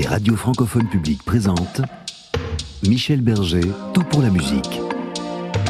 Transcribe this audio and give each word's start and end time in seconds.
les 0.00 0.06
radios 0.06 0.36
francophones 0.36 0.88
publiques 0.88 1.22
présentent 1.24 1.82
Michel 2.88 3.20
Berger, 3.20 3.60
Tout 3.92 4.02
pour 4.04 4.22
la 4.22 4.30
musique. 4.30 4.80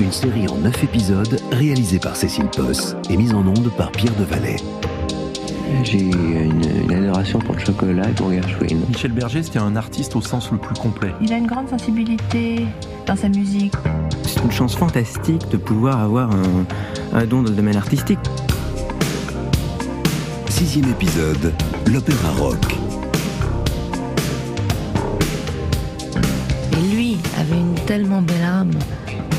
Une 0.00 0.12
série 0.12 0.46
en 0.46 0.56
9 0.58 0.84
épisodes 0.84 1.40
réalisée 1.50 1.98
par 1.98 2.14
Cécile 2.14 2.46
Posse 2.46 2.94
et 3.08 3.16
mise 3.16 3.34
en 3.34 3.44
onde 3.44 3.72
par 3.76 3.90
Pierre 3.90 4.14
Devalet. 4.14 4.54
J'ai 5.82 5.98
une, 5.98 6.62
une 6.84 6.92
adoration 6.92 7.40
pour 7.40 7.56
le 7.56 7.60
chocolat 7.60 8.08
et 8.08 8.12
pour 8.12 8.30
Gershwin. 8.30 8.78
Michel 8.88 9.10
Berger, 9.10 9.42
c'était 9.42 9.58
un 9.58 9.74
artiste 9.74 10.14
au 10.14 10.20
sens 10.20 10.52
le 10.52 10.58
plus 10.58 10.76
complet. 10.76 11.12
Il 11.20 11.32
a 11.32 11.36
une 11.36 11.48
grande 11.48 11.68
sensibilité 11.68 12.66
dans 13.06 13.16
sa 13.16 13.28
musique. 13.28 13.74
C'est 14.22 14.44
une 14.44 14.52
chance 14.52 14.76
fantastique 14.76 15.48
de 15.50 15.56
pouvoir 15.56 15.98
avoir 15.98 16.30
un, 16.30 16.66
un 17.14 17.26
don 17.26 17.42
dans 17.42 17.50
le 17.50 17.56
domaine 17.56 17.76
artistique. 17.76 18.20
Sixième 20.48 20.88
épisode, 20.88 21.52
l'opéra 21.88 22.30
rock. 22.38 22.79
Avait 27.38 27.58
une 27.58 27.74
tellement 27.86 28.22
belle 28.22 28.42
âme 28.42 28.70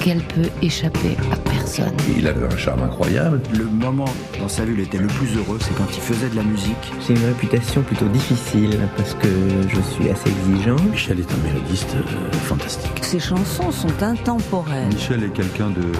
qu'elle 0.04 0.22
peut 0.24 0.50
échapper 0.62 1.16
à 1.32 1.36
personne. 1.38 1.94
Il 2.18 2.28
avait 2.28 2.46
un 2.46 2.58
charme 2.58 2.82
incroyable. 2.84 3.40
Le 3.54 3.66
moment 3.66 4.10
dans 4.40 4.48
sa 4.48 4.66
vie 4.66 4.72
où 4.72 4.76
il 4.76 4.82
était 4.82 4.98
le 4.98 5.08
plus 5.08 5.38
heureux, 5.38 5.60
c'est 5.62 5.76
quand 5.76 5.88
il 5.94 6.02
faisait 6.02 6.30
de 6.30 6.36
la 6.36 6.44
musique. 6.44 6.92
J'ai 7.06 7.14
une 7.14 7.26
réputation 7.26 7.82
plutôt 7.84 8.08
difficile 8.08 8.80
parce 8.98 9.14
que 9.14 9.28
je 9.68 9.82
suis 9.82 10.10
assez 10.10 10.30
exigeant. 10.30 10.76
Michel 10.92 11.20
est 11.20 11.32
un 11.32 11.48
mélodiste 11.48 11.96
euh, 11.96 12.32
fantastique. 12.32 13.04
Ses 13.04 13.20
chansons 13.20 13.72
sont 13.72 14.02
intemporelles. 14.02 14.88
Michel 14.94 15.24
est 15.24 15.34
quelqu'un 15.34 15.70
de 15.70 15.92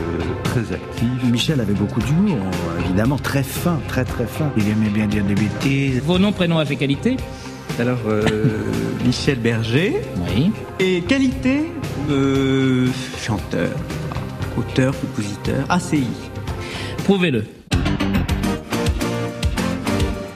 très 0.44 0.74
actif. 0.74 1.24
Michel 1.32 1.62
avait 1.62 1.74
beaucoup 1.74 2.00
d'humour, 2.02 2.40
évidemment, 2.84 3.18
très 3.18 3.44
fin, 3.44 3.80
très 3.88 4.06
très 4.06 4.26
fin. 4.26 4.52
Il 4.58 4.68
aimait 4.68 4.90
bien 4.90 5.06
dire 5.06 5.24
des 5.24 5.36
bêtises. 5.36 6.02
Vos 6.04 6.18
noms, 6.18 6.32
prénoms, 6.32 6.62
et 6.62 6.76
qualité 6.76 7.18
Alors, 7.82 7.98
euh, 8.06 8.22
Michel 9.04 9.40
Berger. 9.40 10.04
Oui. 10.28 10.52
Et 10.80 11.02
qualité 11.02 11.64
euh, 12.12 12.88
Chanteur, 13.20 13.72
auteur, 14.56 14.94
compositeur, 15.02 15.66
ACI. 15.68 16.06
Prouvez-le. 17.06 17.44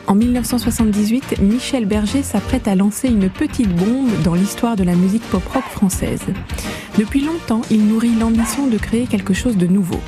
En 0.08 0.16
1978, 0.16 1.40
Michel 1.40 1.86
Berger 1.86 2.24
s'apprête 2.24 2.68
à 2.68 2.74
lancer 2.74 3.10
une 3.10 3.30
petite 3.30 3.70
bombe 3.76 4.10
dans 4.24 4.34
l'histoire 4.34 4.76
de 4.76 4.84
la 4.84 4.96
musique 4.96 5.24
pop-rock 5.30 5.66
française. 5.66 6.24
Depuis 6.98 7.22
longtemps, 7.22 7.62
il 7.70 7.86
nourrit 7.86 8.16
l'ambition 8.16 8.66
de 8.66 8.80
créer 8.80 9.06
quelque 9.06 9.36
chose 9.36 9.56
de 9.56 9.68
nouveau. 9.68 10.00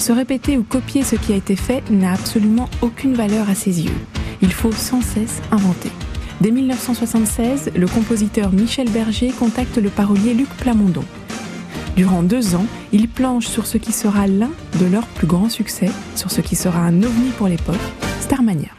Se 0.00 0.10
répéter 0.10 0.58
ou 0.58 0.64
copier 0.64 1.04
ce 1.04 1.14
qui 1.14 1.32
a 1.32 1.36
été 1.36 1.54
fait 1.54 1.88
n'a 1.92 2.12
absolument 2.12 2.68
aucune 2.80 3.14
valeur 3.14 3.48
à 3.48 3.54
ses 3.54 3.82
yeux. 3.82 3.94
Il 4.40 4.52
faut 4.52 4.72
sans 4.72 5.00
cesse 5.00 5.40
inventer. 5.52 5.92
Dès 6.42 6.50
1976, 6.50 7.70
le 7.76 7.86
compositeur 7.86 8.50
Michel 8.50 8.90
Berger 8.90 9.28
contacte 9.28 9.78
le 9.78 9.90
parolier 9.90 10.34
Luc 10.34 10.48
Plamondon. 10.58 11.04
Durant 11.94 12.24
deux 12.24 12.56
ans, 12.56 12.66
il 12.92 13.06
planche 13.06 13.46
sur 13.46 13.64
ce 13.64 13.78
qui 13.78 13.92
sera 13.92 14.26
l'un 14.26 14.50
de 14.80 14.86
leurs 14.86 15.06
plus 15.06 15.28
grands 15.28 15.48
succès, 15.48 15.88
sur 16.16 16.32
ce 16.32 16.40
qui 16.40 16.56
sera 16.56 16.80
un 16.80 17.00
ovni 17.00 17.30
pour 17.38 17.46
l'époque, 17.46 17.76
Starmania. 18.20 18.70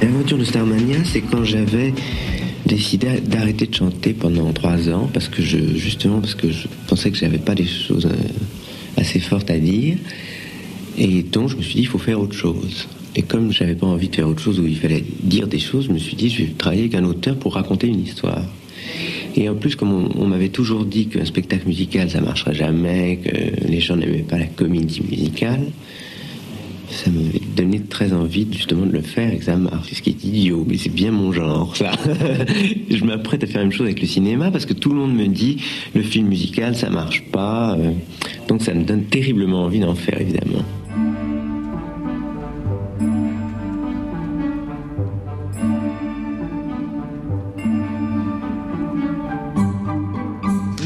L'aventure 0.00 0.38
de 0.38 0.44
Starmania, 0.44 0.98
c'est 1.04 1.22
quand 1.22 1.42
j'avais 1.42 1.92
décidé 2.64 3.20
d'arrêter 3.22 3.66
de 3.66 3.74
chanter 3.74 4.12
pendant 4.12 4.52
trois 4.52 4.88
ans 4.88 5.10
parce 5.12 5.26
que 5.26 5.42
je, 5.42 5.58
justement, 5.74 6.20
parce 6.20 6.36
que 6.36 6.52
je 6.52 6.68
pensais 6.86 7.10
que 7.10 7.16
j'avais 7.16 7.38
pas 7.38 7.56
des 7.56 7.66
choses 7.66 8.06
euh, 8.06 9.00
assez 9.00 9.18
fortes 9.18 9.50
à 9.50 9.58
dire. 9.58 9.96
Et 10.96 11.24
donc, 11.24 11.48
je 11.48 11.56
me 11.56 11.62
suis 11.62 11.74
dit, 11.74 11.80
il 11.80 11.88
faut 11.88 11.98
faire 11.98 12.20
autre 12.20 12.36
chose. 12.36 12.86
Et 13.16 13.22
comme 13.22 13.52
j'avais 13.52 13.74
pas 13.74 13.86
envie 13.86 14.08
de 14.08 14.16
faire 14.16 14.28
autre 14.28 14.42
chose 14.42 14.58
où 14.58 14.66
il 14.66 14.76
fallait 14.76 15.04
dire 15.22 15.46
des 15.46 15.58
choses, 15.58 15.86
je 15.86 15.92
me 15.92 15.98
suis 15.98 16.16
dit, 16.16 16.28
je 16.30 16.42
vais 16.42 16.48
travailler 16.50 16.82
avec 16.82 16.94
un 16.94 17.04
auteur 17.04 17.36
pour 17.36 17.54
raconter 17.54 17.86
une 17.86 18.00
histoire. 18.00 18.42
Et 19.36 19.48
en 19.48 19.54
plus, 19.54 19.76
comme 19.76 20.10
on, 20.16 20.26
m'avait 20.26 20.48
toujours 20.48 20.84
dit 20.84 21.06
qu'un 21.06 21.24
spectacle 21.24 21.66
musical, 21.66 22.10
ça 22.10 22.20
marcherait 22.20 22.54
jamais, 22.54 23.18
que 23.24 23.66
les 23.68 23.80
gens 23.80 23.96
n'aimaient 23.96 24.18
pas 24.22 24.38
la 24.38 24.46
comédie 24.46 25.02
musicale, 25.08 25.66
ça 26.90 27.10
m'avait 27.10 27.40
donné 27.56 27.80
très 27.80 28.12
envie 28.12 28.46
justement 28.52 28.86
de 28.86 28.92
le 28.92 29.00
faire 29.00 29.32
et 29.32 29.38
que 29.38 29.44
ça 29.44 29.56
marche. 29.56 29.92
Ce 29.92 30.02
qui 30.02 30.10
est 30.10 30.24
idiot, 30.24 30.64
mais 30.68 30.76
c'est 30.76 30.92
bien 30.92 31.10
mon 31.10 31.32
genre, 31.32 31.76
ça. 31.76 31.92
je 32.90 33.04
m'apprête 33.04 33.42
à 33.42 33.46
faire 33.46 33.58
la 33.58 33.64
même 33.64 33.72
chose 33.72 33.86
avec 33.86 34.00
le 34.00 34.06
cinéma 34.06 34.50
parce 34.50 34.66
que 34.66 34.74
tout 34.74 34.90
le 34.90 34.96
monde 34.96 35.14
me 35.14 35.26
dit 35.26 35.56
le 35.94 36.02
film 36.02 36.28
musical, 36.28 36.76
ça 36.76 36.90
marche 36.90 37.24
pas. 37.32 37.76
euh, 37.78 37.90
Donc 38.48 38.62
ça 38.62 38.74
me 38.74 38.84
donne 38.84 39.04
terriblement 39.04 39.64
envie 39.64 39.80
d'en 39.80 39.94
faire, 39.94 40.20
évidemment. 40.20 40.62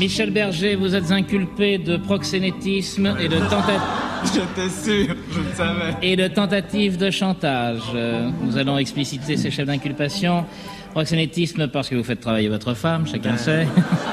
Michel 0.09 0.31
Berger, 0.31 0.75
vous 0.75 0.95
êtes 0.95 1.13
inculpé 1.13 1.77
de 1.77 1.99
proxénétisme 1.99 3.15
et 3.21 3.29
de 3.29 3.37
tentative. 3.41 3.83
J'étais 4.25 4.71
sûr, 4.71 5.15
je 5.31 5.39
le 5.39 5.55
savais. 5.55 5.95
Et 6.01 6.17
de 6.17 6.29
tentative 6.29 6.97
de 6.97 7.11
chantage. 7.11 7.83
Euh, 7.95 8.31
Nous 8.43 8.57
allons 8.57 8.79
expliciter 8.79 9.37
ces 9.37 9.51
chefs 9.51 9.67
d'inculpation. 9.67 10.47
Proxénétisme 10.93 11.69
parce 11.69 11.91
que 11.91 11.95
vous 11.95 12.05
faites 12.05 12.21
travailler 12.21 12.49
votre 12.49 12.73
femme, 12.73 13.07
chacun 13.07 13.37
sait, 13.37 13.69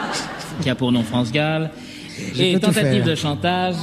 qui 0.61 0.69
a 0.69 0.75
pour 0.75 0.91
nom 0.91 1.01
France 1.01 1.31
Gall. 1.31 1.71
Et 2.37 2.55
pas 2.55 2.67
tentative 2.67 3.05
de 3.05 3.15
chantage, 3.15 3.75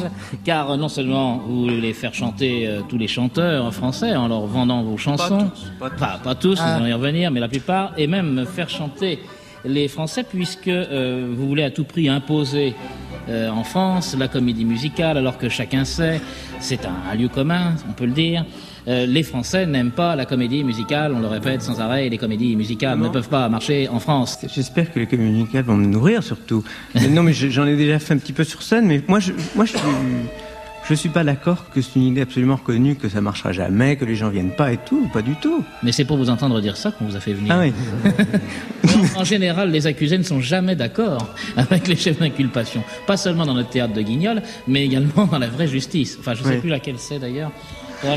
car 0.45 0.71
euh, 0.73 0.77
non 0.77 0.91
seulement 0.91 1.39
vous 1.39 1.63
voulez 1.63 1.95
faire 1.95 2.13
chanter 2.13 2.69
euh, 2.69 2.81
tous 2.91 2.99
les 2.99 3.09
chanteurs 3.09 3.73
français 3.73 4.15
en 4.15 4.29
leur 4.29 4.45
vendant 4.45 4.83
vos 4.83 4.99
chansons, 4.99 5.49
pas 5.81 5.89
tous, 5.89 5.99
pas, 5.99 6.21
pas 6.23 6.35
tous, 6.35 6.59
Ah. 6.61 6.73
nous 6.73 6.85
allons 6.85 6.87
y 6.91 6.93
revenir, 6.93 7.31
mais 7.31 7.41
la 7.41 7.49
plupart, 7.49 7.95
et 7.97 8.07
même 8.07 8.45
faire 8.45 8.69
chanter 8.69 9.19
les 9.65 9.89
Français, 9.89 10.25
puisque 10.29 10.69
euh, 10.69 11.27
vous 11.35 11.47
voulez 11.49 11.63
à 11.63 11.71
tout 11.71 11.85
prix 11.85 12.09
imposer 12.09 12.75
euh, 13.29 13.49
en 13.51 13.63
France 13.65 14.17
la 14.19 14.29
comédie 14.29 14.65
musicale, 14.65 15.17
alors 15.17 15.39
que 15.39 15.49
chacun 15.49 15.85
sait, 15.85 16.21
c'est 16.61 16.85
un, 16.87 16.95
un 17.11 17.15
lieu 17.15 17.29
commun, 17.29 17.75
on 17.89 17.93
peut 17.93 18.07
le 18.07 18.13
dire. 18.13 18.45
euh, 18.89 19.07
les 19.07 19.23
Français 19.23 19.65
n'aiment 19.67 19.93
pas 19.93 20.17
la 20.17 20.25
comédie 20.27 20.65
musicale, 20.65 21.13
on 21.15 21.21
le 21.21 21.29
répète 21.29 21.63
sans 21.63 21.81
arrêt, 21.81 22.09
les 22.09 22.19
comédies 22.19 22.57
musicales 22.57 22.99
ne 22.99 23.09
peuvent 23.09 23.29
pas 23.29 23.49
marcher 23.49 23.89
en 23.89 24.01
France. 24.01 24.39
J'espère 24.53 24.93
que 24.93 24.99
les 24.99 25.07
comédies 25.07 25.31
musicales 25.41 25.65
vont 25.65 25.77
me 25.77 25.87
nourrir 25.87 26.23
surtout. 26.25 26.65
Mais 26.97 27.07
non, 27.09 27.23
mais 27.23 27.33
je- 27.33 27.49
j'en 27.49 27.67
ai 27.67 27.77
déjà 27.77 28.01
fait 28.01 28.15
un 28.15 28.19
petit 28.19 28.33
peu 28.33 28.43
sur 28.43 28.63
scène, 28.63 28.87
mais 28.87 29.01
moi, 29.07 29.21
je, 29.21 29.33
moi, 29.55 29.65
je 29.65 29.71
suis, 29.71 29.79
je 30.89 30.95
suis 30.95 31.09
pas 31.09 31.25
d'accord 31.25 31.67
que 31.75 31.81
c'est 31.81 31.97
une 31.97 32.07
idée 32.07 32.23
absolument 32.23 32.57
reconnue, 32.57 32.97
que 32.97 33.09
ça 33.09 33.21
marchera 33.21 33.53
jamais, 33.53 33.97
que 33.97 34.05
les 34.05 34.15
gens 34.17 34.29
viennent 34.31 34.55
pas 34.55 34.73
et 34.73 34.79
tout, 34.79 35.09
pas 35.13 35.23
du 35.23 35.35
tout. 35.37 35.65
Mais 35.83 35.93
c'est 35.93 36.05
pour 36.05 36.17
vous 36.17 36.31
entendre 36.31 36.61
dire 36.61 36.77
ça 36.77 36.91
qu'on 36.91 37.05
vous 37.07 37.17
a 37.17 37.21
fait 37.21 37.33
venir. 37.35 37.55
Ah 37.55 37.61
oui. 37.61 37.73
En, 39.17 39.21
en 39.21 39.25
général, 39.25 39.71
les 39.71 39.87
accusés 39.87 40.19
ne 40.19 40.23
sont 40.23 40.41
jamais 40.41 40.77
d'accord 40.77 41.35
avec 41.57 41.87
les 41.89 41.97
chefs 41.97 42.19
d'inculpation. 42.19 42.83
Pas 43.07 43.17
seulement 43.17 43.47
dans 43.47 43.55
notre 43.55 43.71
théâtre 43.71 43.95
de 43.95 44.03
Guignol, 44.03 44.43
mais 44.67 44.85
également 44.85 45.27
dans 45.27 45.39
la 45.39 45.49
vraie 45.49 45.69
justice. 45.69 46.17
Enfin, 46.21 46.35
je 46.35 46.43
ne 46.43 46.47
sais 46.49 46.55
Oui. 46.55 46.61
plus 46.61 46.69
laquelle 46.71 46.97
c'est 46.99 47.19
d'ailleurs. 47.19 47.51
Je- 48.03 48.09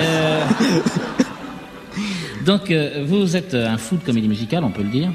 Euh, 0.00 0.44
Donc, 2.44 2.70
euh, 2.70 3.04
vous 3.06 3.36
êtes 3.36 3.54
un 3.54 3.78
fou 3.78 3.96
de 3.96 4.02
comédie 4.04 4.28
musicale, 4.28 4.64
on 4.64 4.70
peut 4.70 4.82
le 4.82 4.90
dire. 4.90 5.10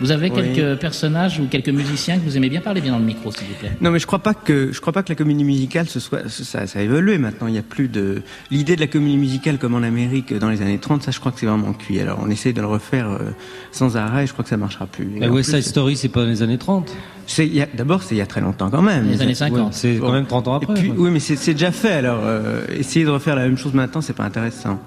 Vous 0.00 0.10
avez 0.10 0.30
Oui. 0.30 0.52
quelques 0.52 0.78
personnages 0.78 1.40
ou 1.40 1.46
quelques 1.46 1.70
musiciens 1.70 2.18
que 2.18 2.24
vous 2.24 2.36
aimez 2.36 2.50
bien 2.50 2.60
parler 2.60 2.82
bien 2.82 2.92
dans 2.92 2.98
le 2.98 3.04
micro, 3.04 3.32
s'il 3.32 3.46
vous 3.48 3.54
plaît? 3.54 3.72
Non, 3.80 3.90
mais 3.90 3.98
je 3.98 4.06
crois 4.06 4.18
pas 4.18 4.34
que 4.34 4.70
je 4.72 4.80
crois 4.80 4.92
pas 4.92 5.02
que 5.02 5.08
la 5.08 5.14
comédie 5.14 5.42
musicale 5.44 5.88
ce 5.88 6.00
soit 6.00 6.28
ça, 6.28 6.66
ça 6.66 6.78
a 6.78 6.82
évolué 6.82 7.16
maintenant. 7.16 7.46
Il 7.46 7.54
y 7.54 7.58
a 7.58 7.62
plus 7.62 7.88
de 7.88 8.20
l'idée 8.50 8.76
de 8.76 8.80
la 8.80 8.88
comédie 8.88 9.16
musicale 9.16 9.56
comme 9.58 9.74
en 9.74 9.82
Amérique 9.82 10.34
dans 10.34 10.50
les 10.50 10.60
années 10.60 10.78
30. 10.78 11.02
Ça, 11.02 11.12
je 11.12 11.18
crois 11.20 11.32
que 11.32 11.40
c'est 11.40 11.46
vraiment 11.46 11.72
cuit. 11.72 11.98
Alors, 12.00 12.18
on 12.22 12.28
essaye 12.28 12.52
de 12.52 12.60
le 12.60 12.66
refaire 12.66 13.08
euh, 13.10 13.30
sans 13.72 13.96
arrêt. 13.96 14.24
et 14.24 14.26
Je 14.26 14.32
crois 14.32 14.42
que 14.42 14.50
ça 14.50 14.56
marchera 14.58 14.86
plus. 14.86 15.08
En 15.22 15.28
West 15.30 15.50
Side 15.50 15.62
Story, 15.62 15.96
c'est 15.96 16.08
pas 16.08 16.22
dans 16.24 16.28
les 16.28 16.42
années 16.42 16.58
30. 16.58 16.92
c'est- 17.26 17.46
il 17.46 17.54
y 17.56 17.62
a- 17.62 17.68
D'abord, 17.74 18.02
c'est 18.02 18.14
il 18.14 18.18
y 18.18 18.20
a 18.20 18.26
très 18.26 18.40
longtemps 18.42 18.70
quand 18.70 18.82
même. 18.82 19.08
Les 19.08 19.20
années 19.22 19.30
Ouais. 19.30 19.34
50. 19.34 19.72
C'est 19.74 19.96
quand 19.96 20.12
même 20.12 20.26
30 20.26 20.46
ans 20.48 20.54
après. 20.56 20.74
puis, 20.74 20.92
oui, 20.96 21.10
mais 21.10 21.20
c'est 21.20 21.36
c'est 21.36 21.54
déjà 21.54 21.72
fait. 21.72 21.92
Alors, 21.94 22.20
euh, 22.22 22.64
essayer 22.78 23.04
de 23.04 23.10
refaire 23.10 23.34
la 23.34 23.44
même 23.44 23.56
chose 23.56 23.72
maintenant, 23.74 24.00
c'est 24.02 24.12
pas 24.12 24.24
intéressant. 24.24 24.78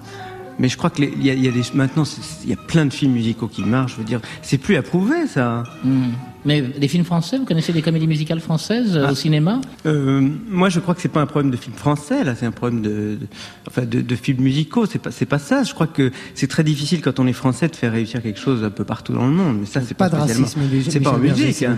Mais 0.59 0.67
je 0.67 0.77
crois 0.77 0.89
que 0.89 1.01
les- 1.01 1.13
il 1.15 1.25
y 1.25 1.29
a, 1.29 1.33
il 1.33 1.43
y 1.43 1.47
a 1.47 1.51
des 1.51 1.61
maintenant, 1.73 2.03
il 2.43 2.49
y 2.49 2.53
a 2.53 2.57
plein 2.57 2.85
de 2.85 2.91
films 2.93 3.13
musicaux 3.13 3.47
qui 3.47 3.63
marchent. 3.63 3.93
Je 3.93 3.97
veux 3.97 4.03
dire, 4.03 4.19
c'est 4.41 4.57
plus 4.57 4.75
approuvé 4.75 5.25
ça. 5.27 5.63
Hmm. 5.83 6.09
Mais 6.45 6.61
des 6.61 6.87
films 6.87 7.03
français, 7.03 7.37
vous 7.37 7.43
connaissez 7.45 7.73
des 7.73 7.81
comédies 7.81 8.07
musicales 8.07 8.39
françaises 8.39 8.95
euh, 8.95 9.05
Ah. 9.07 9.11
au 9.11 9.15
cinéma? 9.15 9.59
Euh, 9.85 10.25
moi, 10.49 10.69
je 10.69 10.79
crois 10.79 10.95
que 10.95 11.01
c'est 11.01 11.09
pas 11.09 11.19
un 11.21 11.25
problème 11.25 11.51
de 11.51 11.57
film 11.57 11.75
français, 11.75 12.23
là, 12.23 12.33
c'est 12.35 12.45
un 12.45 12.51
problème 12.51 12.81
de, 12.81 12.89
de- 12.89 13.27
enfin, 13.67 13.81
de, 13.85 13.99
de 14.01 14.15
films 14.15 14.41
musicaux. 14.43 14.85
C'est 14.85 14.99
pas, 14.99 15.11
c'est 15.11 15.25
pas 15.25 15.39
ça. 15.39 15.63
Je 15.63 15.73
crois 15.73 15.87
que 15.87 16.11
c'est 16.35 16.47
très 16.47 16.63
difficile 16.63 17.01
quand 17.01 17.19
on 17.19 17.27
est 17.27 17.33
français 17.33 17.67
de 17.67 17.75
faire 17.75 17.91
réussir 17.91 18.21
quelque 18.21 18.39
chose 18.39 18.63
un 18.63 18.69
peu 18.69 18.85
partout 18.85 19.11
dans 19.13 19.25
le 19.27 19.33
monde. 19.33 19.57
Mais 19.61 19.65
ça, 19.65 19.81
c'est 19.81 19.93
Pas 19.95 20.09
pas, 20.09 20.15
de 20.15 20.21
racisme, 20.21 20.61
C'est 20.89 20.99
pas 21.01 21.11
en 21.11 21.17
musique. 21.19 21.63
hein. 21.63 21.77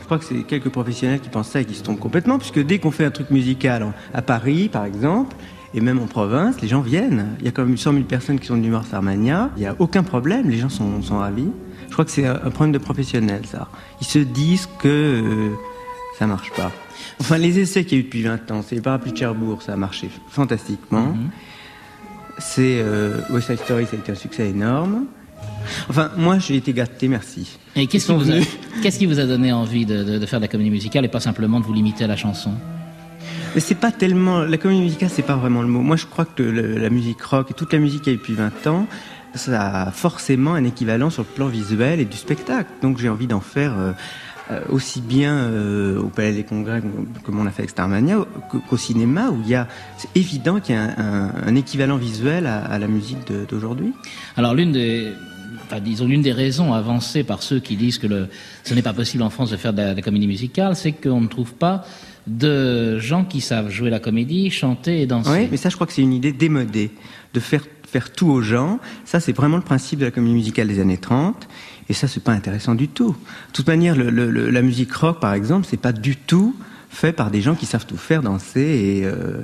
Je 0.00 0.04
crois 0.06 0.18
que 0.18 0.24
c'est 0.24 0.42
quelques 0.42 0.68
professionnels 0.68 1.20
qui 1.20 1.28
pensent 1.28 1.48
ça 1.50 1.60
et 1.60 1.64
qui 1.64 1.74
se 1.74 1.82
trompent 1.82 2.00
complètement, 2.00 2.38
puisque 2.38 2.58
dès 2.64 2.78
qu'on 2.78 2.90
fait 2.90 3.04
un 3.04 3.10
truc 3.12 3.30
musical 3.30 3.86
à 4.12 4.20
Paris, 4.20 4.68
par 4.70 4.84
exemple, 4.84 5.34
et 5.74 5.80
même 5.80 5.98
en 5.98 6.06
province, 6.06 6.60
les 6.60 6.68
gens 6.68 6.80
viennent. 6.80 7.28
Il 7.40 7.46
y 7.46 7.48
a 7.48 7.50
quand 7.50 7.64
même 7.64 7.76
100 7.76 7.92
000 7.92 8.04
personnes 8.04 8.38
qui 8.38 8.46
sont 8.46 8.54
venues 8.54 8.70
voir 8.70 8.84
Sarmania. 8.84 9.50
Il 9.56 9.60
n'y 9.60 9.66
a 9.66 9.74
aucun 9.78 10.02
problème. 10.02 10.50
Les 10.50 10.58
gens 10.58 10.68
sont, 10.68 11.02
sont 11.02 11.18
ravis. 11.18 11.48
Je 11.88 11.92
crois 11.92 12.04
que 12.04 12.10
c'est 12.10 12.26
un 12.26 12.50
problème 12.50 12.72
de 12.72 12.78
professionnels, 12.78 13.42
ça. 13.46 13.68
Ils 14.00 14.06
se 14.06 14.18
disent 14.18 14.68
que 14.78 14.88
euh, 14.88 15.50
ça 16.18 16.26
marche 16.26 16.50
pas. 16.52 16.72
Enfin, 17.20 17.36
les 17.36 17.58
essais 17.58 17.84
qu'il 17.84 17.98
y 17.98 18.00
a 18.00 18.00
eu 18.00 18.04
depuis 18.04 18.22
20 18.22 18.50
ans, 18.50 18.62
c'est 18.66 18.76
les 18.76 18.80
parapluies 18.80 19.12
de 19.12 19.16
Cherbourg, 19.18 19.62
ça 19.62 19.74
a 19.74 19.76
marché 19.76 20.08
fantastiquement. 20.30 21.14
C'est 22.38 22.80
euh, 22.80 23.20
West 23.30 23.48
Side 23.48 23.58
Story, 23.60 23.86
ça 23.86 23.96
a 23.96 23.98
été 23.98 24.12
un 24.12 24.16
succès 24.16 24.48
énorme. 24.48 25.04
Enfin, 25.88 26.10
moi, 26.16 26.38
j'ai 26.38 26.56
été 26.56 26.72
gâté, 26.72 27.08
merci. 27.08 27.58
Et 27.76 27.86
qu'est-ce 27.86 28.06
qui, 28.06 28.14
vous 28.14 28.30
a, 28.30 28.34
qu'est-ce 28.82 28.98
qui 28.98 29.06
vous 29.06 29.20
a 29.20 29.24
donné 29.26 29.52
envie 29.52 29.84
de, 29.84 30.02
de, 30.02 30.18
de, 30.18 30.26
faire 30.26 30.40
de 30.40 30.44
la 30.44 30.48
comédie 30.48 30.70
musicale 30.70 31.04
et 31.04 31.08
pas 31.08 31.20
simplement 31.20 31.60
de 31.60 31.64
vous 31.64 31.74
limiter 31.74 32.04
à 32.04 32.06
la 32.06 32.16
chanson? 32.16 32.52
Mais 33.54 33.60
c'est 33.60 33.74
pas 33.74 33.92
tellement. 33.92 34.40
La 34.40 34.56
comédie 34.56 34.80
musicale, 34.80 35.10
c'est 35.10 35.22
pas 35.22 35.36
vraiment 35.36 35.60
le 35.60 35.68
mot. 35.68 35.80
Moi, 35.80 35.96
je 35.96 36.06
crois 36.06 36.24
que 36.24 36.42
la 36.42 36.88
musique 36.88 37.20
rock 37.20 37.50
et 37.50 37.54
toute 37.54 37.72
la 37.72 37.78
musique 37.78 38.02
qu'il 38.02 38.12
y 38.12 38.16
a 38.16 38.18
depuis 38.18 38.32
20 38.32 38.66
ans, 38.66 38.86
ça 39.34 39.82
a 39.82 39.90
forcément 39.90 40.54
un 40.54 40.64
équivalent 40.64 41.10
sur 41.10 41.22
le 41.22 41.28
plan 41.28 41.48
visuel 41.48 42.00
et 42.00 42.06
du 42.06 42.16
spectacle. 42.16 42.70
Donc, 42.80 42.98
j'ai 42.98 43.08
envie 43.08 43.26
d'en 43.26 43.40
faire. 43.40 43.74
Euh, 43.78 43.92
aussi 44.68 45.00
bien 45.00 45.34
euh, 45.34 46.00
au 46.00 46.08
Palais 46.08 46.32
des 46.32 46.42
Congrès 46.42 46.82
comme 47.22 47.38
on 47.38 47.46
a 47.46 47.50
fait 47.50 47.62
avec 47.62 47.70
Starmania 47.70 48.18
qu'au 48.68 48.76
cinéma 48.76 49.30
où 49.30 49.38
il 49.44 49.48
y 49.48 49.54
a 49.54 49.68
c'est 49.96 50.08
évident 50.16 50.58
qu'il 50.58 50.74
y 50.74 50.78
a 50.78 50.94
un, 51.46 51.54
équivalent 51.54 51.96
visuel 51.96 52.46
à, 52.46 52.58
à 52.58 52.78
la 52.80 52.88
musique 52.88 53.18
d'aujourd'hui. 53.48 53.94
Alors 54.36 54.52
l'une 54.52 54.72
des 54.72 55.12
enfin, 55.64 55.80
disons 55.80 56.06
l'une 56.06 56.22
des 56.22 56.32
raisons 56.32 56.74
avancées 56.74 57.22
par 57.22 57.42
ceux 57.42 57.60
qui 57.60 57.76
disent 57.76 57.98
que 57.98 58.08
le, 58.08 58.28
ce 58.64 58.74
n'est 58.74 58.82
pas 58.82 58.92
possible 58.92 59.22
en 59.22 59.30
France 59.30 59.50
de 59.50 59.56
faire 59.56 59.72
de 59.72 59.80
la, 59.80 59.92
de 59.92 59.96
la 59.96 60.02
comédie 60.02 60.26
musicale, 60.26 60.74
c'est 60.74 60.92
qu'on 60.92 61.20
ne 61.20 61.28
trouve 61.28 61.54
pas 61.54 61.84
de 62.26 62.98
gens 62.98 63.24
qui 63.24 63.40
savent 63.40 63.70
jouer 63.70 63.90
la 63.90 64.00
comédie, 64.00 64.50
chanter 64.50 65.00
et 65.02 65.06
danser. 65.06 65.30
Oui, 65.30 65.48
mais 65.50 65.56
ça 65.56 65.68
je 65.68 65.74
crois 65.74 65.86
que 65.86 65.92
c'est 65.92 66.02
une 66.02 66.12
idée 66.12 66.32
démodée 66.32 66.90
de 67.34 67.40
faire 67.40 67.64
faire 67.86 68.12
tout 68.12 68.28
aux 68.28 68.42
gens. 68.42 68.78
Ça 69.04 69.20
c'est 69.20 69.32
vraiment 69.32 69.56
le 69.56 69.62
principe 69.62 69.98
de 69.98 70.04
la 70.04 70.10
comédie 70.10 70.34
musicale 70.34 70.68
des 70.68 70.80
années 70.80 70.98
30 70.98 71.48
et 71.88 71.92
ça 71.92 72.08
c'est 72.08 72.22
pas 72.22 72.32
intéressant 72.32 72.74
du 72.74 72.88
tout. 72.88 73.10
De 73.10 73.52
toute 73.52 73.66
manière 73.66 73.96
le, 73.96 74.10
le, 74.10 74.50
la 74.50 74.62
musique 74.62 74.92
rock 74.92 75.20
par 75.20 75.34
exemple, 75.34 75.66
c'est 75.68 75.80
pas 75.80 75.92
du 75.92 76.16
tout 76.16 76.56
fait 76.88 77.12
par 77.12 77.30
des 77.30 77.40
gens 77.40 77.54
qui 77.54 77.66
savent 77.66 77.86
tout 77.86 77.96
faire, 77.96 78.22
danser 78.22 78.60
et 78.60 79.06
euh, 79.06 79.42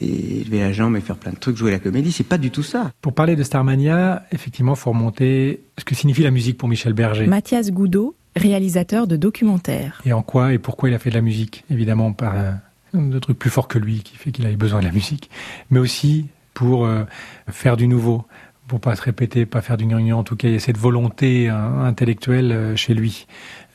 et 0.00 0.44
lever 0.44 0.60
la 0.60 0.72
jambe 0.72 0.96
et 0.96 1.00
faire 1.00 1.16
plein 1.16 1.32
de 1.32 1.38
trucs, 1.38 1.56
jouer 1.56 1.70
la 1.70 1.78
comédie, 1.78 2.12
c'est 2.12 2.24
pas 2.24 2.38
du 2.38 2.50
tout 2.50 2.62
ça. 2.62 2.92
Pour 3.00 3.14
parler 3.14 3.36
de 3.36 3.42
Starmania, 3.42 4.24
effectivement, 4.32 4.74
faut 4.74 4.90
remonter 4.90 5.64
ce 5.78 5.84
que 5.84 5.94
signifie 5.94 6.22
la 6.22 6.30
musique 6.30 6.56
pour 6.56 6.68
Michel 6.68 6.92
Berger. 6.92 7.26
Mathias 7.26 7.70
Goudot, 7.70 8.14
réalisateur 8.38 9.06
de 9.06 9.16
documentaires. 9.16 10.00
Et 10.06 10.12
en 10.12 10.22
quoi 10.22 10.52
et 10.54 10.58
pourquoi 10.58 10.88
il 10.88 10.94
a 10.94 10.98
fait 10.98 11.10
de 11.10 11.14
la 11.14 11.20
musique? 11.20 11.64
Évidemment, 11.70 12.12
par 12.12 12.34
un, 12.34 12.60
un 12.94 13.18
truc 13.18 13.38
plus 13.38 13.50
fort 13.50 13.68
que 13.68 13.78
lui 13.78 14.00
qui 14.02 14.16
fait 14.16 14.30
qu'il 14.30 14.46
avait 14.46 14.56
besoin 14.56 14.80
de 14.80 14.86
la 14.86 14.92
musique, 14.92 15.30
mais 15.70 15.78
aussi 15.78 16.26
pour 16.54 16.86
euh, 16.86 17.04
faire 17.48 17.76
du 17.76 17.86
nouveau, 17.86 18.26
pour 18.66 18.80
pas 18.80 18.96
se 18.96 19.02
répéter, 19.02 19.46
pas 19.46 19.62
faire 19.62 19.76
du 19.76 19.86
gnangnan. 19.86 20.18
En 20.18 20.24
tout 20.24 20.36
cas, 20.36 20.48
il 20.48 20.54
y 20.54 20.56
a 20.56 20.60
cette 20.60 20.78
volonté 20.78 21.48
euh, 21.48 21.54
intellectuelle 21.54 22.52
euh, 22.52 22.76
chez 22.76 22.94
lui 22.94 23.26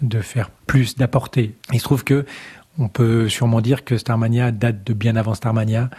de 0.01 0.19
faire 0.19 0.49
plus, 0.67 0.95
d'apporter. 0.95 1.55
Il 1.71 1.79
se 1.79 1.83
trouve 1.83 2.03
que 2.03 2.25
on 2.79 2.87
peut 2.87 3.29
sûrement 3.29 3.61
dire 3.61 3.83
que 3.83 3.97
Starmania 3.97 4.51
date 4.51 4.83
de 4.83 4.93
bien 4.93 5.15
avant 5.15 5.35
Starmania 5.35 5.89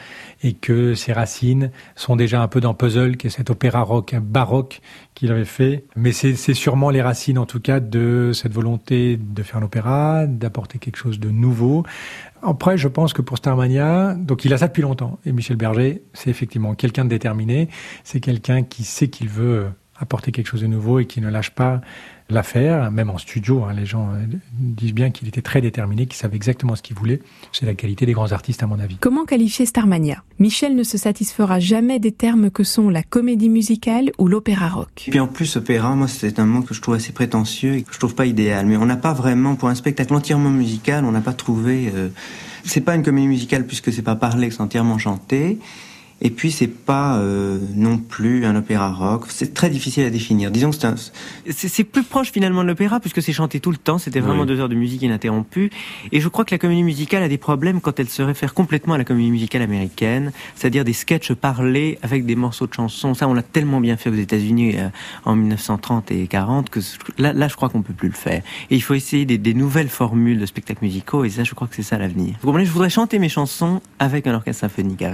et 0.43 0.55
que 0.55 0.95
ses 0.95 1.13
racines 1.13 1.71
sont 1.95 2.17
déjà 2.17 2.43
un 2.43 2.49
peu 2.49 2.61
dans 2.61 2.75
Puzzle, 2.75 3.17
qui 3.17 3.29
est 3.29 3.31
cet 3.31 3.51
opéra 3.51 3.83
rock 3.83 4.17
baroque 4.21 4.81
qu'il 5.15 5.31
avait 5.31 5.45
fait. 5.45 5.85
Mais 5.95 6.13
c'est 6.13 6.35
sûrement 6.55 6.91
les 6.91 7.03
racines, 7.03 7.39
en 7.39 7.47
tout 7.47 7.61
cas, 7.61 7.79
de 7.79 8.33
cette 8.35 8.53
volonté 8.53 9.17
de 9.17 9.43
faire 9.43 9.59
un 9.59 9.63
opéra, 9.63 10.27
d'apporter 10.27 10.79
quelque 10.79 10.97
chose 10.97 11.21
de 11.21 11.31
nouveau. 11.31 11.85
Après, 12.43 12.77
je 12.77 12.89
pense 12.89 13.13
que 13.13 13.23
pour 13.23 13.39
Starmania, 13.39 14.15
donc 14.15 14.45
il 14.45 14.53
a 14.53 14.59
ça 14.59 14.67
depuis 14.67 14.83
longtemps. 14.83 15.19
Et 15.25 15.33
Michel 15.33 15.57
Berger, 15.57 16.03
c'est 16.13 16.31
effectivement 16.31 16.75
quelqu'un 16.75 17.05
de 17.05 17.11
déterminé. 17.11 17.69
C'est 18.03 18.21
quelqu'un 18.21 18.65
qui 18.65 18.83
sait 18.83 19.09
qu'il 19.09 19.29
veut 19.29 19.69
apporter 19.97 20.33
quelque 20.33 20.49
chose 20.49 20.63
de 20.63 20.67
nouveau 20.67 20.99
et 20.99 21.07
qui 21.07 21.21
ne 21.21 21.31
lâche 21.31 21.51
pas 21.51 21.81
l'affaire, 22.31 22.91
même 22.91 23.11
en 23.11 23.19
studio. 23.19 23.65
Hein, 23.65 23.75
les 23.75 23.87
gens 23.87 24.09
disent 24.59 24.95
bien 24.95 25.11
qu'il 25.11 25.29
était 25.29 25.43
très 25.43 25.61
déterminé, 25.61 26.07
qu'il 26.07 26.17
savait 26.17 26.37
exactement 26.37 26.77
ce 26.77 26.83
qu'il 26.83 26.97
voulait. 26.97 27.21
C'est 27.53 27.67
la 27.67 27.75
qualité 27.75 28.07
des 28.07 28.13
grands 28.13 28.33
artistes, 28.33 28.63
à 28.63 28.67
mon 28.67 28.79
avis. 28.81 28.97
Comment 28.97 29.25
qualifier 29.25 29.67
Starmania? 29.67 30.23
Michel 30.39 30.75
ne 30.75 30.83
se 30.83 30.99
satisfera 30.99 31.61
jamais 31.61 31.99
des 31.99 32.13
termes 32.13 32.51
que 32.51 32.65
sont 32.65 32.89
la 32.89 33.03
comédie 33.03 33.49
musicale 33.49 34.11
ou 34.19 34.29
l'opéra 34.29 34.69
rock. 34.69 35.05
Et 35.07 35.11
puis 35.11 35.21
en 35.21 35.29
plus, 35.29 35.57
opéra, 35.57 35.95
moi, 35.95 36.09
c'est 36.09 36.39
un 36.39 36.47
mot 36.47 36.63
que 36.63 36.75
je 36.75 36.81
trouve 36.81 36.95
assez 36.95 37.13
prétentieux 37.13 37.75
et 37.75 37.83
que 37.83 37.93
je 37.93 37.99
trouve 37.99 38.15
pas 38.15 38.27
idéal. 38.27 38.67
Mais 38.67 38.77
on 38.77 38.87
n'a 38.87 38.97
pas 38.97 39.13
vraiment, 39.13 39.55
pour 39.55 39.69
un 39.69 39.75
spectacle 39.75 40.15
entièrement 40.15 40.51
musical, 40.51 41.05
on 41.05 41.13
n'a 41.13 41.21
pas 41.21 41.35
trouvé. 41.35 41.91
Euh... 41.95 42.09
C'est 42.65 42.81
pas 42.81 42.95
une 42.95 43.03
comédie 43.03 43.27
musicale 43.27 43.67
puisque 43.67 43.93
c'est 43.93 44.03
pas 44.03 44.17
parlé, 44.17 44.51
c'est 44.51 44.63
entièrement 44.63 44.97
chanté. 44.97 45.59
Et 46.23 46.31
puis 46.31 46.51
c'est 46.51 46.69
pas 46.69 47.19
euh, 47.19 47.59
non 47.75 47.99
plus 47.99 48.47
un 48.47 48.57
opéra 48.57 48.91
rock. 48.93 49.25
C'est 49.29 49.53
très 49.53 49.69
difficile 49.69 50.05
à 50.05 50.11
définir. 50.11 50.51
Disons 50.51 50.71
que 50.71 50.77
c'est 51.51 51.85
plus 51.85 52.03
proche 52.03 52.31
finalement 52.31 52.63
de 52.63 52.69
l'opéra 52.69 53.01
puisque 53.01 53.21
c'est 53.21 53.33
chanté 53.33 53.61
tout 53.61 53.71
le 53.71 53.77
temps. 53.77 53.99
C'était 53.99 54.21
vraiment 54.21 54.43
oui. 54.43 54.49
deux 54.49 54.61
heures 54.61 54.69
de 54.69 54.75
musique 54.75 55.03
ininterrompue. 55.03 55.71
Et 56.13 56.21
je 56.21 56.29
crois 56.29 56.45
que 56.45 56.55
la 56.55 56.59
comédie 56.59 56.83
musicale 56.83 57.23
a 57.23 57.29
des 57.29 57.39
problèmes 57.39 57.81
quand 57.81 57.99
elle 57.99 58.09
se 58.09 58.23
réfère 58.23 58.55
complètement 58.55 58.95
à 58.95 58.99
la 58.99 59.05
comédie 59.05 59.31
musicale 59.31 59.63
américaine, 59.63 60.33
c'est-à-dire 60.55 60.85
des 60.85 60.93
sketchs 60.93 61.33
parlés 61.33 61.99
avec 62.03 62.25
des 62.25 62.37
morceaux 62.37 62.67
de 62.67 62.75
chansons. 62.75 63.15
Ça, 63.15 63.29
on 63.29 63.35
l'a 63.35 63.43
tellement 63.43 63.81
bien 63.81 63.97
fait 63.97 64.11
aux 64.11 64.15
États-Unis 64.15 64.77
euh, 64.77 64.89
en 65.25 65.37
1930 65.37 66.11
et 66.13 66.27
40 66.27 66.71
que 66.71 66.81
là, 67.19 67.33
là 67.33 67.49
je 67.49 67.57
crois 67.57 67.69
qu'on 67.69 67.83
peut 67.83 67.93
plus 67.93 68.09
le 68.09 68.15
faire. 68.15 68.43
Et 68.71 68.77
il 68.77 68.83
faut 68.83 68.95
essayer 68.95 69.25
des, 69.25 69.39
des 69.39 69.55
nouvelles 69.55 69.89
formules 69.89 70.39
de 70.39 70.47
spectacles 70.47 70.85
musicaux. 70.85 71.25
Et 71.25 71.31
ça, 71.31 71.45
je 71.45 71.55
crois 71.55 71.69
que 71.69 71.75
c'est 71.75 71.83
ça 71.83 71.99
l'avenir. 71.99 72.35
Vous 72.41 72.47
comprenez 72.47 72.67
Je 72.67 72.73
voudrais 72.73 72.91
chanter 72.91 73.19
mes 73.19 73.29
chansons 73.29 73.81
avec 73.99 74.27
un 74.27 74.35
orchestre 74.35 74.61
symphonique 74.61 75.05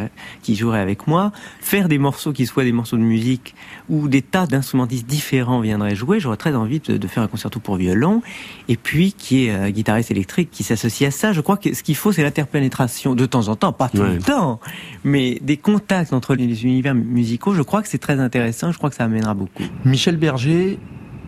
qui 0.42 0.56
jouerait 0.56 0.80
avec 0.80 0.89
avec 0.90 1.06
moi, 1.06 1.32
faire 1.60 1.88
des 1.88 1.98
morceaux 1.98 2.32
qui 2.32 2.46
soient 2.46 2.64
des 2.64 2.72
morceaux 2.72 2.96
de 2.96 3.02
musique 3.02 3.54
où 3.88 4.08
des 4.08 4.22
tas 4.22 4.46
d'instrumentistes 4.46 5.06
différents 5.06 5.60
viendraient 5.60 5.94
jouer. 5.94 6.20
J'aurais 6.20 6.36
très 6.36 6.54
envie 6.54 6.80
de, 6.80 6.96
de, 6.96 7.06
faire 7.06 7.22
un 7.22 7.28
concerto 7.28 7.60
pour 7.60 7.76
violon 7.76 8.22
et 8.68 8.76
puis 8.76 9.12
qui 9.12 9.46
est 9.46 9.50
euh, 9.50 9.70
guitariste 9.70 10.10
électrique 10.10 10.50
qui 10.50 10.64
s'associe 10.64 11.08
à 11.08 11.10
ça. 11.10 11.32
Je 11.32 11.40
crois 11.40 11.56
que 11.56 11.72
ce 11.74 11.82
qu'il 11.82 11.96
faut, 11.96 12.12
c'est 12.12 12.22
l'interpénétration 12.22 13.14
de 13.14 13.26
temps 13.26 13.48
en 13.48 13.56
temps, 13.56 13.72
pas 13.72 13.88
tout 13.88 13.98
ouais. 13.98 14.14
le 14.14 14.18
temps, 14.18 14.60
mais 15.04 15.38
des 15.40 15.56
contacts 15.56 16.12
entre 16.12 16.34
les 16.34 16.64
univers 16.64 16.94
musicaux. 16.94 17.54
Je 17.54 17.62
crois 17.62 17.82
que 17.82 17.88
c'est 17.88 17.98
très 17.98 18.18
intéressant. 18.20 18.72
Je 18.72 18.78
crois 18.78 18.90
que 18.90 18.96
ça 18.96 19.04
amènera 19.04 19.34
beaucoup. 19.34 19.64
Michel 19.84 20.16
Berger 20.16 20.78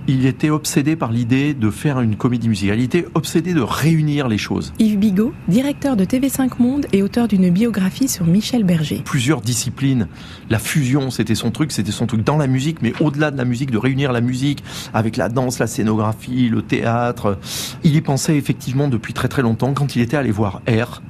il 0.08 0.26
était 0.26 0.50
obsédé 0.50 0.96
par 0.96 1.12
l'idée 1.12 1.54
de 1.54 1.70
faire 1.70 2.00
une 2.00 2.16
comédie 2.16 2.48
musicale. 2.48 2.78
Il 2.78 2.84
était 2.84 3.06
obsédé 3.14 3.54
de 3.54 3.60
réunir 3.60 4.28
les 4.28 4.38
choses. 4.38 4.72
Yves 4.78 4.98
Bigot, 4.98 5.32
directeur 5.48 5.96
de 5.96 6.04
TV5 6.04 6.50
Monde 6.58 6.86
et 6.92 7.02
auteur 7.02 7.28
d'une 7.28 7.50
biographie 7.50 8.08
sur 8.08 8.26
Michel 8.26 8.64
Berger. 8.64 9.02
Plusieurs 9.04 9.40
disciplines. 9.40 10.08
La 10.50 10.58
fusion, 10.58 11.10
c'était 11.10 11.34
son 11.34 11.50
truc, 11.50 11.72
c'était 11.72 11.92
son 11.92 12.06
truc 12.06 12.24
dans 12.24 12.36
la 12.36 12.46
musique, 12.46 12.82
mais 12.82 12.92
au-delà 13.00 13.30
de 13.30 13.36
la 13.36 13.44
musique, 13.44 13.70
de 13.70 13.78
réunir 13.78 14.12
la 14.12 14.20
musique 14.20 14.64
avec 14.92 15.16
la 15.16 15.28
danse, 15.28 15.58
la 15.58 15.66
scénographie, 15.66 16.48
le 16.48 16.62
théâtre. 16.62 17.38
Il 17.84 17.94
y 17.94 18.00
pensait 18.00 18.36
effectivement 18.36 18.88
depuis 18.88 19.12
très 19.12 19.28
très 19.28 19.42
longtemps 19.42 19.74
quand 19.74 19.94
il 19.96 20.02
était 20.02 20.16
allé 20.16 20.30
voir 20.30 20.62
R 20.68 21.00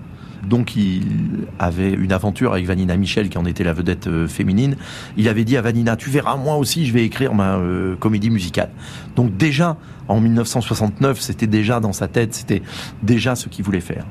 donc 0.49 0.77
il 0.77 1.47
avait 1.59 1.93
une 1.93 2.13
aventure 2.13 2.53
avec 2.53 2.67
Vanina 2.67 2.97
Michel 2.97 3.29
qui 3.29 3.39
en 3.39 3.45
était 3.45 3.65
la 3.65 3.73
vedette 3.73 4.07
euh, 4.07 4.27
féminine. 4.27 4.77
Il 5.17 5.29
avait 5.29 5.45
dit 5.45 5.57
à 5.57 5.63
Vanina, 5.63 5.97
tu 5.97 6.11
verras, 6.11 6.37
moi 6.37 6.57
aussi 6.57 6.87
je 6.87 6.93
vais 6.93 7.05
écrire 7.05 7.35
ma 7.35 7.57
euh, 7.57 7.97
comédie 7.97 8.31
musicale. 8.31 8.71
Donc 9.17 9.37
déjà 9.37 9.77
en 10.09 10.21
1969, 10.21 11.21
c'était 11.21 11.47
déjà 11.47 11.81
dans 11.81 11.93
sa 11.93 12.09
tête, 12.09 12.35
c'était 12.35 12.63
déjà 13.03 13.35
ce 13.35 13.49
qu'il 13.49 13.65
voulait 13.65 13.81
faire. 13.81 14.05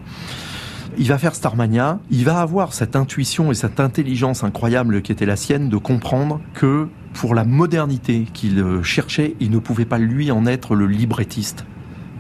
Il 0.98 1.08
va 1.08 1.18
faire 1.18 1.36
Starmania, 1.36 2.00
il 2.10 2.26
va 2.26 2.40
avoir 2.40 2.74
cette 2.74 2.96
intuition 2.96 3.52
et 3.52 3.56
cette 3.56 3.80
intelligence 3.80 4.44
incroyable 4.44 5.02
qui 5.02 5.12
était 5.12 5.26
la 5.26 5.38
sienne 5.38 5.70
de 5.70 5.78
comprendre 5.78 6.42
que 6.54 6.90
pour 7.14 7.34
la 7.34 7.46
modernité 7.46 8.26
qu'il 8.34 8.60
euh, 8.60 8.84
cherchait, 8.84 9.36
il 9.40 9.52
ne 9.52 9.60
pouvait 9.60 9.86
pas 9.86 9.98
lui 9.98 10.32
en 10.32 10.46
être 10.46 10.76
le 10.76 10.88
librettiste 10.88 11.66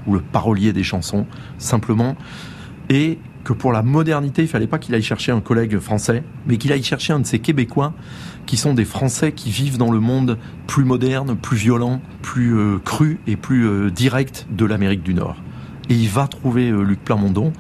ou 0.07 0.13
le 0.13 0.21
parolier 0.21 0.73
des 0.73 0.83
chansons, 0.83 1.27
simplement. 1.57 2.15
Et 2.89 3.19
que 3.43 3.53
pour 3.53 3.71
la 3.71 3.81
modernité, 3.83 4.41
il 4.41 4.47
fallait 4.47 4.67
pas 4.67 4.79
qu'il 4.79 4.93
aille 4.95 5.01
chercher 5.03 5.31
un 5.31 5.41
collègue 5.41 5.79
français, 5.79 6.23
mais 6.47 6.57
qu'il 6.57 6.71
aille 6.71 6.83
chercher 6.83 7.13
un 7.13 7.19
de 7.19 7.25
ces 7.25 7.39
Québécois 7.39 7.93
qui 8.45 8.57
sont 8.57 8.73
des 8.73 8.85
Français 8.85 9.31
qui 9.31 9.49
vivent 9.49 9.77
dans 9.77 9.91
le 9.91 9.99
monde 9.99 10.37
plus 10.67 10.83
moderne, 10.83 11.35
plus 11.35 11.57
violent, 11.57 12.01
plus 12.21 12.57
euh, 12.57 12.79
cru 12.83 13.19
et 13.27 13.35
plus 13.35 13.67
euh, 13.67 13.89
direct 13.89 14.47
de 14.51 14.65
l'Amérique 14.65 15.03
du 15.03 15.13
Nord. 15.13 15.37
Et 15.89 15.93
il 15.93 16.09
va 16.09 16.27
trouver 16.27 16.69
euh, 16.69 16.83
Luc 16.83 17.03
Plamondon 17.03 17.53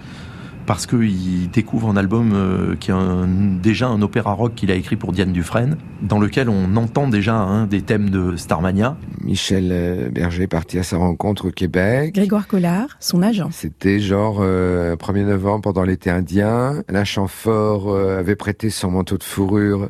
parce 0.71 0.87
qu'il 0.87 1.49
découvre 1.49 1.89
un 1.89 1.97
album 1.97 2.31
euh, 2.33 2.77
qui 2.77 2.91
est 2.91 2.93
un, 2.93 3.27
déjà 3.27 3.89
un 3.89 4.01
opéra 4.01 4.31
rock 4.31 4.55
qu'il 4.55 4.71
a 4.71 4.75
écrit 4.75 4.95
pour 4.95 5.11
Diane 5.11 5.33
Dufresne, 5.33 5.75
dans 6.01 6.17
lequel 6.17 6.47
on 6.47 6.77
entend 6.77 7.09
déjà 7.09 7.35
hein, 7.35 7.67
des 7.67 7.81
thèmes 7.81 8.09
de 8.09 8.37
Starmania. 8.37 8.95
Michel 9.21 10.09
Berger 10.13 10.43
est 10.43 10.47
parti 10.47 10.79
à 10.79 10.83
sa 10.83 10.95
rencontre 10.95 11.49
au 11.49 11.51
Québec. 11.51 12.15
Grégoire 12.15 12.47
Collard, 12.47 12.87
son 13.01 13.21
agent. 13.21 13.49
C'était 13.51 13.99
genre 13.99 14.37
euh, 14.39 14.95
1er 14.95 15.25
novembre 15.25 15.63
pendant 15.63 15.83
l'été 15.83 16.09
indien. 16.09 16.83
Alain 16.87 17.03
Chamfort 17.03 17.91
euh, 17.91 18.17
avait 18.17 18.37
prêté 18.37 18.69
son 18.69 18.91
manteau 18.91 19.17
de 19.17 19.25
fourrure 19.25 19.89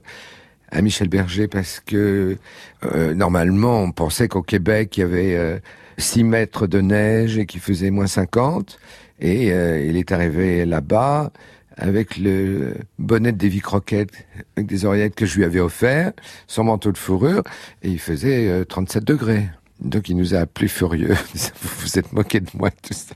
à 0.71 0.81
Michel 0.81 1.09
Berger 1.09 1.47
parce 1.47 1.79
que 1.79 2.37
euh, 2.85 3.13
normalement 3.13 3.83
on 3.83 3.91
pensait 3.91 4.27
qu'au 4.27 4.41
Québec 4.41 4.97
il 4.97 5.01
y 5.01 5.03
avait 5.03 5.61
6 5.99 6.23
mètres 6.23 6.65
de 6.65 6.81
neige 6.81 7.37
et 7.37 7.45
qu'il 7.45 7.61
faisait 7.61 7.91
moins 7.91 8.07
50. 8.07 8.79
Et 9.21 9.53
euh, 9.53 9.83
il 9.85 9.97
est 9.97 10.11
arrivé 10.11 10.65
là-bas 10.65 11.31
avec 11.77 12.17
le 12.17 12.73
bonnet 12.99 13.31
de 13.31 13.37
Davy 13.37 13.59
Crockett, 13.59 14.09
avec 14.57 14.67
des 14.67 14.85
oreillettes 14.85 15.15
que 15.15 15.25
je 15.25 15.37
lui 15.37 15.45
avais 15.45 15.59
offert, 15.59 16.11
son 16.47 16.65
manteau 16.65 16.91
de 16.91 16.97
fourrure, 16.97 17.43
et 17.81 17.89
il 17.89 17.99
faisait 17.99 18.49
euh, 18.49 18.65
37 18.65 19.03
degrés. 19.03 19.49
Donc 19.79 20.09
il 20.09 20.17
nous 20.17 20.35
a 20.35 20.39
appelés 20.39 20.67
furieux. 20.67 21.15
vous 21.61 21.69
vous 21.79 21.99
êtes 21.99 22.11
moqué 22.13 22.39
de 22.39 22.49
moi. 22.53 22.69
Tout 22.71 22.93
ça. 22.93 23.15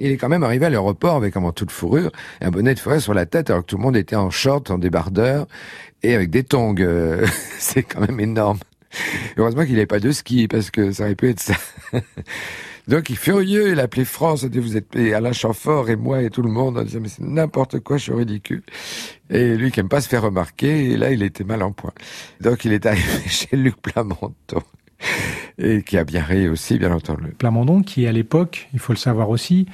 Il 0.00 0.10
est 0.10 0.16
quand 0.16 0.28
même 0.28 0.42
arrivé 0.42 0.66
à 0.66 0.70
l'aéroport 0.70 1.16
avec 1.16 1.36
un 1.36 1.40
manteau 1.40 1.64
de 1.64 1.70
fourrure 1.70 2.10
un 2.40 2.50
bonnet 2.50 2.74
de 2.74 2.80
fourrure 2.80 3.00
sur 3.00 3.14
la 3.14 3.24
tête 3.24 3.50
alors 3.50 3.62
que 3.62 3.66
tout 3.66 3.76
le 3.76 3.82
monde 3.82 3.96
était 3.96 4.16
en 4.16 4.30
short, 4.30 4.70
en 4.70 4.78
débardeur 4.78 5.46
et 6.02 6.14
avec 6.14 6.30
des 6.30 6.42
tongs. 6.42 6.74
C'est 7.58 7.84
quand 7.84 8.00
même 8.00 8.20
énorme. 8.20 8.58
Heureusement 9.36 9.64
qu'il 9.64 9.74
n'avait 9.74 9.86
pas 9.86 10.00
de 10.00 10.10
ski, 10.10 10.48
parce 10.48 10.70
que 10.70 10.92
ça 10.92 11.04
aurait 11.04 11.14
pu 11.14 11.30
être 11.30 11.40
ça. 11.40 11.54
Donc, 12.88 13.10
il 13.10 13.12
est 13.12 13.16
furieux, 13.16 13.72
il 13.72 13.80
a 13.80 13.84
appelé 13.84 14.04
France, 14.04 14.42
il 14.42 14.50
dit, 14.50 14.58
vous 14.58 14.76
êtes 14.76 14.96
et 14.96 15.14
Alain 15.14 15.32
Chamfort 15.32 15.88
et 15.88 15.96
moi 15.96 16.22
et 16.22 16.30
tout 16.30 16.42
le 16.42 16.50
monde, 16.50 16.78
on 16.78 16.82
disait, 16.82 17.00
mais 17.00 17.08
c'est 17.08 17.22
n'importe 17.22 17.80
quoi, 17.80 17.96
je 17.96 18.04
suis 18.04 18.12
ridicule. 18.12 18.62
Et 19.30 19.56
lui 19.56 19.70
qui 19.70 19.80
aime 19.80 19.88
pas 19.88 20.00
se 20.00 20.08
faire 20.08 20.22
remarquer, 20.22 20.90
et 20.90 20.96
là, 20.96 21.10
il 21.10 21.22
était 21.22 21.44
mal 21.44 21.62
en 21.62 21.72
point. 21.72 21.92
Donc, 22.40 22.64
il 22.64 22.72
est 22.72 22.86
arrivé 22.86 23.06
chez 23.28 23.56
Luc 23.56 23.76
Plamondon. 23.80 24.32
Et 25.58 25.82
qui 25.82 25.98
a 25.98 26.04
bien 26.04 26.22
ri 26.22 26.48
aussi, 26.48 26.78
bien 26.78 26.92
entendu. 26.92 27.32
Plamondon, 27.38 27.82
qui 27.82 28.06
à 28.06 28.12
l'époque, 28.12 28.68
il 28.72 28.78
faut 28.78 28.92
le 28.92 28.98
savoir 28.98 29.30
aussi, 29.30 29.66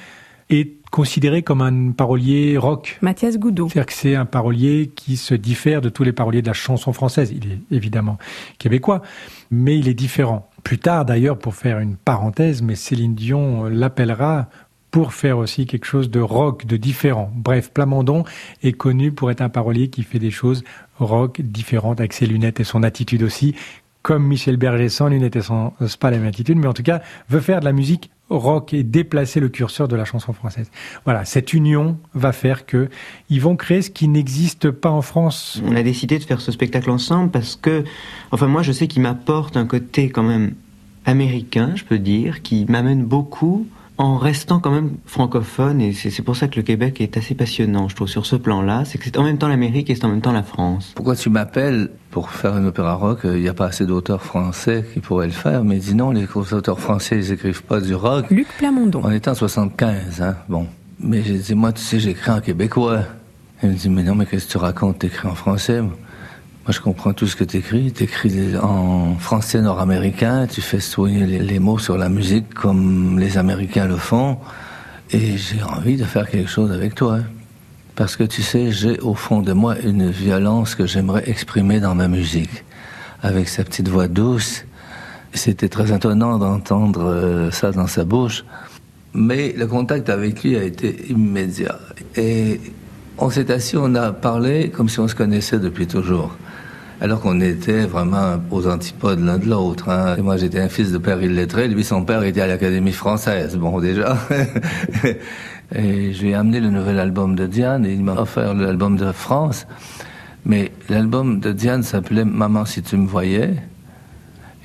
est 0.50 0.79
considéré 0.91 1.43
comme 1.43 1.61
un 1.61 1.93
parolier 1.93 2.57
rock. 2.57 2.99
Mathias 3.03 3.38
Goudot. 3.38 3.69
C'est-à-dire 3.69 3.87
que 3.87 3.93
c'est 3.93 4.15
un 4.15 4.25
parolier 4.25 4.91
qui 4.95 5.17
se 5.17 5.35
diffère 5.35 5.81
de 5.81 5.88
tous 5.88 6.03
les 6.05 6.12
paroliers 6.12 6.43
de 6.43 6.47
la 6.47 6.55
chanson 6.55 6.93
française. 6.93 7.33
Il 7.35 7.53
est 7.53 7.59
évidemment 7.71 8.19
québécois, 8.59 9.03
mais 9.50 9.79
il 9.79 9.88
est 9.88 9.95
différent. 9.95 10.48
Plus 10.65 10.79
tard 10.79 11.05
d'ailleurs, 11.05 11.38
pour 11.38 11.55
faire 11.55 11.79
une 11.79 11.97
parenthèse, 11.97 12.62
mais 12.62 12.75
Céline 12.75 13.15
Dion 13.15 13.65
l'appellera 13.65 14.49
pour 14.91 15.12
faire 15.12 15.38
aussi 15.38 15.67
quelque 15.67 15.85
chose 15.85 16.11
de 16.11 16.21
rock, 16.21 16.67
de 16.67 16.77
différent. 16.77 17.31
Bref, 17.35 17.71
Plamondon 17.73 18.25
est 18.62 18.73
connu 18.73 19.12
pour 19.12 19.31
être 19.31 19.43
un 19.43 19.49
parolier 19.49 19.88
qui 19.88 20.03
fait 20.03 20.19
des 20.19 20.31
choses 20.31 20.65
rock 20.99 21.41
différentes 21.43 22.00
avec 22.00 22.12
ses 22.12 22.27
lunettes 22.27 22.61
et 22.61 22.65
son 22.65 22.83
attitude 22.83 23.23
aussi, 23.23 23.55
comme 24.03 24.27
Michel 24.27 24.57
Berger 24.57 24.88
sans 24.88 25.09
lunettes 25.09 25.37
et 25.37 25.43
sans 25.43 25.75
pas 26.00 26.11
la 26.11 26.19
même 26.19 26.29
attitude, 26.29 26.57
mais 26.57 26.67
en 26.67 26.73
tout 26.73 26.83
cas 26.83 27.03
veut 27.29 27.41
faire 27.41 27.61
de 27.61 27.65
la 27.65 27.73
musique 27.73 28.11
rock 28.30 28.75
et 28.75 28.82
déplacer 28.82 29.40
le 29.40 29.49
curseur 29.49 29.88
de 29.88 29.97
la 29.97 30.04
chanson 30.04 30.32
française. 30.32 30.70
Voilà, 31.04 31.25
cette 31.25 31.52
union 31.52 31.99
va 32.14 32.32
faire 32.32 32.66
que 32.66 32.88
ils 33.30 33.40
vont 33.40 33.56
créer 33.56 33.82
ce 33.82 33.90
qui 33.90 34.08
n'existe 34.08 34.70
pas 34.70 34.90
en 34.90 35.02
France. 35.02 35.62
On 35.64 35.75
a 35.75 35.82
décidé 35.82 36.18
de 36.18 36.25
faire 36.25 36.40
ce 36.40 36.52
spectacle 36.52 36.90
ensemble 36.90 37.30
parce 37.30 37.56
que, 37.56 37.85
enfin 38.30 38.47
moi 38.47 38.62
je 38.62 38.73
sais 38.73 38.87
qu'il 38.87 39.02
m'apporte 39.02 39.56
un 39.56 39.66
côté 39.66 40.11
quand 40.11 40.23
même 40.23 40.54
américain, 41.04 41.73
je 41.75 41.85
peux 41.85 41.99
dire, 41.99 42.42
qui 42.42 42.66
m'amène 42.68 43.04
beaucoup 43.04 43.66
en 43.99 44.17
restant 44.17 44.61
quand 44.61 44.71
même 44.71 44.93
francophone, 45.07 45.81
et 45.81 45.93
c'est 45.93 46.23
pour 46.23 46.37
ça 46.37 46.47
que 46.47 46.57
le 46.57 46.62
Québec 46.62 47.00
est 47.00 47.17
assez 47.17 47.35
passionnant, 47.35 47.88
je 47.88 47.97
trouve, 47.97 48.09
sur 48.09 48.26
ce 48.26 48.37
plan-là, 48.37 48.85
c'est 48.85 48.97
que 48.97 49.05
c'est 49.05 49.19
en 49.19 49.25
même 49.25 49.38
temps 49.38 49.49
l'Amérique 49.49 49.90
et 49.90 49.97
c'est 49.97 50.05
en 50.05 50.09
même 50.09 50.21
temps 50.21 50.33
la 50.33 50.45
France. 50.45 50.93
Pourquoi 50.95 51.17
tu 51.17 51.31
m'appelles 51.31 51.90
pour 52.12 52.31
faire 52.31 52.57
une 52.57 52.67
opéra 52.67 52.95
rock 52.95 53.21
Il 53.25 53.40
n'y 53.40 53.49
a 53.49 53.55
pas 53.55 53.67
assez 53.67 53.87
d'auteurs 53.87 54.23
français 54.23 54.85
qui 54.95 55.00
pourraient 55.00 55.26
le 55.26 55.33
faire, 55.33 55.64
mais 55.64 55.76
dis 55.76 55.97
non, 55.97 56.12
les 56.12 56.26
auteurs 56.52 56.78
français, 56.78 57.17
ils 57.17 57.33
écrivent 57.33 57.64
pas 57.64 57.81
du 57.81 57.95
rock. 57.95 58.31
Luc 58.31 58.47
Plamondon. 58.57 59.02
On 59.05 59.11
était 59.11 59.31
en 59.31 59.35
75, 59.35 60.23
hein, 60.23 60.37
bon. 60.49 60.67
Mais 61.00 61.23
j'ai 61.23 61.38
dit, 61.38 61.55
moi, 61.55 61.73
tu 61.73 61.81
sais, 61.81 62.00
j'écris 62.00 62.31
en 62.31 62.40
québécois. 62.40 63.02
Il 63.62 63.71
me 63.71 63.75
dit, 63.75 63.88
mais 63.88 64.02
non, 64.02 64.14
mais 64.14 64.26
qu'est-ce 64.26 64.47
que 64.47 64.52
tu 64.52 64.59
racontes 64.59 65.00
T'écris 65.00 65.28
en 65.28 65.35
français 65.35 65.81
moi, 65.81 65.93
je 66.73 66.81
comprends 66.81 67.13
tout 67.13 67.27
ce 67.27 67.37
que 67.37 67.45
tu 67.45 67.59
écris. 67.59 67.93
Tu 67.93 68.05
écris 68.05 68.57
en 68.57 69.15
français 69.17 69.61
nord-américain, 69.61 70.47
tu 70.47 70.61
fais 70.61 70.81
soigner 70.81 71.25
les, 71.25 71.59
mots 71.59 71.79
sur 71.79 71.97
la 71.97 72.09
musique 72.09 72.53
comme 72.53 73.19
les 73.19 73.39
Américains 73.39 73.87
le 73.87 73.97
font. 73.97 74.39
Et 75.11 75.39
j'ai 75.39 75.63
envie 75.63 75.97
de 75.97 76.05
faire 76.05 76.29
quelque 76.29 76.51
chose 76.51 76.71
avec 76.71 76.95
toi. 76.95 77.21
Parce 77.97 78.17
que 78.17 78.25
tu 78.25 78.43
sais, 78.43 78.71
j'ai 78.71 79.01
au 79.01 79.15
fond 79.15 79.41
de 79.41 79.53
moi 79.53 79.79
une 79.79 80.11
violence 80.11 80.75
que 80.75 80.87
j'aimerais 80.87 81.29
exprimer 81.29 81.81
dans 81.81 81.95
ma 81.95 82.07
musique. 82.07 82.65
Avec 83.23 83.49
sa 83.49 83.65
petite 83.65 83.89
voix 83.89 84.07
douce. 84.07 84.65
C'était 85.33 85.69
très 85.69 85.93
étonnant 85.95 86.39
d'entendre 86.39 87.05
euh, 87.05 87.51
ça 87.51 87.73
dans 87.73 87.87
sa 87.87 88.05
bouche. 88.05 88.45
Mais 89.15 89.55
le 89.57 89.67
contact 89.67 90.11
avec 90.11 90.43
lui 90.43 90.57
a 90.57 90.63
été 90.63 91.07
immédiat. 91.11 91.79
Et 92.17 92.61
on 93.17 93.31
s'est 93.31 93.51
assis, 93.51 93.77
on 93.77 93.95
a 93.95 94.13
parlé 94.13 94.71
comme 94.71 94.89
si 94.89 95.01
on 95.01 95.09
se 95.09 95.15
connaissait 95.15 95.59
depuis 95.59 95.87
toujours 95.87 96.37
alors 97.00 97.21
qu'on 97.21 97.40
était 97.40 97.87
vraiment 97.87 98.40
aux 98.50 98.67
antipodes 98.67 99.21
l'un 99.21 99.38
de 99.38 99.47
l'autre. 99.47 99.88
Hein. 99.88 100.17
Moi, 100.21 100.37
j'étais 100.37 100.61
un 100.61 100.69
fils 100.69 100.90
de 100.90 100.99
père 100.99 101.23
illettré, 101.23 101.69
lui, 101.69 101.85
son 101.85 102.05
père 102.05 102.23
était 102.25 102.40
à 102.40 102.47
l'Académie 102.47 102.93
française. 102.93 103.57
Bon, 103.57 103.81
déjà. 103.81 104.19
et 105.75 106.12
je 106.12 106.23
lui 106.23 106.31
ai 106.31 106.35
amené 106.35 106.61
le 106.61 106.71
nouvel 106.71 106.99
album 106.99 107.37
de 107.37 107.47
Diane 107.47 107.87
et 107.87 107.93
il 107.93 108.02
m'a 108.02 108.14
offert 108.14 108.55
l'album 108.55 108.97
de 108.97 109.12
France. 109.12 109.67
Mais 110.45 110.73
l'album 110.88 111.40
de 111.40 111.52
Diane 111.52 111.83
s'appelait 111.83 112.25
Maman 112.25 112.64
si 112.64 112.83
tu 112.83 112.97
me 112.97 113.07
voyais. 113.07 113.55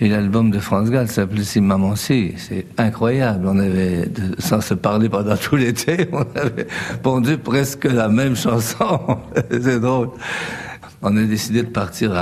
Et 0.02 0.10
l'album 0.10 0.50
de 0.50 0.60
France 0.60 0.90
Gall 0.90 1.08
s'appelait 1.08 1.44
Si 1.44 1.62
Maman 1.62 1.96
si. 1.96 2.34
C'est 2.38 2.66
incroyable. 2.78 3.46
On 3.48 3.60
avait, 3.60 4.10
sans 4.40 4.60
se 4.60 4.74
parler 4.74 5.08
pendant 5.08 5.38
tout 5.38 5.56
l'été, 5.56 6.10
on 6.12 6.26
avait 6.36 6.68
pondu 7.04 7.38
presque 7.38 7.86
la 7.86 8.10
même 8.10 8.36
chanson. 8.36 9.00
C'est 9.52 9.80
drôle 9.80 10.10
on 11.04 11.18
a 11.18 11.24
décidé 11.24 11.64
de 11.64 11.68
partir 11.68 12.14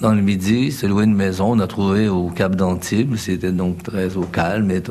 dans 0.00 0.12
le 0.12 0.20
midi, 0.20 0.72
c'est 0.72 0.88
louer 0.88 1.04
une 1.04 1.14
maison. 1.14 1.52
On 1.52 1.60
a 1.60 1.66
trouvé 1.66 2.08
au 2.08 2.28
Cap 2.28 2.56
d'Antibes. 2.56 3.16
C'était 3.16 3.52
donc 3.52 3.82
très 3.82 4.16
au 4.16 4.22
calme 4.22 4.70
et 4.70 4.82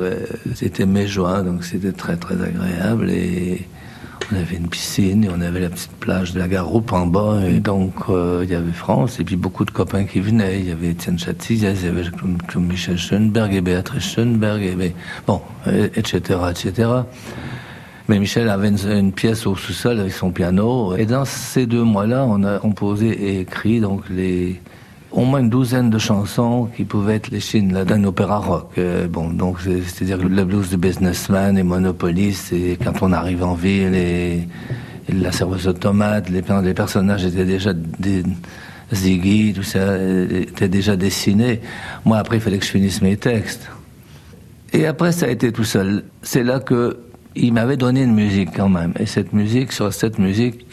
c'était 0.56 0.86
mai-juin, 0.86 1.44
donc 1.44 1.64
c'était 1.64 1.92
très 1.92 2.16
très 2.16 2.42
agréable. 2.42 3.10
Et 3.12 3.68
on 4.32 4.38
avait 4.38 4.56
une 4.56 4.70
piscine 4.70 5.26
et 5.26 5.30
on 5.30 5.42
avait 5.42 5.60
la 5.60 5.70
petite 5.70 5.92
plage 5.92 6.34
de 6.34 6.40
la 6.40 6.48
Garoupe 6.48 6.94
en 6.94 7.08
bas. 7.08 7.42
Et 7.46 7.60
donc 7.60 7.94
euh, 8.10 8.42
il 8.44 8.50
y 8.50 8.56
avait 8.56 8.72
France 8.72 9.20
et 9.20 9.26
puis 9.26 9.36
beaucoup 9.36 9.66
de 9.66 9.72
copains 9.72 10.06
qui 10.06 10.22
venaient. 10.22 10.60
Il 10.60 10.70
y 10.70 10.72
avait 10.72 10.92
Étienne 10.92 11.20
Châtillon, 11.20 11.74
il 11.76 11.86
y 11.86 11.90
avait 11.90 12.04
Michel 12.56 12.98
Schoenberg 12.98 13.54
et 13.54 13.62
Béatrice 13.62 14.14
Schoenberg, 14.14 14.62
et, 14.62 14.96
bon, 15.28 15.42
etc. 15.96 16.40
Mais 18.12 18.20
Michel 18.20 18.50
avait 18.50 18.68
une, 18.68 19.14
pièce 19.14 19.48
au 19.48 19.56
sous-sol 19.56 20.02
avec 20.02 20.12
son 20.12 20.32
piano. 20.32 20.98
Et 20.98 21.06
dans 21.06 21.24
ces 21.24 21.66
deux 21.66 21.84
mois-là, 21.84 22.26
on 22.28 22.44
a 22.44 22.60
composé 22.60 23.08
et 23.08 23.40
écrit 23.40 23.80
donc 23.80 24.04
les 24.10 24.60
au 25.12 25.24
moins 25.24 25.40
une 25.40 25.50
douzaine 25.50 25.90
de 25.90 25.98
chansons 25.98 26.68
qui 26.76 26.84
pouvaient 26.84 27.16
être 27.16 27.32
les 27.32 27.40
chines 27.40 27.72
d'un 27.72 28.04
opéra 28.04 28.40
rock. 28.40 28.72
Euh, 28.78 29.08
bon, 29.08 29.30
donc 29.30 29.60
c'est-à-dire 29.62 30.18
le 30.18 30.44
blues 30.44 30.70
de 30.70 30.76
businessman 30.76 31.58
et 31.58 31.64
Monopoly, 31.64 32.34
c'est 32.34 32.78
quand 32.84 33.02
on 33.02 33.14
arrive 33.14 33.46
en 33.46 33.54
ville 33.54 33.96
et, 33.96 34.46
la 35.08 35.32
serveuse 35.32 35.70
automate, 35.70 36.30
les, 36.30 36.42
les 36.64 36.74
personnages 36.74 37.24
étaient 37.24 37.46
déjà 37.46 37.72
des 37.72 38.24
Ziggy, 38.92 39.54
tout 39.54 39.64
ça 39.64 39.98
était 39.98 40.68
déjà 40.68 40.98
dessiné. 40.98 41.62
Moi, 42.04 42.18
après, 42.18 42.38
il 42.38 42.42
fallait 42.42 42.60
que 42.60 42.66
je 42.66 42.72
finisse 42.72 43.02
mes 43.02 43.16
textes. 43.16 43.70
Et 44.74 44.86
après, 44.86 45.14
ça 45.14 45.28
a 45.28 45.30
été 45.30 45.54
tout 45.54 45.64
seul. 45.64 46.04
C'est 46.24 46.44
là 46.44 46.60
que 46.60 46.98
il 47.36 47.54
m'avait 47.54 47.78
donné 47.78 48.04
une 48.04 48.14
musique 48.14 48.50
quand 48.56 48.70
même. 48.70 48.94
Et 49.00 49.06
cette 49.06 49.34
musique, 49.34 49.72
sur 49.72 49.94
cette 49.94 50.20
musique, 50.20 50.66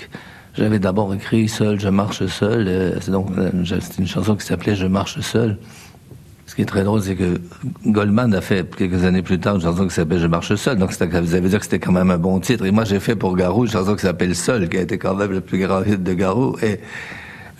j'avais 0.55 0.79
d'abord 0.79 1.15
écrit 1.15 1.49
Seul, 1.49 1.79
je 1.79 1.89
marche 1.89 2.27
seul. 2.27 2.99
C'est 3.01 3.13
donc 3.13 3.29
euh, 3.39 3.51
une 3.99 4.07
chanson 4.07 4.35
qui 4.35 4.45
s'appelait 4.45 4.75
Je 4.75 4.87
marche 4.87 5.21
seul. 5.21 5.57
Ce 6.47 6.55
qui 6.55 6.63
est 6.63 6.67
très 6.67 6.83
drôle, 6.83 7.03
c'est 7.03 7.15
que 7.15 7.41
Goldman 7.87 8.35
a 8.35 8.41
fait 8.41 8.75
quelques 8.75 9.05
années 9.05 9.23
plus 9.23 9.39
tard 9.39 9.57
une 9.57 9.61
chanson 9.61 9.87
qui 9.87 9.95
s'appelle 9.95 10.19
Je 10.19 10.27
marche 10.27 10.55
seul. 10.57 10.79
Donc 10.79 10.93
ça 10.93 11.07
veut 11.07 11.49
dire 11.49 11.59
que 11.59 11.65
c'était 11.65 11.79
quand 11.79 11.93
même 11.93 12.11
un 12.11 12.19
bon 12.19 12.41
titre. 12.41 12.65
Et 12.65 12.71
moi, 12.73 12.85
j'ai 12.85 12.99
fait 12.99 13.15
pour 13.15 13.37
Garou 13.37 13.67
une 13.67 13.71
chanson 13.71 13.95
qui 13.95 14.03
s'appelle 14.03 14.35
Seul, 14.35 14.69
qui 14.69 14.79
a 14.79 14.81
été 14.81 14.99
quand 14.99 15.15
même 15.15 15.31
le 15.31 15.41
plus 15.41 15.59
grand 15.59 15.85
hit 15.85 16.03
de 16.03 16.15
Garou. 16.15 16.57
Et 16.63 16.81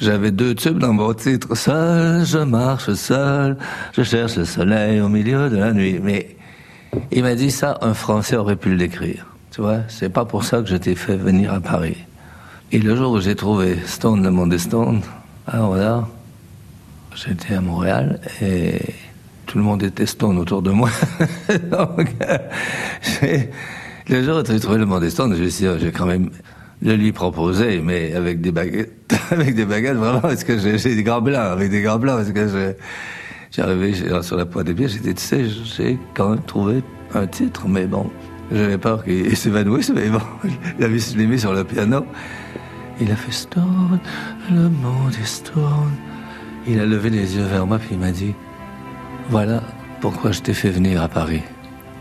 j'avais 0.01 0.31
deux 0.31 0.55
tubes 0.55 0.79
dans 0.79 0.93
mon 0.93 1.13
titre. 1.13 1.55
Seul, 1.55 2.25
je 2.25 2.39
marche 2.39 2.93
seul, 2.95 3.59
je 3.97 4.03
cherche 4.03 4.37
le 4.37 4.45
soleil 4.45 5.01
au 5.01 5.09
milieu 5.09 5.51
de 5.51 5.57
la 5.57 5.73
nuit. 5.73 6.01
Mais 6.03 6.38
il 7.11 7.23
m'a 7.23 7.35
dit 7.35 7.51
ça, 7.51 7.79
un 7.81 7.95
Français 7.95 8.37
aurait 8.37 8.57
pu 8.57 8.75
l'écrire. 8.75 9.27
Tu 9.51 9.61
vois, 9.61 9.81
c'est 9.89 10.09
pas 10.09 10.25
pour 10.25 10.45
ça 10.45 10.61
que 10.63 10.69
je 10.69 10.77
t'ai 10.77 10.95
fait 10.95 11.17
venir 11.17 11.53
à 11.53 11.61
Paris. 11.61 11.97
Et 12.71 12.79
le 12.79 12.95
jour 12.97 13.13
où 13.13 13.21
j'ai 13.21 13.35
trouvé 13.35 13.79
Stone, 13.87 14.23
le 14.23 14.31
monde 14.31 14.57
Stone, 14.59 15.01
alors 15.47 15.75
là, 15.77 16.07
j'étais 17.15 17.55
à 17.55 17.61
Montréal 17.61 18.21
et 18.43 18.79
tout 19.47 19.59
le 19.59 19.65
monde 19.65 19.83
était 19.83 20.07
Stone 20.07 20.39
autour 20.39 20.63
de 20.63 20.71
moi. 20.71 20.91
Donc, 21.71 22.09
le 24.09 24.23
jour 24.23 24.37
où 24.37 24.47
j'ai 24.47 24.61
trouvé 24.61 24.79
le 24.79 24.87
monde 24.87 25.09
Stone, 25.09 25.35
je 25.35 25.43
me 25.43 25.49
suis 25.49 25.65
dit, 25.65 25.69
oh, 25.69 25.79
j'ai 25.81 25.91
quand 25.91 26.07
même 26.07 26.31
le 26.83 26.95
lui 26.95 27.13
proposer, 27.13 27.81
mais 27.83 28.15
avec 28.15 28.41
des 28.41 28.53
baguettes, 28.53 29.15
avec 29.31 29.55
des 29.55 29.65
baguettes 29.65 29.97
vraiment, 29.97 30.21
parce 30.21 30.45
que 30.45 30.59
j'ai 30.59 30.95
des 30.95 31.03
grands 31.03 31.23
blancs, 31.23 31.53
avec 31.53 31.71
des 31.71 31.83
grands 31.83 31.99
blancs, 31.99 32.19
parce 32.19 32.33
que 32.33 32.49
je, 32.49 32.73
J'arrivais 33.51 34.23
sur 34.23 34.37
la 34.37 34.47
pointe 34.47 34.67
des 34.67 34.75
pieds, 34.75 34.89
j'étais, 34.89 35.15
tu 35.15 35.23
sais, 35.23 35.45
j'ai 35.49 35.99
quand 36.15 36.31
même 36.31 36.43
trouvé 36.43 36.83
un 37.15 37.27
titre, 37.27 37.67
mais 37.67 37.87
bon, 37.87 38.11
j'avais 38.53 38.79
peur 38.79 39.05
qu'il 39.05 39.37
s'évanouisse, 39.37 39.91
mais 39.91 40.09
bon, 40.09 40.21
il 40.79 40.85
avait 40.85 40.99
se 40.99 41.17
mis 41.17 41.39
sur 41.39 41.53
le 41.53 41.65
piano. 41.65 42.05
Il 43.01 43.11
a 43.13 43.17
fait 43.17 43.33
Stone, 43.33 44.01
le 44.51 44.69
monde 44.69 45.15
est 45.21 45.27
Stone. 45.27 45.93
Il 46.67 46.81
a 46.81 46.87
levé 46.87 47.11
les 47.11 47.37
yeux 47.37 47.45
vers 47.45 47.67
moi, 47.67 47.79
puis 47.79 47.91
il 47.93 47.99
m'a 47.99 48.11
dit, 48.11 48.35
voilà 49.31 49.63
pourquoi 50.01 50.33
je 50.33 50.41
t'ai 50.41 50.53
fait 50.53 50.71
venir 50.71 51.03
à 51.03 51.09
Paris. 51.09 51.43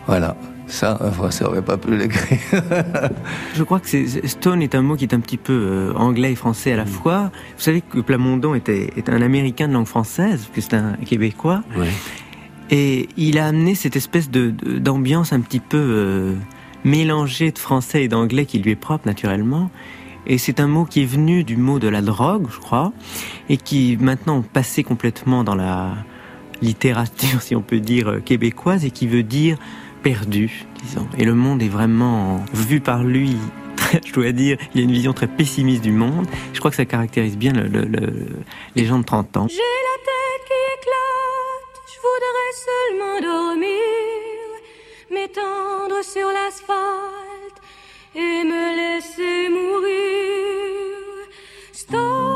Voilà. 0.08 0.36
Ça, 0.68 0.98
un 1.00 1.12
Français 1.12 1.46
n'aurait 1.46 1.62
pas 1.62 1.78
pu 1.78 1.96
l'écrire. 1.96 2.40
Je 3.56 3.64
crois 3.64 3.80
que 3.80 3.88
Stone 4.28 4.62
est 4.62 4.76
un 4.76 4.82
mot 4.82 4.96
qui 4.96 5.06
est 5.06 5.14
un 5.14 5.22
petit 5.22 5.38
peu 5.38 5.54
euh, 5.54 5.94
anglais 5.94 6.34
et 6.34 6.36
français 6.36 6.74
à 6.74 6.76
la 6.76 6.86
mm. 6.86 6.88
fois. 6.88 7.32
Vous 7.56 7.64
savez 7.64 7.82
que 7.82 8.00
Plamondon 8.00 8.54
était, 8.54 8.92
est 8.98 9.10
un 9.10 9.22
Américain 9.22 9.68
de 9.70 9.74
langue 9.74 9.88
française, 9.88 10.50
que 10.54 10.60
c'est 10.60 10.74
un 10.74 10.94
Québécois. 11.06 11.64
Et 12.70 13.08
il 13.16 13.40
a 13.40 13.48
amené 13.48 13.76
cette 13.76 13.96
espèce 13.96 14.30
de, 14.30 14.50
d'ambiance 14.50 15.32
un 15.32 15.40
petit 15.40 15.62
peu 15.62 15.78
euh, 15.78 16.36
mélangée 16.84 17.52
de 17.52 17.60
français 17.60 18.04
et 18.04 18.08
d'anglais 18.10 18.46
qui 18.46 18.60
lui 18.60 18.72
est 18.72 18.76
propre 18.76 19.08
naturellement. 19.08 19.72
Et 20.26 20.38
c'est 20.38 20.60
un 20.60 20.68
mot 20.68 20.84
qui 20.84 21.04
est 21.04 21.06
venu 21.06 21.46
du 21.46 21.56
mot 21.56 21.80
de 21.80 21.88
la 21.88 22.02
drogue, 22.02 22.48
je 22.52 22.60
crois, 22.60 22.92
et 23.48 23.56
qui 23.56 23.98
maintenant 24.02 24.42
passé 24.42 24.84
complètement 24.84 25.46
dans 25.46 25.56
la 25.56 25.94
littérature, 26.62 27.42
si 27.42 27.56
on 27.56 27.62
peut 27.62 27.80
dire, 27.80 28.10
euh, 28.10 28.20
québécoise, 28.20 28.84
et 28.84 28.92
qui 28.92 29.08
veut 29.08 29.24
dire 29.24 29.58
perdu, 30.08 30.66
disons. 30.82 31.06
Et 31.18 31.26
le 31.26 31.34
monde 31.34 31.62
est 31.62 31.68
vraiment 31.68 32.46
vu 32.54 32.80
par 32.80 33.04
lui. 33.04 33.36
Je 34.06 34.14
dois 34.14 34.32
dire, 34.32 34.58
il 34.74 34.80
a 34.80 34.84
une 34.86 34.94
vision 34.94 35.12
très 35.12 35.28
pessimiste 35.28 35.84
du 35.84 35.92
monde. 35.92 36.26
Je 36.54 36.60
crois 36.60 36.72
que 36.72 36.78
ça 36.78 36.86
caractérise 36.86 37.38
bien 37.38 37.52
le, 37.52 37.68
le, 37.68 37.82
le, 37.82 38.28
les 38.76 38.86
gens 38.86 39.00
de 39.00 39.04
30 39.04 39.36
ans. 39.36 39.48
J'ai 39.50 39.58
la 39.58 39.98
tête 40.10 40.44
qui 40.48 40.60
éclate, 40.76 41.76
je 41.94 42.00
voudrais 42.08 42.54
seulement 42.68 43.18
dormir, 43.34 44.48
m'étendre 45.12 46.02
sur 46.02 46.28
l'asphalte 46.30 47.60
et 48.16 48.46
me 48.46 48.66
laisser 48.80 49.50
mourir. 49.50 50.88
Stop. 51.74 52.27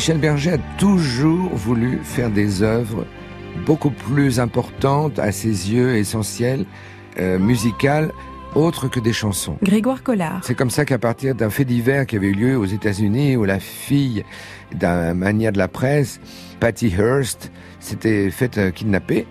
Michel 0.00 0.16
Berger 0.16 0.52
a 0.52 0.58
toujours 0.78 1.50
voulu 1.54 2.00
faire 2.02 2.30
des 2.30 2.62
œuvres 2.62 3.04
beaucoup 3.66 3.90
plus 3.90 4.40
importantes, 4.40 5.18
à 5.18 5.30
ses 5.30 5.70
yeux 5.74 5.94
essentielles, 5.94 6.64
euh, 7.18 7.38
musicales, 7.38 8.10
autres 8.54 8.88
que 8.88 8.98
des 8.98 9.12
chansons. 9.12 9.58
Grégoire 9.62 10.02
Collard. 10.02 10.40
C'est 10.42 10.54
comme 10.54 10.70
ça 10.70 10.86
qu'à 10.86 10.96
partir 10.96 11.34
d'un 11.34 11.50
fait 11.50 11.66
divers 11.66 12.06
qui 12.06 12.16
avait 12.16 12.28
eu 12.28 12.32
lieu 12.32 12.56
aux 12.56 12.64
États-Unis, 12.64 13.36
où 13.36 13.44
la 13.44 13.60
fille 13.60 14.24
d'un 14.74 15.12
mania 15.12 15.52
de 15.52 15.58
la 15.58 15.68
presse, 15.68 16.18
Patty 16.60 16.94
Hearst, 16.98 17.52
s'était 17.78 18.30
faite 18.30 18.56
euh, 18.56 18.70
kidnapper, 18.70 19.26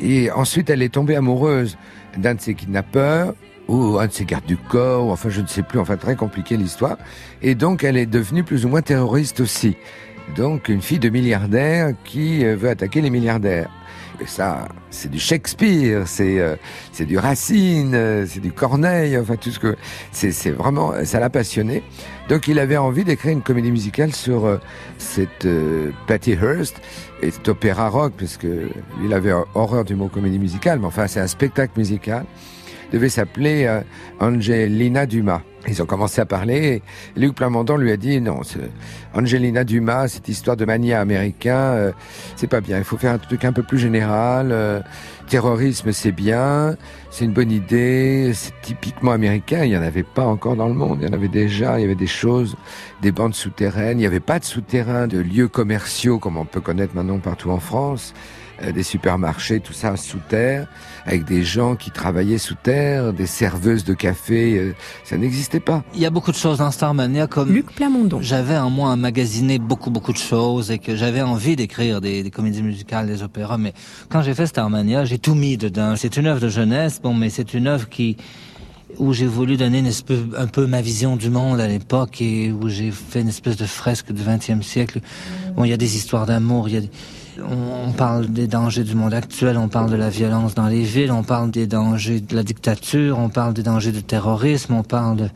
et 0.00 0.30
ensuite 0.30 0.70
elle 0.70 0.80
est 0.80 0.94
tombée 0.94 1.16
amoureuse 1.16 1.76
d'un 2.16 2.36
de 2.36 2.40
ses 2.40 2.54
kidnappeurs, 2.54 3.34
ou 3.68 3.98
un 3.98 4.06
de 4.06 4.12
ses 4.12 4.24
gardes 4.24 4.46
du 4.46 4.56
corps, 4.56 5.06
ou 5.06 5.10
enfin 5.10 5.28
je 5.28 5.40
ne 5.40 5.46
sais 5.46 5.62
plus, 5.62 5.78
enfin 5.78 5.96
très 5.96 6.16
compliqué 6.16 6.56
l'histoire. 6.56 6.96
Et 7.42 7.54
donc 7.54 7.84
elle 7.84 7.96
est 7.96 8.06
devenue 8.06 8.44
plus 8.44 8.64
ou 8.64 8.68
moins 8.68 8.82
terroriste 8.82 9.40
aussi. 9.40 9.76
Donc 10.34 10.68
une 10.68 10.82
fille 10.82 10.98
de 10.98 11.08
milliardaire 11.08 11.92
qui 12.04 12.44
euh, 12.44 12.56
veut 12.56 12.68
attaquer 12.68 13.00
les 13.00 13.10
milliardaires. 13.10 13.70
Et 14.18 14.26
ça, 14.26 14.66
c'est 14.90 15.10
du 15.10 15.18
Shakespeare, 15.18 16.08
c'est 16.08 16.40
euh, 16.40 16.56
c'est 16.90 17.04
du 17.04 17.18
Racine, 17.18 17.94
euh, 17.94 18.26
c'est 18.26 18.40
du 18.40 18.50
Corneille, 18.50 19.18
enfin 19.18 19.36
tout 19.36 19.50
ce 19.50 19.58
que 19.58 19.76
c'est 20.10 20.32
c'est 20.32 20.50
vraiment 20.50 20.92
ça 21.04 21.20
l'a 21.20 21.30
passionné. 21.30 21.82
Donc 22.28 22.48
il 22.48 22.58
avait 22.58 22.78
envie 22.78 23.04
d'écrire 23.04 23.32
une 23.32 23.42
comédie 23.42 23.70
musicale 23.70 24.12
sur 24.12 24.58
cette 24.98 25.46
Patty 26.06 26.32
Hearst 26.32 26.80
et 27.22 27.30
cet 27.30 27.48
opéra 27.48 27.88
rock 27.88 28.14
parce 28.18 28.36
que 28.36 28.68
il 29.04 29.12
avait 29.12 29.32
horreur 29.54 29.84
du 29.84 29.94
mot 29.94 30.08
comédie 30.08 30.38
musicale, 30.38 30.80
mais 30.80 30.86
enfin 30.86 31.06
c'est 31.06 31.20
un 31.20 31.28
spectacle 31.28 31.74
musical 31.76 32.24
devait 32.92 33.08
s'appeler 33.08 33.64
euh, 33.66 33.80
Angelina 34.20 35.06
Dumas. 35.06 35.42
Ils 35.68 35.82
ont 35.82 35.86
commencé 35.86 36.20
à 36.20 36.26
parler. 36.26 36.82
Et 37.16 37.20
Luc 37.20 37.34
Plamondon 37.34 37.76
lui 37.76 37.90
a 37.90 37.96
dit 37.96 38.20
non, 38.20 38.40
Angelina 39.14 39.64
Dumas, 39.64 40.08
cette 40.08 40.28
histoire 40.28 40.56
de 40.56 40.64
mania 40.64 41.00
américain, 41.00 41.56
euh, 41.56 41.92
c'est 42.36 42.46
pas 42.46 42.60
bien. 42.60 42.78
Il 42.78 42.84
faut 42.84 42.96
faire 42.96 43.12
un 43.12 43.18
truc 43.18 43.44
un 43.44 43.52
peu 43.52 43.62
plus 43.62 43.78
général. 43.78 44.52
Euh, 44.52 44.80
terrorisme, 45.28 45.92
c'est 45.92 46.12
bien, 46.12 46.76
c'est 47.16 47.24
une 47.24 47.32
bonne 47.32 47.50
idée, 47.50 48.32
c'est 48.34 48.52
typiquement 48.60 49.12
américain. 49.12 49.64
Il 49.64 49.70
y 49.70 49.76
en 49.78 49.80
avait 49.80 50.02
pas 50.02 50.26
encore 50.26 50.54
dans 50.54 50.68
le 50.68 50.74
monde. 50.74 50.98
Il 51.00 51.06
y 51.06 51.10
en 51.10 51.14
avait 51.14 51.28
déjà. 51.28 51.78
Il 51.78 51.80
y 51.80 51.84
avait 51.86 51.94
des 51.94 52.06
choses, 52.06 52.56
des 53.00 53.10
bandes 53.10 53.34
souterraines. 53.34 53.96
Il 53.96 54.02
n'y 54.02 54.06
avait 54.06 54.20
pas 54.20 54.38
de 54.38 54.44
souterrains, 54.44 55.06
de 55.06 55.18
lieux 55.18 55.48
commerciaux 55.48 56.18
comme 56.18 56.36
on 56.36 56.44
peut 56.44 56.60
connaître 56.60 56.94
maintenant 56.94 57.18
partout 57.18 57.48
en 57.48 57.58
France. 57.58 58.12
Euh, 58.62 58.72
des 58.72 58.82
supermarchés, 58.82 59.60
tout 59.60 59.74
ça 59.74 59.96
sous 59.96 60.18
terre, 60.18 60.66
avec 61.04 61.24
des 61.24 61.42
gens 61.42 61.76
qui 61.76 61.90
travaillaient 61.90 62.38
sous 62.38 62.54
terre, 62.54 63.12
des 63.12 63.26
serveuses 63.26 63.84
de 63.84 63.92
café, 63.92 64.56
euh, 64.56 64.74
ça 65.04 65.18
n'existait 65.18 65.60
pas. 65.60 65.84
Il 65.94 66.00
y 66.00 66.06
a 66.06 66.10
beaucoup 66.10 66.30
de 66.30 66.36
choses 66.36 66.58
dans 66.58 66.70
Starmania, 66.70 67.26
comme 67.26 67.52
Luc 67.52 67.70
Plamondon. 67.74 68.20
J'avais 68.22 68.54
un 68.54 68.70
mois 68.70 68.92
à 68.92 68.96
magasiner 68.96 69.58
beaucoup 69.58 69.90
beaucoup 69.90 70.14
de 70.14 70.18
choses 70.18 70.70
et 70.70 70.78
que 70.78 70.96
j'avais 70.96 71.20
envie 71.20 71.54
d'écrire 71.54 72.00
des, 72.00 72.22
des, 72.22 72.30
comédies 72.30 72.62
musicales, 72.62 73.06
des 73.06 73.22
opéras, 73.22 73.58
mais 73.58 73.74
quand 74.08 74.22
j'ai 74.22 74.32
fait 74.32 74.46
Starmania, 74.46 75.04
j'ai 75.04 75.18
tout 75.18 75.34
mis 75.34 75.58
dedans. 75.58 75.94
C'est 75.96 76.16
une 76.16 76.26
œuvre 76.26 76.40
de 76.40 76.48
jeunesse, 76.48 76.98
mais 77.14 77.30
c'est 77.30 77.54
une 77.54 77.66
œuvre 77.66 77.88
qui 77.88 78.16
où 78.98 79.12
j'ai 79.12 79.26
voulu 79.26 79.56
donner 79.56 79.82
un 80.36 80.46
peu 80.46 80.66
ma 80.66 80.80
vision 80.80 81.16
du 81.16 81.28
monde 81.28 81.60
à 81.60 81.66
l'époque 81.66 82.20
et 82.20 82.50
où 82.52 82.68
j'ai 82.68 82.90
fait 82.90 83.20
une 83.20 83.28
espèce 83.28 83.56
de 83.56 83.66
fresque 83.66 84.12
du 84.12 84.22
XXe 84.22 84.64
siècle. 84.64 85.00
Bon, 85.54 85.64
il 85.64 85.70
y 85.70 85.72
a 85.72 85.76
des 85.76 85.96
histoires 85.96 86.26
d'amour, 86.26 86.68
il 86.68 86.74
y 86.74 86.78
a. 86.78 86.80
On 87.86 87.92
parle 87.92 88.28
des 88.28 88.46
dangers 88.46 88.84
du 88.84 88.94
monde 88.94 89.12
actuel, 89.12 89.58
on 89.58 89.68
parle 89.68 89.90
de 89.90 89.96
la 89.96 90.08
violence 90.08 90.54
dans 90.54 90.68
les 90.68 90.82
villes, 90.82 91.12
on 91.12 91.22
parle 91.22 91.50
des 91.50 91.66
dangers 91.66 92.20
de 92.20 92.34
la 92.34 92.42
dictature, 92.42 93.18
on 93.18 93.28
parle 93.28 93.52
des 93.52 93.62
dangers 93.62 93.92
du 93.92 94.02
terrorisme, 94.02 94.72
on 94.72 94.82
parle 94.82 95.16
de, 95.16 95.28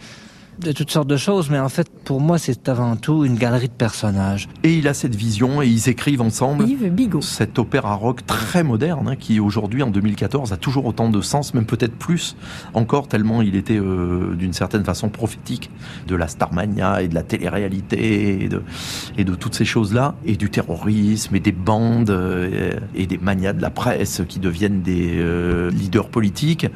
de 0.61 0.73
toutes 0.73 0.91
sortes 0.91 1.09
de 1.09 1.17
choses, 1.17 1.51
mais 1.51 1.59
en 1.59 1.69
fait, 1.69 1.89
pour 2.05 2.21
moi, 2.21 2.39
c'est 2.39 2.69
avant 2.69 2.97
tout 2.97 3.25
une 3.25 3.37
galerie 3.37 3.69
de 3.69 3.75
personnages. 3.75 4.49
Et 4.63 4.75
il 4.75 4.89
a 4.89 4.95
cette 4.95 5.15
vision 5.15 5.63
et 5.63 5.67
ils 5.67 5.89
écrivent 5.89 6.21
ensemble 6.21 6.69
Yves 6.69 6.91
Bigot. 6.91 7.21
cet 7.21 7.59
opéra 7.59 7.95
rock 7.95 8.27
très 8.27 8.63
moderne 8.63 9.09
hein, 9.09 9.17
qui 9.17 9.41
aujourd'hui, 9.41 9.83
en 9.83 9.91
2014, 9.91 10.53
a 10.53 10.57
toujours 10.57 10.87
autant 10.87 11.09
de 11.09 11.21
sens, 11.21 11.55
même 11.55 11.67
peut-être 11.67 11.95
plus 11.95 12.37
encore, 12.75 13.09
tellement 13.09 13.43
il 13.43 13.57
était 13.57 13.79
euh, 13.79 14.35
d'une 14.35 14.53
certaine 14.53 14.85
façon 14.85 15.09
prophétique 15.09 15.71
de 16.07 16.15
la 16.15 16.29
Starmania 16.29 17.03
et 17.03 17.09
de 17.09 17.15
la 17.15 17.23
télé-réalité 17.23 18.45
et 18.45 18.49
de, 18.49 18.63
et 19.17 19.25
de 19.25 19.35
toutes 19.35 19.55
ces 19.55 19.65
choses-là, 19.65 20.15
et 20.25 20.37
du 20.37 20.51
terrorisme 20.51 21.35
et 21.35 21.41
des 21.41 21.53
bandes 21.53 22.11
euh, 22.11 22.73
et 22.95 23.07
des 23.07 23.19
manias 23.19 23.53
de 23.53 23.63
la 23.63 23.71
presse 23.71 24.23
qui 24.29 24.39
deviennent 24.39 24.83
des 24.83 25.17
euh, 25.19 25.71
leaders 25.71 26.09
politiques. 26.09 26.67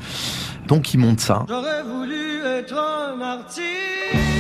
Donc 0.67 0.95
il 0.95 0.99
monte 0.99 1.21
ça. 1.21 1.45
J'aurais 1.49 1.83
voulu 1.83 2.43
être 2.45 2.75
un 2.75 3.21
artiste 3.21 4.34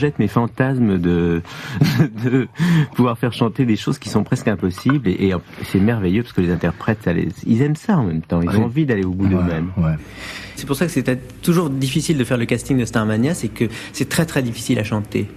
projette 0.00 0.18
mes 0.18 0.28
fantasmes 0.28 0.96
de, 0.98 1.42
de 2.24 2.48
pouvoir 2.94 3.18
faire 3.18 3.34
chanter 3.34 3.66
des 3.66 3.76
choses 3.76 3.98
qui 3.98 4.08
sont 4.08 4.24
presque 4.24 4.48
impossibles 4.48 5.06
et, 5.06 5.28
et 5.28 5.34
c'est 5.64 5.78
merveilleux 5.78 6.22
parce 6.22 6.32
que 6.32 6.40
les 6.40 6.50
interprètes, 6.50 7.00
ça 7.04 7.12
les- 7.12 7.28
ils 7.46 7.60
aiment 7.60 7.76
ça 7.76 7.98
en 7.98 8.04
même 8.04 8.22
temps, 8.22 8.40
ils 8.40 8.48
Ouais. 8.48 8.56
ont 8.56 8.64
envie 8.64 8.86
d'aller 8.86 9.04
au 9.04 9.10
bout 9.10 9.26
d'eux-mêmes. 9.28 9.70
C'est 10.56 10.64
pour 10.64 10.76
ça 10.76 10.86
que 10.86 10.92
c'était 10.92 11.16
toujours 11.42 11.68
difficile 11.68 12.16
de 12.16 12.24
faire 12.24 12.38
le 12.38 12.46
casting 12.46 12.78
de 12.78 12.84
Starmania, 12.86 13.34
c'est 13.34 13.48
que 13.48 13.66
c'est 13.92 14.08
très 14.08 14.24
très 14.24 14.42
difficile 14.42 14.78
à 14.78 14.84
chanter. 14.84 15.28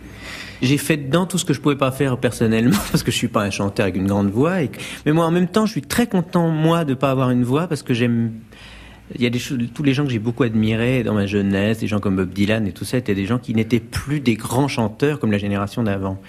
J'ai 0.62 0.78
fait 0.78 0.96
dedans 0.96 1.26
tout 1.26 1.38
ce 1.38 1.44
que 1.44 1.54
je 1.54 1.60
pouvais 1.60 1.76
pas 1.76 1.92
faire 1.92 2.18
personnellement 2.18 2.78
parce 2.92 3.04
que 3.04 3.12
je 3.12 3.18
suis 3.18 3.28
pas 3.28 3.44
un 3.44 3.50
chanteur 3.50 3.84
avec 3.84 3.98
une 3.98 4.08
grande 4.08 4.30
voix. 4.30 4.62
Et 4.62 4.70
que- 4.70 4.80
Mais 5.06 5.12
moi, 5.12 5.26
en 5.26 5.32
même 5.32 5.48
temps, 5.50 5.66
je 5.66 5.72
suis 5.74 5.82
très 5.82 6.08
content 6.08 6.48
moi 6.50 6.86
de 6.86 6.94
pas 6.94 7.12
avoir 7.12 7.32
une 7.32 7.44
voix 7.44 7.68
parce 7.68 7.84
que 7.84 7.94
j'aime. 7.94 8.32
Il 9.16 9.22
y 9.22 9.26
a 9.26 9.30
des 9.30 9.40
choses, 9.40 9.60
tous 9.74 9.84
les 9.84 9.94
gens 9.94 10.04
que 10.06 10.12
j'ai 10.12 10.20
beaucoup 10.20 10.44
admirés 10.44 11.04
dans 11.04 11.14
ma 11.14 11.26
jeunesse, 11.26 11.80
des 11.80 11.88
gens 11.88 12.00
comme 12.00 12.16
Bob 12.16 12.30
Dylan 12.34 12.68
et 12.68 12.72
tout 12.72 12.86
ça, 12.86 12.98
étaient 12.98 13.16
des 13.16 13.26
gens 13.26 13.40
qui 13.40 13.54
n'étaient 13.54 13.80
plus 13.80 14.20
des 14.20 14.36
grands 14.36 14.68
chanteurs 14.68 15.20
comme 15.20 15.32
la 15.32 15.38
génération 15.38 15.84
d'avant. 15.84 16.20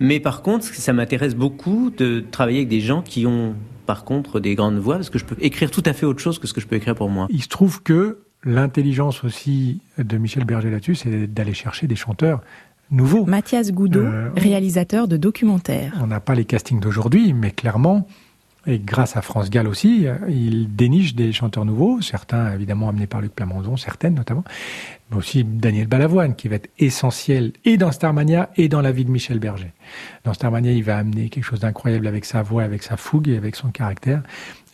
Mais 0.00 0.20
par 0.20 0.42
contre, 0.42 0.66
ça 0.66 0.92
m'intéresse 0.92 1.34
beaucoup 1.34 1.90
de 1.96 2.24
travailler 2.30 2.58
avec 2.58 2.68
des 2.68 2.80
gens 2.80 3.02
qui 3.02 3.26
ont, 3.26 3.54
par 3.86 4.04
contre, 4.04 4.40
des 4.40 4.54
grandes 4.54 4.78
voix 4.78 4.96
parce 4.96 5.10
que 5.10 5.18
je 5.18 5.24
peux 5.24 5.36
écrire 5.40 5.70
tout 5.70 5.82
à 5.86 5.92
fait 5.92 6.06
autre 6.06 6.20
chose 6.20 6.38
que 6.38 6.46
ce 6.46 6.52
que 6.54 6.60
je 6.60 6.66
peux 6.66 6.76
écrire 6.76 6.94
pour 6.94 7.08
moi. 7.10 7.26
Il 7.30 7.42
se 7.42 7.48
trouve 7.48 7.82
que 7.82 8.18
l'intelligence 8.44 9.24
aussi 9.24 9.80
de 9.98 10.16
Michel 10.16 10.44
Berger 10.44 10.70
là-dessus, 10.70 10.94
c'est 10.94 11.26
d'aller 11.26 11.54
chercher 11.54 11.86
des 11.88 11.96
chanteurs 11.96 12.40
nouveaux. 12.90 13.24
Mathias 13.26 13.72
Goudot, 13.72 14.00
Euh, 14.00 14.30
réalisateur 14.36 15.08
de 15.08 15.16
documentaires. 15.16 15.94
On 16.00 16.06
n'a 16.06 16.20
pas 16.20 16.34
les 16.34 16.44
castings 16.44 16.80
d'aujourd'hui, 16.80 17.32
mais 17.32 17.50
clairement, 17.50 18.06
et 18.68 18.78
grâce 18.78 19.16
à 19.16 19.22
France 19.22 19.48
Gall 19.48 19.66
aussi, 19.66 20.06
euh, 20.06 20.14
il 20.28 20.76
déniche 20.76 21.14
des 21.14 21.32
chanteurs 21.32 21.64
nouveaux, 21.64 22.02
certains 22.02 22.52
évidemment 22.52 22.90
amenés 22.90 23.06
par 23.06 23.22
Luc 23.22 23.34
Plamondon, 23.34 23.76
certaines 23.76 24.14
notamment, 24.14 24.44
mais 25.10 25.16
aussi 25.16 25.42
Daniel 25.42 25.86
Balavoine, 25.86 26.36
qui 26.36 26.48
va 26.48 26.56
être 26.56 26.68
essentiel 26.78 27.52
et 27.64 27.78
dans 27.78 27.90
Starmania 27.92 28.50
et 28.56 28.68
dans 28.68 28.82
la 28.82 28.92
vie 28.92 29.06
de 29.06 29.10
Michel 29.10 29.38
Berger. 29.38 29.72
Dans 30.24 30.34
Starmania, 30.34 30.72
il 30.72 30.84
va 30.84 30.98
amener 30.98 31.30
quelque 31.30 31.44
chose 31.44 31.60
d'incroyable 31.60 32.06
avec 32.06 32.26
sa 32.26 32.42
voix, 32.42 32.62
avec 32.62 32.82
sa 32.82 32.98
fougue 32.98 33.28
et 33.28 33.38
avec 33.38 33.56
son 33.56 33.70
caractère, 33.70 34.22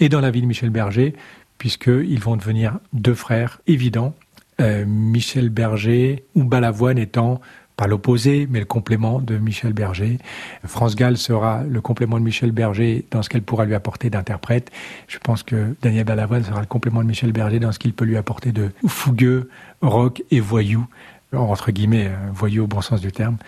et 0.00 0.08
dans 0.08 0.20
la 0.20 0.32
vie 0.32 0.42
de 0.42 0.46
Michel 0.46 0.70
Berger, 0.70 1.14
puisqu'ils 1.58 2.20
vont 2.20 2.36
devenir 2.36 2.78
deux 2.92 3.14
frères 3.14 3.60
évidents, 3.68 4.12
euh, 4.60 4.84
Michel 4.86 5.50
Berger 5.50 6.24
ou 6.34 6.44
Balavoine 6.44 6.98
étant 6.98 7.40
pas 7.76 7.86
l'opposé, 7.86 8.46
mais 8.48 8.60
le 8.60 8.64
complément 8.64 9.20
de 9.20 9.36
Michel 9.36 9.72
Berger. 9.72 10.18
France 10.64 10.94
Gall 10.94 11.16
sera 11.16 11.64
le 11.64 11.80
complément 11.80 12.18
de 12.18 12.24
Michel 12.24 12.52
Berger 12.52 13.04
dans 13.10 13.22
ce 13.22 13.28
qu'elle 13.28 13.42
pourra 13.42 13.64
lui 13.64 13.74
apporter 13.74 14.10
d'interprète. 14.10 14.70
Je 15.08 15.18
pense 15.18 15.42
que 15.42 15.74
Daniel 15.82 16.04
Balavoine 16.04 16.44
sera 16.44 16.60
le 16.60 16.66
complément 16.66 17.02
de 17.02 17.08
Michel 17.08 17.32
Berger 17.32 17.58
dans 17.58 17.72
ce 17.72 17.78
qu'il 17.78 17.92
peut 17.92 18.04
lui 18.04 18.16
apporter 18.16 18.52
de 18.52 18.70
fougueux, 18.86 19.50
rock 19.82 20.22
et 20.30 20.40
voyou, 20.40 20.86
entre 21.32 21.72
guillemets, 21.72 22.06
euh, 22.06 22.30
voyou 22.32 22.64
au 22.64 22.66
bon 22.68 22.80
sens 22.80 23.00
du 23.00 23.10
terme, 23.10 23.38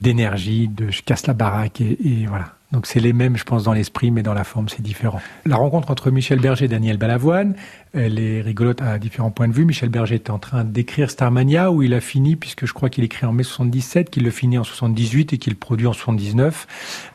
d'énergie, 0.00 0.66
de 0.66 0.90
je 0.90 1.02
casse 1.02 1.26
la 1.26 1.34
baraque 1.34 1.80
et, 1.80 1.96
et 2.04 2.26
voilà. 2.26 2.55
Donc 2.76 2.84
c'est 2.84 3.00
les 3.00 3.14
mêmes, 3.14 3.38
je 3.38 3.44
pense, 3.44 3.64
dans 3.64 3.72
l'esprit, 3.72 4.10
mais 4.10 4.22
dans 4.22 4.34
la 4.34 4.44
forme, 4.44 4.68
c'est 4.68 4.82
différent. 4.82 5.18
La 5.46 5.56
rencontre 5.56 5.90
entre 5.90 6.10
Michel 6.10 6.40
Berger 6.40 6.66
et 6.66 6.68
Daniel 6.68 6.98
Balavoine, 6.98 7.54
elle 7.94 8.18
est 8.18 8.42
rigolote 8.42 8.82
à 8.82 8.98
différents 8.98 9.30
points 9.30 9.48
de 9.48 9.54
vue. 9.54 9.64
Michel 9.64 9.88
Berger 9.88 10.16
est 10.16 10.28
en 10.28 10.38
train 10.38 10.62
d'écrire 10.62 11.10
Starmania, 11.10 11.72
où 11.72 11.82
il 11.82 11.94
a 11.94 12.02
fini, 12.02 12.36
puisque 12.36 12.66
je 12.66 12.74
crois 12.74 12.90
qu'il 12.90 13.02
écrit 13.02 13.24
en 13.24 13.32
mai 13.32 13.44
77, 13.44 14.10
qu'il 14.10 14.24
le 14.24 14.30
finit 14.30 14.58
en 14.58 14.64
78 14.64 15.32
et 15.32 15.38
qu'il 15.38 15.56
produit 15.56 15.86
en 15.86 15.94
79. 15.94 16.66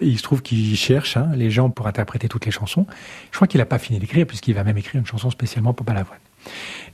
Et 0.01 0.07
il 0.07 0.17
se 0.17 0.23
trouve 0.23 0.41
qu'il 0.41 0.75
cherche 0.75 1.15
hein, 1.15 1.29
les 1.35 1.51
gens 1.51 1.69
pour 1.69 1.85
interpréter 1.85 2.27
toutes 2.27 2.47
les 2.47 2.51
chansons. 2.51 2.87
Je 3.29 3.35
crois 3.35 3.47
qu'il 3.47 3.59
n'a 3.59 3.65
pas 3.67 3.77
fini 3.77 3.99
d'écrire, 3.99 4.25
puisqu'il 4.25 4.55
va 4.55 4.63
même 4.63 4.79
écrire 4.79 4.99
une 4.99 5.05
chanson 5.05 5.29
spécialement 5.29 5.75
pour 5.75 5.85
Balavoine. 5.85 6.17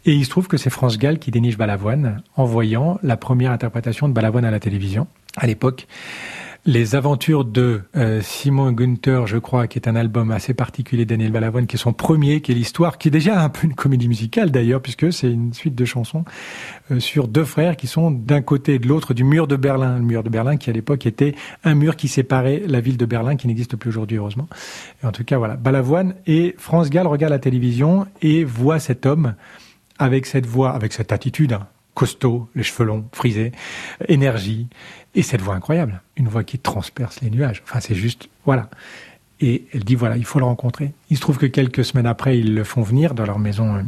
Et 0.03 0.11
il 0.11 0.25
se 0.25 0.29
trouve 0.29 0.49
que 0.49 0.57
c'est 0.57 0.69
France 0.69 0.97
Gall 0.97 1.19
qui 1.19 1.31
déniche 1.31 1.57
Balavoine 1.57 2.21
en 2.35 2.43
voyant 2.43 2.99
la 3.01 3.15
première 3.15 3.53
interprétation 3.53 4.09
de 4.09 4.13
Balavoine 4.13 4.43
à 4.43 4.51
la 4.51 4.59
télévision. 4.59 5.07
À 5.37 5.47
l'époque, 5.47 5.87
les 6.67 6.95
aventures 6.95 7.45
de 7.45 7.81
euh, 7.95 8.21
Simon 8.21 8.73
Günther, 8.73 9.25
je 9.25 9.37
crois, 9.37 9.67
qui 9.67 9.79
est 9.79 9.87
un 9.87 9.95
album 9.95 10.31
assez 10.31 10.53
particulier 10.53 11.05
Daniel 11.05 11.31
Balavoine, 11.31 11.65
qui 11.65 11.77
est 11.77 11.79
son 11.79 11.93
premier, 11.93 12.41
qui 12.41 12.51
est 12.51 12.55
l'histoire, 12.55 12.97
qui 12.97 13.07
est 13.07 13.11
déjà 13.11 13.41
un 13.41 13.47
peu 13.47 13.65
une 13.65 13.73
comédie 13.73 14.09
musicale 14.09 14.51
d'ailleurs, 14.51 14.81
puisque 14.81 15.13
c'est 15.13 15.31
une 15.31 15.53
suite 15.53 15.75
de 15.75 15.85
chansons 15.85 16.25
euh, 16.91 16.99
sur 16.99 17.29
deux 17.29 17.45
frères 17.45 17.77
qui 17.77 17.87
sont 17.87 18.11
d'un 18.11 18.41
côté 18.41 18.73
et 18.73 18.79
de 18.79 18.87
l'autre 18.87 19.13
du 19.13 19.23
mur 19.23 19.47
de 19.47 19.55
Berlin. 19.55 19.97
Le 19.97 20.03
mur 20.03 20.23
de 20.23 20.29
Berlin 20.29 20.57
qui 20.57 20.69
à 20.69 20.73
l'époque 20.73 21.05
était 21.05 21.35
un 21.63 21.73
mur 21.73 21.95
qui 21.95 22.09
séparait 22.09 22.61
la 22.67 22.81
ville 22.81 22.97
de 22.97 23.05
Berlin, 23.05 23.37
qui 23.37 23.47
n'existe 23.47 23.77
plus 23.77 23.89
aujourd'hui 23.89 24.17
heureusement. 24.17 24.49
Et 25.01 25.07
en 25.07 25.13
tout 25.13 25.23
cas, 25.23 25.37
voilà, 25.37 25.55
Balavoine 25.55 26.15
et 26.27 26.53
France 26.57 26.89
Gall 26.89 27.07
regarde 27.07 27.31
la 27.31 27.39
télévision 27.39 28.07
et 28.21 28.43
voit 28.43 28.79
cet 28.79 29.05
homme 29.05 29.35
avec 29.99 30.25
cette 30.25 30.45
voix, 30.45 30.71
avec 30.71 30.91
cette 30.91 31.13
attitude, 31.13 31.53
hein, 31.53 31.67
costaud, 31.93 32.47
les 32.55 32.61
cheveux 32.61 32.85
longs, 32.85 33.05
frisés, 33.13 33.53
énergie, 34.07 34.67
et 35.17 35.23
cette 35.23 35.41
voix 35.41 35.55
incroyable, 35.55 36.01
une 36.15 36.27
voix 36.27 36.43
qui 36.43 36.59
transperce 36.59 37.21
les 37.21 37.31
nuages. 37.31 37.63
Enfin, 37.65 37.79
c'est 37.79 37.95
juste, 37.95 38.29
voilà. 38.45 38.69
Et 39.41 39.65
elle 39.73 39.83
dit, 39.83 39.95
voilà, 39.95 40.15
il 40.15 40.25
faut 40.25 40.37
le 40.37 40.45
rencontrer. 40.45 40.93
Il 41.09 41.17
se 41.17 41.21
trouve 41.21 41.39
que 41.39 41.47
quelques 41.47 41.83
semaines 41.83 42.05
après, 42.05 42.37
ils 42.37 42.53
le 42.53 42.63
font 42.63 42.83
venir 42.83 43.15
dans 43.15 43.25
leur 43.25 43.39
maison 43.39 43.75
euh, 43.75 43.81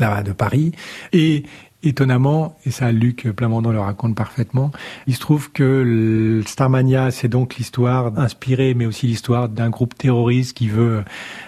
là 0.00 0.24
de 0.24 0.32
Paris, 0.32 0.72
et 1.12 1.44
étonnamment, 1.84 2.58
et 2.66 2.72
ça 2.72 2.90
Luc 2.90 3.30
Plamondon 3.30 3.70
le 3.70 3.78
raconte 3.78 4.16
parfaitement, 4.16 4.72
il 5.06 5.14
se 5.14 5.20
trouve 5.20 5.52
que 5.52 6.42
Starmania, 6.44 7.12
c'est 7.12 7.28
donc 7.28 7.54
l'histoire 7.54 8.18
inspirée, 8.18 8.74
mais 8.74 8.84
aussi 8.84 9.06
l'histoire 9.06 9.48
d'un 9.48 9.70
groupe 9.70 9.96
terroriste 9.96 10.56
qui 10.56 10.68
veut 10.68 11.04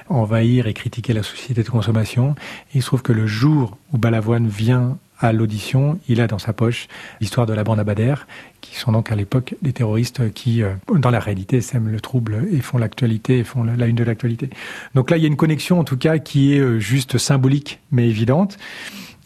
envahir 0.09 0.69
et 0.69 0.73
critiquer 0.73 1.15
la 1.15 1.25
société 1.25 1.65
de 1.65 1.69
consommation. 1.69 2.37
Et 2.73 2.79
il 2.79 2.83
se 2.83 2.87
trouve 2.87 3.03
que 3.03 3.13
le 3.13 3.27
jour 3.27 3.77
où 3.93 3.99
Balavoine 3.99 4.47
vient 4.47 4.99
à 5.21 5.33
l'audition, 5.33 5.99
il 6.09 6.21
a 6.21 6.27
dans 6.27 6.39
sa 6.39 6.53
poche 6.53 6.89
l'histoire 7.21 7.47
de 7.47 7.53
la 7.53 7.63
bande 7.63 7.79
Abadère, 7.79 8.27
qui 8.61 8.77
sont 8.77 8.93
donc 8.93 9.13
à 9.13 9.17
l'époque 9.17 9.55
des 9.63 9.73
terroristes 9.73 10.33
qui, 10.33 10.63
euh, 10.63 10.73
dans 10.99 11.11
la 11.11 11.21
réalité, 11.21 11.61
sèment 11.61 11.89
le 11.89 12.01
trouble 12.01 12.47
et 12.53 12.61
font 12.61 12.79
l'actualité, 12.79 13.45
font 13.45 13.63
la, 13.63 13.77
la 13.77 13.87
une 13.87 13.97
de 13.97 14.05
l'actualité. 14.05 14.51
Donc 14.95 15.11
là, 15.11 15.17
il 15.17 15.23
y 15.23 15.25
a 15.25 15.29
une 15.29 15.37
connexion, 15.37 15.79
en 15.79 15.85
tout 15.85 15.99
cas, 15.99 16.19
qui 16.19 16.55
est 16.55 16.61
euh, 16.61 16.79
juste 16.79 17.19
symbolique, 17.19 17.81
mais 17.93 18.09
évidente. 18.09 18.59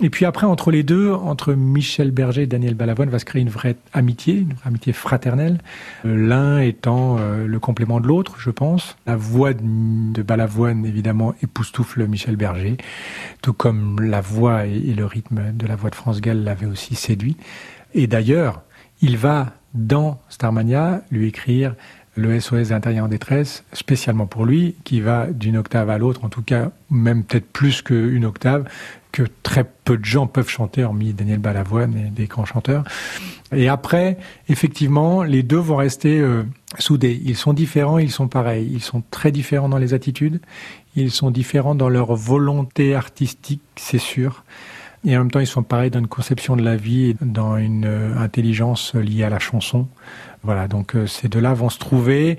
Et 0.04 0.10
puis 0.10 0.26
après, 0.26 0.44
entre 0.44 0.70
les 0.70 0.82
deux, 0.82 1.10
entre 1.12 1.54
Michel 1.54 2.10
Berger 2.10 2.42
et 2.42 2.46
Daniel 2.46 2.74
Balavoine, 2.74 3.08
va 3.08 3.18
se 3.18 3.24
créer 3.24 3.40
une 3.40 3.48
vraie 3.48 3.76
amitié, 3.94 4.34
une 4.34 4.52
vraie 4.52 4.68
amitié 4.68 4.92
fraternelle. 4.92 5.62
Euh, 6.04 6.28
l'un 6.28 6.58
étant 6.58 7.16
euh, 7.18 7.46
le 7.46 7.58
complément 7.58 8.00
de 8.00 8.06
l'autre, 8.06 8.34
je 8.38 8.50
pense. 8.50 8.98
La 9.06 9.16
voix 9.16 9.54
de 9.54 10.20
Balavoine, 10.20 10.84
évidemment, 10.84 11.34
époustoufle 11.42 12.06
Michel 12.06 12.36
Berger, 12.36 12.76
tout 13.40 13.54
comme 13.54 13.98
la 13.98 14.20
voix 14.20 14.66
et, 14.66 14.92
le 14.92 15.06
rythme 15.06 15.54
de 15.54 15.66
la 15.66 15.74
voix 15.74 15.88
de 15.88 15.94
France 15.94 16.20
Gall 16.20 16.44
l'avaient 16.44 16.66
aussi 16.66 16.96
séduit. 16.96 17.38
Et 17.94 18.06
d'ailleurs, 18.06 18.60
il 19.00 19.16
va, 19.16 19.54
dans 19.72 20.20
Starmania, 20.28 21.00
lui 21.10 21.28
écrire 21.28 21.76
le 22.14 22.38
SOS 22.38 22.72
intérieur 22.72 23.06
en 23.06 23.08
détresse, 23.08 23.64
spécialement 23.72 24.26
pour 24.26 24.44
lui, 24.44 24.76
qui 24.84 25.00
va 25.00 25.28
d'une 25.28 25.56
octave 25.56 25.88
à 25.88 25.96
l'autre, 25.96 26.24
en 26.24 26.28
tout 26.28 26.42
cas 26.42 26.70
même 26.90 27.24
peut-être 27.24 27.50
plus 27.50 27.82
qu'une 27.82 28.24
octave, 28.24 28.68
que 29.14 29.22
très 29.44 29.62
peu 29.62 29.96
de 29.96 30.04
gens 30.04 30.26
peuvent 30.26 30.48
chanter, 30.48 30.82
hormis 30.82 31.12
Daniel 31.12 31.38
Balavoine 31.38 31.96
et 31.96 32.10
des 32.10 32.26
grands 32.26 32.44
chanteurs. 32.44 32.82
Et 33.54 33.68
après, 33.68 34.18
effectivement, 34.48 35.22
les 35.22 35.44
deux 35.44 35.58
vont 35.58 35.76
rester 35.76 36.18
euh, 36.18 36.42
soudés. 36.80 37.22
Ils 37.24 37.36
sont 37.36 37.52
différents, 37.52 37.98
ils 37.98 38.10
sont 38.10 38.26
pareils. 38.26 38.68
Ils 38.72 38.82
sont 38.82 39.04
très 39.12 39.30
différents 39.30 39.68
dans 39.68 39.78
les 39.78 39.94
attitudes, 39.94 40.40
ils 40.96 41.12
sont 41.12 41.30
différents 41.30 41.76
dans 41.76 41.88
leur 41.88 42.16
volonté 42.16 42.96
artistique, 42.96 43.62
c'est 43.76 43.98
sûr. 43.98 44.42
Et 45.04 45.16
en 45.16 45.20
même 45.20 45.30
temps, 45.30 45.38
ils 45.38 45.46
sont 45.46 45.62
pareils 45.62 45.90
dans 45.90 46.00
une 46.00 46.08
conception 46.08 46.56
de 46.56 46.62
la 46.62 46.74
vie 46.74 47.14
dans 47.20 47.56
une 47.56 47.84
euh, 47.84 48.18
intelligence 48.18 48.96
liée 48.96 49.22
à 49.22 49.30
la 49.30 49.38
chanson. 49.38 49.86
Voilà, 50.42 50.66
donc 50.66 50.96
euh, 50.96 51.06
ces 51.06 51.28
deux-là 51.28 51.54
vont 51.54 51.68
se 51.70 51.78
trouver. 51.78 52.30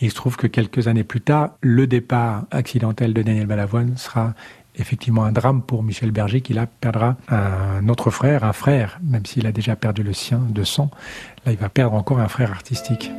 Et 0.00 0.06
il 0.06 0.10
se 0.10 0.16
trouve 0.16 0.36
que 0.36 0.48
quelques 0.48 0.88
années 0.88 1.04
plus 1.04 1.20
tard, 1.20 1.50
le 1.60 1.86
départ 1.86 2.46
accidentel 2.50 3.14
de 3.14 3.22
Daniel 3.22 3.46
Balavoine 3.46 3.96
sera 3.96 4.34
effectivement 4.76 5.24
un 5.24 5.32
drame 5.32 5.62
pour 5.62 5.82
Michel 5.82 6.10
Berger 6.10 6.40
qui 6.40 6.52
là 6.52 6.66
perdra 6.66 7.16
un 7.28 7.88
autre 7.88 8.10
frère, 8.10 8.44
un 8.44 8.52
frère, 8.52 8.98
même 9.02 9.26
s'il 9.26 9.46
a 9.46 9.52
déjà 9.52 9.76
perdu 9.76 10.02
le 10.02 10.12
sien 10.12 10.40
de 10.48 10.64
sang. 10.64 10.90
Là, 11.44 11.52
il 11.52 11.58
va 11.58 11.68
perdre 11.68 11.96
encore 11.96 12.20
un 12.20 12.28
frère 12.28 12.50
artistique. 12.50 13.10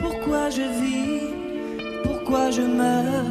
Pourquoi 0.00 0.50
je 0.50 0.62
vis? 0.80 1.04
Pourquoi 2.04 2.50
je 2.50 2.62
meurs? 2.62 3.24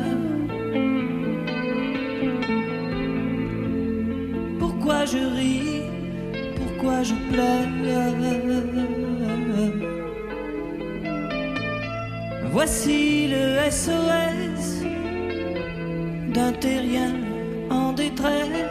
Pourquoi 4.59 5.05
je 5.05 5.17
ris? 5.17 5.81
Pourquoi 6.55 7.03
je 7.03 7.13
pleure? 7.31 7.63
Voici 12.51 13.29
le 13.29 13.69
SOS 13.71 14.83
d'un 16.33 16.51
terrien 16.53 17.32
en 18.21 18.62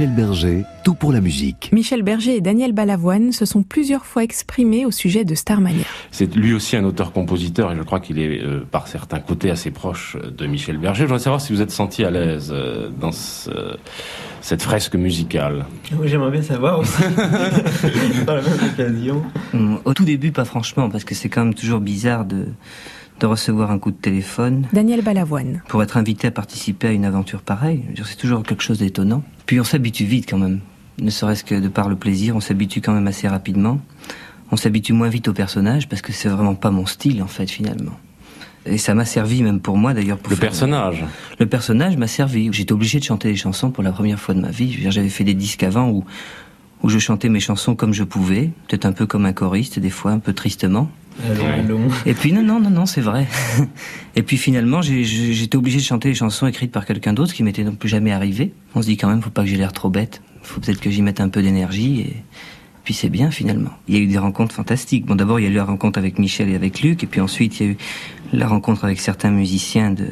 Michel 0.00 0.14
Berger, 0.14 0.64
tout 0.84 0.94
pour 0.94 1.10
la 1.10 1.20
musique. 1.20 1.70
Michel 1.72 2.02
Berger 2.04 2.36
et 2.36 2.40
Daniel 2.40 2.70
Balavoine 2.72 3.32
se 3.32 3.44
sont 3.44 3.64
plusieurs 3.64 4.06
fois 4.06 4.22
exprimés 4.22 4.86
au 4.86 4.92
sujet 4.92 5.24
de 5.24 5.34
Starmania. 5.34 5.82
C'est 6.12 6.36
lui 6.36 6.54
aussi 6.54 6.76
un 6.76 6.84
auteur-compositeur 6.84 7.72
et 7.72 7.76
je 7.76 7.82
crois 7.82 7.98
qu'il 7.98 8.20
est 8.20 8.40
euh, 8.40 8.60
par 8.70 8.86
certains 8.86 9.18
côtés 9.18 9.50
assez 9.50 9.72
proche 9.72 10.16
de 10.16 10.46
Michel 10.46 10.78
Berger. 10.78 11.00
Je 11.00 11.06
voudrais 11.06 11.18
savoir 11.18 11.40
si 11.40 11.52
vous 11.52 11.60
êtes 11.62 11.72
senti 11.72 12.04
à 12.04 12.12
l'aise 12.12 12.52
euh, 12.54 12.90
dans 13.00 13.10
ce- 13.10 13.76
cette 14.40 14.62
fresque 14.62 14.94
musicale. 14.94 15.66
Oui, 15.98 16.06
j'aimerais 16.06 16.30
bien 16.30 16.42
savoir 16.42 16.78
aussi. 16.78 16.92
Par 18.24 18.36
la 18.36 18.42
même 18.42 18.52
occasion. 18.72 19.22
Au 19.84 19.94
tout 19.94 20.04
début, 20.04 20.30
pas 20.30 20.44
franchement, 20.44 20.88
parce 20.90 21.02
que 21.02 21.16
c'est 21.16 21.28
quand 21.28 21.44
même 21.44 21.54
toujours 21.54 21.80
bizarre 21.80 22.24
de, 22.24 22.46
de 23.20 23.26
recevoir 23.26 23.70
un 23.70 23.78
coup 23.78 23.90
de 23.90 23.96
téléphone. 23.96 24.66
Daniel 24.72 25.02
Balavoine. 25.02 25.62
Pour 25.68 25.82
être 25.82 25.96
invité 25.96 26.28
à 26.28 26.30
participer 26.30 26.88
à 26.88 26.92
une 26.92 27.04
aventure 27.04 27.42
pareille, 27.42 27.84
c'est 28.04 28.16
toujours 28.16 28.42
quelque 28.42 28.62
chose 28.62 28.78
d'étonnant. 28.78 29.22
Puis 29.46 29.60
on 29.60 29.64
s'habitue 29.64 30.04
vite 30.04 30.26
quand 30.28 30.38
même. 30.38 30.60
Ne 31.00 31.10
serait-ce 31.10 31.44
que 31.44 31.54
de 31.54 31.68
par 31.68 31.88
le 31.88 31.96
plaisir, 31.96 32.36
on 32.36 32.40
s'habitue 32.40 32.80
quand 32.80 32.92
même 32.92 33.06
assez 33.06 33.28
rapidement. 33.28 33.80
On 34.50 34.56
s'habitue 34.56 34.92
moins 34.92 35.08
vite 35.08 35.28
au 35.28 35.32
personnage 35.32 35.88
parce 35.88 36.02
que 36.02 36.12
c'est 36.12 36.28
vraiment 36.28 36.54
pas 36.54 36.70
mon 36.70 36.86
style 36.86 37.22
en 37.22 37.26
fait 37.26 37.48
finalement. 37.50 37.92
Et 38.66 38.78
ça 38.78 38.94
m'a 38.94 39.04
servi 39.04 39.42
même 39.42 39.60
pour 39.60 39.76
moi 39.78 39.94
d'ailleurs. 39.94 40.18
pour 40.18 40.30
Le 40.30 40.36
faire- 40.36 40.48
personnage. 40.50 41.04
Le 41.38 41.46
personnage 41.46 41.96
m'a 41.96 42.06
servi. 42.06 42.48
J'étais 42.52 42.72
obligé 42.72 42.98
de 42.98 43.04
chanter 43.04 43.28
des 43.28 43.36
chansons 43.36 43.70
pour 43.70 43.82
la 43.84 43.92
première 43.92 44.18
fois 44.18 44.34
de 44.34 44.40
ma 44.40 44.50
vie. 44.50 44.76
J'avais 44.90 45.08
fait 45.08 45.24
des 45.24 45.34
disques 45.34 45.62
avant 45.62 45.88
où, 45.90 46.04
où 46.82 46.88
je 46.88 46.98
chantais 46.98 47.28
mes 47.28 47.40
chansons 47.40 47.74
comme 47.74 47.92
je 47.92 48.04
pouvais, 48.04 48.50
peut-être 48.68 48.86
un 48.86 48.92
peu 48.92 49.06
comme 49.06 49.26
un 49.26 49.32
choriste, 49.32 49.78
des 49.78 49.90
fois 49.90 50.12
un 50.12 50.18
peu 50.18 50.32
tristement. 50.32 50.90
Et 52.06 52.14
puis 52.14 52.32
non, 52.32 52.42
non, 52.42 52.60
non, 52.60 52.70
non, 52.70 52.86
c'est 52.86 53.00
vrai. 53.00 53.26
Et 54.16 54.22
puis 54.22 54.36
finalement, 54.36 54.82
j'étais 54.82 55.56
obligé 55.56 55.78
de 55.78 55.84
chanter 55.84 56.08
les 56.08 56.14
chansons 56.14 56.46
écrites 56.46 56.70
par 56.70 56.86
quelqu'un 56.86 57.12
d'autre, 57.12 57.34
qui 57.34 57.42
m'était 57.42 57.64
non 57.64 57.74
plus 57.74 57.88
jamais 57.88 58.12
arrivé. 58.12 58.52
On 58.74 58.82
se 58.82 58.86
dit 58.86 58.96
quand 58.96 59.08
même, 59.08 59.20
faut 59.20 59.30
pas 59.30 59.42
que 59.42 59.48
j'ai 59.48 59.56
l'air 59.56 59.72
trop 59.72 59.90
bête. 59.90 60.22
Faut 60.42 60.60
peut-être 60.60 60.80
que 60.80 60.90
j'y 60.90 61.02
mette 61.02 61.20
un 61.20 61.28
peu 61.28 61.42
d'énergie 61.42 62.00
et 62.00 62.16
puis 62.84 62.94
c'est 62.94 63.10
bien 63.10 63.30
finalement. 63.30 63.72
Il 63.88 63.96
y 63.96 63.98
a 63.98 64.00
eu 64.00 64.06
des 64.06 64.18
rencontres 64.18 64.54
fantastiques. 64.54 65.04
Bon, 65.04 65.14
d'abord 65.14 65.40
il 65.40 65.44
y 65.44 65.46
a 65.46 65.50
eu 65.50 65.54
la 65.54 65.64
rencontre 65.64 65.98
avec 65.98 66.18
Michel 66.18 66.48
et 66.48 66.54
avec 66.54 66.80
Luc, 66.80 67.02
et 67.02 67.06
puis 67.06 67.20
ensuite 67.20 67.60
il 67.60 67.66
y 67.66 67.68
a 67.68 67.72
eu 67.72 67.76
la 68.32 68.46
rencontre 68.46 68.84
avec 68.84 69.00
certains 69.00 69.30
musiciens 69.30 69.90
de 69.90 70.06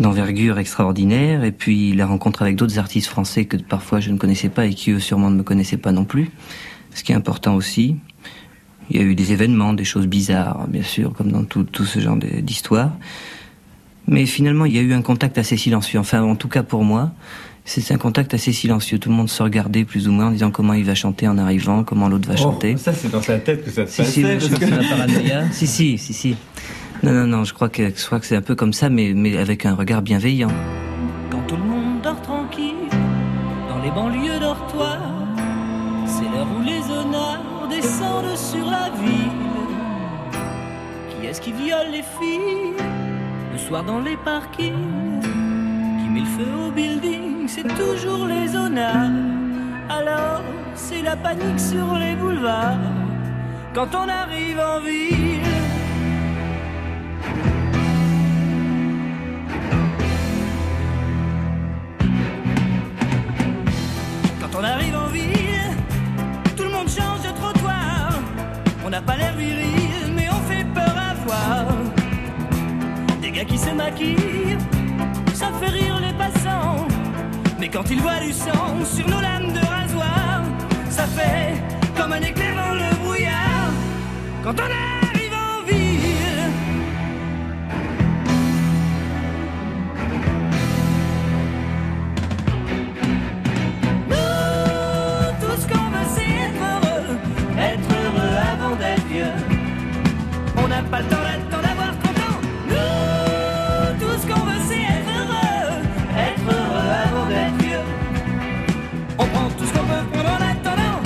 d'envergure 0.00 0.58
extraordinaire, 0.58 1.42
et 1.44 1.52
puis 1.52 1.92
la 1.92 2.06
rencontre 2.06 2.42
avec 2.42 2.54
d'autres 2.56 2.78
artistes 2.78 3.08
français 3.08 3.46
que 3.46 3.56
parfois 3.56 4.00
je 4.00 4.10
ne 4.10 4.16
connaissais 4.18 4.48
pas 4.48 4.66
et 4.66 4.74
qui 4.74 4.90
eux 4.92 5.00
sûrement 5.00 5.30
ne 5.30 5.36
me 5.36 5.42
connaissaient 5.42 5.76
pas 5.76 5.92
non 5.92 6.04
plus. 6.04 6.30
Ce 6.94 7.02
qui 7.02 7.12
est 7.12 7.16
important 7.16 7.54
aussi. 7.54 7.96
Il 8.90 8.96
y 8.96 9.00
a 9.00 9.02
eu 9.02 9.14
des 9.14 9.32
événements, 9.32 9.74
des 9.74 9.84
choses 9.84 10.06
bizarres, 10.06 10.66
bien 10.68 10.82
sûr, 10.82 11.12
comme 11.12 11.30
dans 11.30 11.44
tout, 11.44 11.64
tout 11.64 11.84
ce 11.84 11.98
genre 12.00 12.16
d'histoire. 12.16 12.92
Mais 14.06 14.24
finalement, 14.24 14.64
il 14.64 14.74
y 14.74 14.78
a 14.78 14.82
eu 14.82 14.94
un 14.94 15.02
contact 15.02 15.36
assez 15.36 15.58
silencieux. 15.58 15.98
Enfin, 15.98 16.22
en 16.22 16.36
tout 16.36 16.48
cas 16.48 16.62
pour 16.62 16.84
moi, 16.84 17.10
c'est 17.66 17.92
un 17.92 17.98
contact 17.98 18.32
assez 18.32 18.52
silencieux. 18.54 18.98
Tout 18.98 19.10
le 19.10 19.14
monde 19.14 19.28
se 19.28 19.42
regardait 19.42 19.84
plus 19.84 20.08
ou 20.08 20.12
moins 20.12 20.28
en 20.28 20.30
disant 20.30 20.50
comment 20.50 20.72
il 20.72 20.84
va 20.86 20.94
chanter 20.94 21.28
en 21.28 21.36
arrivant, 21.36 21.84
comment 21.84 22.08
l'autre 22.08 22.26
va 22.26 22.36
chanter. 22.36 22.72
Oh, 22.76 22.78
ça, 22.78 22.94
c'est 22.94 23.10
dans 23.12 23.20
sa 23.20 23.38
tête 23.38 23.62
que 23.64 23.70
ça 23.70 23.86
se 23.86 24.02
Si, 24.02 24.10
si, 24.10 24.22
passait. 24.22 24.38
parce 24.48 24.58
que- 24.60 24.64
la 24.70 24.76
paranoïa. 24.88 25.52
si, 25.52 25.66
si, 25.66 25.98
si, 25.98 26.14
si. 26.14 26.36
Non, 27.02 27.12
non, 27.12 27.26
non, 27.28 27.44
je 27.44 27.54
crois 27.54 27.68
que, 27.68 27.90
que 27.90 28.26
c'est 28.26 28.36
un 28.36 28.42
peu 28.42 28.56
comme 28.56 28.72
ça, 28.72 28.88
mais, 28.88 29.12
mais 29.14 29.36
avec 29.36 29.64
un 29.66 29.74
regard 29.74 30.02
bienveillant. 30.02 30.50
Quand 31.30 31.42
tout 31.46 31.56
le 31.56 31.62
monde 31.62 32.00
dort 32.02 32.20
tranquille, 32.22 32.88
dans 33.68 33.78
les 33.82 33.90
banlieues 33.90 34.40
dortoirs, 34.40 34.98
c'est 36.06 36.24
l'heure 36.24 36.48
où 36.58 36.62
les 36.62 36.82
honneurs 36.90 37.68
descendent 37.70 38.36
sur 38.36 38.66
la 38.68 38.90
ville. 39.00 39.30
Qui 41.10 41.26
est-ce 41.26 41.40
qui 41.40 41.52
viole 41.52 41.90
les 41.92 42.02
filles 42.02 42.74
le 43.52 43.58
soir 43.58 43.84
dans 43.84 44.00
les 44.00 44.16
parkings? 44.24 45.20
Qui 45.22 46.08
met 46.10 46.20
le 46.20 46.26
feu 46.26 46.50
au 46.66 46.70
building 46.72 47.46
C'est 47.46 47.68
toujours 47.76 48.26
les 48.26 48.56
honneurs. 48.56 49.12
Alors, 49.88 50.42
c'est 50.74 51.02
la 51.02 51.16
panique 51.16 51.60
sur 51.60 51.94
les 51.96 52.16
boulevards 52.16 52.76
quand 53.72 53.94
on 53.94 54.08
arrive 54.08 54.58
en 54.58 54.80
ville. 54.80 55.47
N'a 68.98 69.02
pas 69.02 69.16
l'air 69.16 69.34
viril, 69.36 70.12
mais 70.16 70.26
on 70.28 70.40
fait 70.50 70.64
peur 70.74 70.94
à 71.08 71.14
voir. 71.24 71.66
Des 73.22 73.30
gars 73.30 73.44
qui 73.44 73.56
se 73.56 73.70
maquillent, 73.70 74.58
ça 75.34 75.50
fait 75.60 75.70
rire 75.70 76.00
les 76.00 76.14
passants. 76.14 76.88
Mais 77.60 77.68
quand 77.68 77.88
ils 77.90 78.00
voient 78.00 78.20
du 78.20 78.32
sang 78.32 78.84
sur 78.84 79.08
nos 79.08 79.20
lames 79.20 79.52
de 79.52 79.64
rasoir, 79.78 80.42
ça 80.90 81.04
fait 81.06 81.62
comme 81.96 82.12
un 82.12 82.22
éclair 82.22 82.54
dans 82.56 82.74
le 82.74 82.88
brouillard. 83.04 83.70
Quand 84.42 84.54
on 84.54 84.64
arrive 84.64 84.97
pas 100.90 101.00
le 101.00 101.04
temps 101.04 101.16
d'attendre 101.16 101.62
d'avoir 101.68 101.92
content. 101.98 102.34
Nous, 102.68 104.00
tout 104.00 104.16
ce 104.20 104.26
qu'on 104.26 104.40
veut, 104.46 104.60
c'est 104.68 104.82
être 104.96 105.10
heureux. 105.18 105.82
Être 106.16 106.48
heureux 106.56 106.90
avant 107.06 107.26
d'être 107.26 107.62
vieux. 107.62 107.84
On 109.18 109.26
prend 109.26 109.48
tout 109.58 109.64
ce 109.64 109.72
qu'on 109.72 109.86
peut 109.86 110.04
prendre 110.12 110.30
en 110.30 110.42
attendant. 110.52 111.00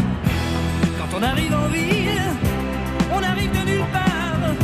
Quand 0.99 1.19
on 1.19 1.23
arrive 1.23 1.55
en 1.55 1.69
ville, 1.69 2.23
on 3.13 3.23
arrive 3.23 3.51
de 3.51 3.71
nulle 3.71 3.87
part. 3.93 4.55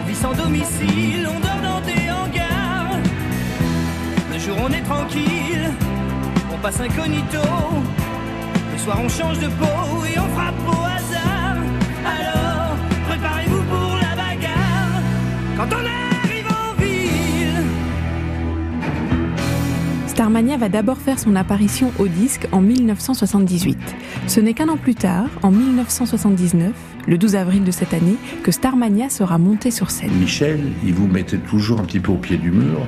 On 0.00 0.06
vit 0.08 0.14
sans 0.14 0.34
domicile, 0.34 1.28
on 1.28 1.40
dort 1.40 1.62
dans 1.62 1.80
des 1.80 2.10
hangars. 2.10 2.98
Le 4.32 4.38
jour, 4.38 4.56
on 4.62 4.72
est 4.72 4.82
tranquille, 4.82 5.70
on 6.54 6.58
passe 6.58 6.80
incognito. 6.80 7.46
Le 8.72 8.78
soir, 8.78 8.98
on 9.02 9.08
change 9.08 9.38
de 9.40 9.48
peau 9.48 10.04
et 10.12 10.18
on 10.18 10.28
frappe 10.36 10.54
au 10.68 10.95
Quand 15.56 15.68
on 15.72 15.76
arrive 15.78 16.46
en 16.48 16.78
ville. 16.78 17.64
Starmania 20.06 20.58
va 20.58 20.68
d'abord 20.68 20.98
faire 20.98 21.18
son 21.18 21.34
apparition 21.34 21.92
au 21.98 22.08
disque 22.08 22.46
en 22.52 22.60
1978. 22.60 23.78
Ce 24.26 24.40
n'est 24.40 24.52
qu'un 24.52 24.68
an 24.68 24.76
plus 24.76 24.94
tard, 24.94 25.28
en 25.42 25.50
1979, 25.50 26.72
le 27.06 27.16
12 27.16 27.36
avril 27.36 27.64
de 27.64 27.70
cette 27.70 27.94
année, 27.94 28.16
que 28.42 28.52
Starmania 28.52 29.08
sera 29.08 29.38
monté 29.38 29.70
sur 29.70 29.90
scène. 29.90 30.10
Michel, 30.20 30.60
il 30.84 30.92
vous 30.92 31.06
mettait 31.06 31.38
toujours 31.38 31.80
un 31.80 31.84
petit 31.84 32.00
peu 32.00 32.12
au 32.12 32.18
pied 32.18 32.36
du 32.36 32.50
mur. 32.50 32.86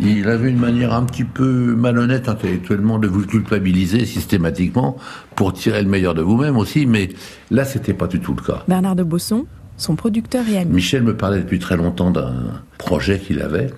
Il 0.00 0.28
avait 0.28 0.50
une 0.50 0.58
manière 0.58 0.94
un 0.94 1.04
petit 1.04 1.24
peu 1.24 1.76
malhonnête 1.76 2.28
intellectuellement 2.28 2.98
de 2.98 3.06
vous 3.06 3.24
culpabiliser 3.26 4.06
systématiquement 4.06 4.96
pour 5.36 5.52
tirer 5.52 5.84
le 5.84 5.88
meilleur 5.88 6.14
de 6.14 6.22
vous-même 6.22 6.56
aussi, 6.56 6.84
mais 6.84 7.10
là, 7.52 7.64
c'était 7.64 7.94
pas 7.94 8.08
du 8.08 8.18
tout 8.18 8.34
le 8.34 8.42
cas. 8.42 8.64
Bernard 8.66 8.96
de 8.96 9.04
Bosson, 9.04 9.46
son 9.78 9.96
producteur 9.96 10.46
et 10.48 10.58
ami. 10.58 10.74
Michel 10.74 11.02
me 11.02 11.16
parlait 11.16 11.38
depuis 11.38 11.58
très 11.58 11.76
longtemps 11.76 12.10
d'un 12.10 12.34
projet 12.76 13.18
qu'il 13.18 13.40
avait. 13.40 13.70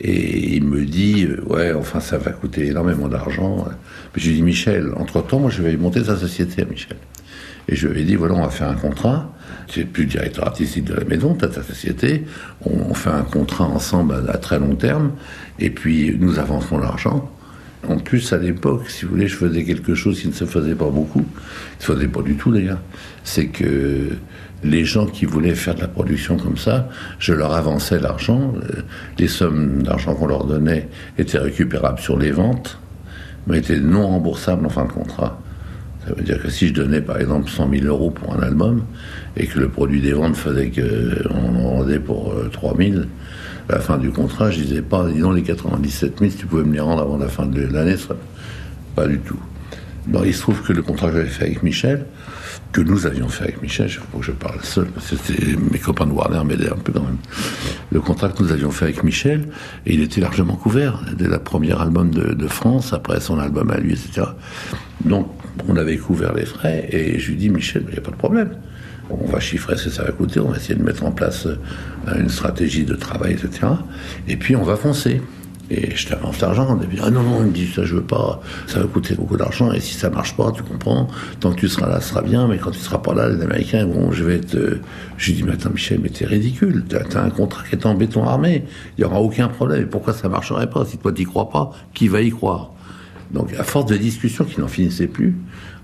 Et 0.00 0.54
il 0.54 0.64
me 0.64 0.84
dit, 0.84 1.24
euh, 1.24 1.42
ouais, 1.46 1.72
enfin, 1.72 2.00
ça 2.00 2.18
va 2.18 2.30
coûter 2.30 2.66
énormément 2.66 3.08
d'argent. 3.08 3.66
Mais 4.14 4.20
je 4.20 4.28
lui 4.28 4.36
dis, 4.36 4.42
Michel, 4.42 4.92
entre-temps, 4.96 5.40
moi, 5.40 5.50
je 5.50 5.62
vais 5.62 5.76
monter 5.76 6.04
sa 6.04 6.16
société 6.16 6.62
à 6.62 6.64
Michel. 6.66 6.96
Et 7.68 7.74
je 7.74 7.88
lui 7.88 8.02
ai 8.02 8.04
dit, 8.04 8.14
voilà, 8.14 8.34
on 8.34 8.42
va 8.42 8.50
faire 8.50 8.68
un 8.68 8.74
contrat. 8.74 9.32
Tu 9.66 9.80
n'es 9.80 9.86
plus 9.86 10.06
directeur 10.06 10.46
artistique 10.46 10.84
de 10.84 10.94
la 10.94 11.04
maison, 11.04 11.34
tu 11.34 11.44
as 11.44 11.48
ta 11.48 11.62
société. 11.62 12.24
On, 12.64 12.94
fait 12.94 13.10
un 13.10 13.22
contrat 13.22 13.64
ensemble 13.64 14.14
à, 14.14 14.32
à, 14.32 14.38
très 14.38 14.58
long 14.58 14.76
terme. 14.76 15.12
Et 15.58 15.70
puis, 15.70 16.16
nous 16.18 16.38
avançons 16.38 16.78
l'argent. 16.78 17.30
En 17.88 17.98
plus, 17.98 18.32
à 18.32 18.38
l'époque, 18.38 18.88
si 18.88 19.04
vous 19.04 19.12
voulez, 19.12 19.28
je 19.28 19.36
faisais 19.36 19.64
quelque 19.64 19.94
chose 19.94 20.20
qui 20.20 20.28
ne 20.28 20.32
se 20.32 20.44
faisait 20.44 20.74
pas 20.74 20.90
beaucoup. 20.90 21.24
Il 21.24 21.78
ne 21.78 21.82
se 21.82 21.92
faisait 21.92 22.08
pas 22.08 22.22
du 22.22 22.36
tout, 22.36 22.52
d'ailleurs. 22.52 22.80
C'est 23.24 23.48
que 23.48 24.10
les 24.64 24.84
gens 24.84 25.06
qui 25.06 25.24
voulaient 25.24 25.54
faire 25.54 25.74
de 25.74 25.80
la 25.80 25.88
production 25.88 26.36
comme 26.36 26.56
ça, 26.56 26.88
je 27.18 27.32
leur 27.32 27.52
avançais 27.52 27.98
l'argent. 28.00 28.52
Les 29.18 29.28
sommes 29.28 29.82
d'argent 29.82 30.14
qu'on 30.14 30.26
leur 30.26 30.44
donnait 30.44 30.88
étaient 31.16 31.38
récupérables 31.38 32.00
sur 32.00 32.18
les 32.18 32.32
ventes, 32.32 32.78
mais 33.46 33.58
étaient 33.58 33.78
non 33.78 34.08
remboursables 34.08 34.66
en 34.66 34.70
fin 34.70 34.84
de 34.84 34.92
contrat. 34.92 35.40
Ça 36.06 36.14
veut 36.14 36.22
dire 36.22 36.42
que 36.42 36.50
si 36.50 36.68
je 36.68 36.74
donnais 36.74 37.00
par 37.00 37.20
exemple 37.20 37.50
100 37.50 37.70
000 37.70 37.84
euros 37.84 38.10
pour 38.10 38.34
un 38.34 38.40
album 38.40 38.82
et 39.36 39.46
que 39.46 39.58
le 39.58 39.68
produit 39.68 40.00
des 40.00 40.12
ventes 40.12 40.36
faisait 40.36 40.70
qu'on 40.70 41.54
en 41.54 41.76
vendait 41.76 41.98
pour 41.98 42.34
3 42.50 42.76
000, 42.76 43.02
à 43.68 43.72
la 43.72 43.80
fin 43.80 43.98
du 43.98 44.10
contrat, 44.10 44.50
je 44.50 44.60
disais 44.60 44.82
pas, 44.82 45.06
disons 45.06 45.32
les 45.32 45.42
97 45.42 46.18
000, 46.18 46.30
si 46.30 46.36
tu 46.38 46.46
pouvais 46.46 46.64
me 46.64 46.72
les 46.72 46.80
rendre 46.80 47.02
avant 47.02 47.18
la 47.18 47.28
fin 47.28 47.44
de 47.46 47.60
l'année, 47.60 47.96
pas 48.96 49.06
du 49.06 49.18
tout. 49.18 49.38
Il 50.24 50.34
se 50.34 50.40
trouve 50.40 50.62
que 50.62 50.72
le 50.72 50.80
contrat 50.80 51.08
que 51.08 51.16
j'avais 51.18 51.28
fait 51.28 51.44
avec 51.44 51.62
Michel, 51.62 52.06
que 52.72 52.80
nous 52.80 53.06
avions 53.06 53.28
fait 53.28 53.44
avec 53.44 53.62
Michel, 53.62 53.86
il 53.86 53.92
faut 53.92 54.18
que 54.18 54.24
je 54.24 54.32
parle 54.32 54.62
seul, 54.62 54.86
parce 54.86 55.10
que 55.10 55.16
c'était 55.16 55.56
mes 55.56 55.78
copains 55.78 56.06
de 56.06 56.12
Warner 56.12 56.42
m'aidaient 56.44 56.70
un 56.70 56.76
peu 56.76 56.92
quand 56.92 57.02
même. 57.02 57.16
Le 57.90 58.00
contrat 58.00 58.28
que 58.28 58.42
nous 58.42 58.52
avions 58.52 58.70
fait 58.70 58.84
avec 58.86 59.02
Michel, 59.02 59.48
il 59.86 60.02
était 60.02 60.20
largement 60.20 60.56
couvert, 60.56 61.02
dès 61.16 61.28
la 61.28 61.38
première 61.38 61.80
album 61.80 62.10
de, 62.10 62.34
de 62.34 62.48
France, 62.48 62.92
après 62.92 63.20
son 63.20 63.38
album 63.38 63.70
à 63.70 63.78
lui, 63.78 63.92
etc. 63.92 64.26
Donc 65.04 65.28
on 65.66 65.76
avait 65.76 65.96
couvert 65.96 66.34
les 66.34 66.44
frais, 66.44 66.88
et 66.92 67.18
je 67.18 67.30
lui 67.30 67.36
dis, 67.36 67.48
Michel, 67.48 67.84
il 67.88 67.92
n'y 67.92 67.98
a 67.98 68.02
pas 68.02 68.10
de 68.10 68.16
problème. 68.16 68.50
On 69.10 69.26
va 69.26 69.40
chiffrer 69.40 69.76
ce 69.78 69.84
que 69.84 69.90
ça 69.90 70.04
va 70.04 70.12
coûter, 70.12 70.38
on 70.38 70.50
va 70.50 70.58
essayer 70.58 70.74
de 70.74 70.82
mettre 70.82 71.04
en 71.04 71.12
place 71.12 71.48
une 72.14 72.28
stratégie 72.28 72.84
de 72.84 72.94
travail, 72.94 73.32
etc. 73.32 73.66
Et 74.28 74.36
puis 74.36 74.54
on 74.54 74.62
va 74.62 74.76
foncer. 74.76 75.22
Et 75.70 75.94
je 75.94 76.08
t'avance 76.08 76.40
l'argent. 76.40 76.78
Ah 77.02 77.10
non, 77.10 77.22
non, 77.22 77.40
il 77.40 77.48
me 77.48 77.52
dit, 77.52 77.66
ça 77.66 77.84
je 77.84 77.96
veux 77.96 78.02
pas, 78.02 78.40
ça 78.66 78.80
va 78.80 78.86
coûter 78.86 79.14
beaucoup 79.14 79.36
d'argent, 79.36 79.70
et 79.72 79.80
si 79.80 79.94
ça 79.94 80.08
marche 80.08 80.34
pas, 80.34 80.50
tu 80.50 80.62
comprends, 80.62 81.08
tant 81.40 81.52
que 81.52 81.60
tu 81.60 81.68
seras 81.68 81.88
là, 81.88 82.00
ce 82.00 82.08
sera 82.08 82.22
bien, 82.22 82.48
mais 82.48 82.56
quand 82.56 82.70
tu 82.70 82.78
seras 82.78 82.98
pas 82.98 83.12
là, 83.12 83.28
les 83.28 83.42
Américains, 83.42 83.86
bon, 83.86 84.10
je 84.10 84.24
vais 84.24 84.36
être. 84.36 84.56
Je 85.18 85.26
lui 85.26 85.34
dis, 85.34 85.42
mais 85.42 85.52
attends, 85.52 85.70
Michel, 85.70 86.00
mais 86.02 86.08
t'es 86.08 86.24
ridicule, 86.24 86.84
t'as 86.88 87.00
as 87.18 87.22
un 87.22 87.28
contrat 87.30 87.64
qui 87.68 87.74
est 87.74 87.84
en 87.84 87.94
béton 87.94 88.24
armé, 88.24 88.64
il 88.96 89.02
y 89.02 89.04
aura 89.04 89.20
aucun 89.20 89.48
problème, 89.48 89.82
et 89.82 89.86
pourquoi 89.86 90.14
ça 90.14 90.28
marcherait 90.30 90.70
pas? 90.70 90.86
Si 90.86 90.96
toi 90.96 91.12
t'y 91.12 91.24
crois 91.24 91.50
pas, 91.50 91.72
qui 91.92 92.08
va 92.08 92.22
y 92.22 92.30
croire? 92.30 92.72
Donc, 93.30 93.52
à 93.58 93.62
force 93.62 93.84
de 93.84 93.96
discussions 93.98 94.46
qui 94.46 94.58
n'en 94.58 94.68
finissaient 94.68 95.06
plus, 95.06 95.36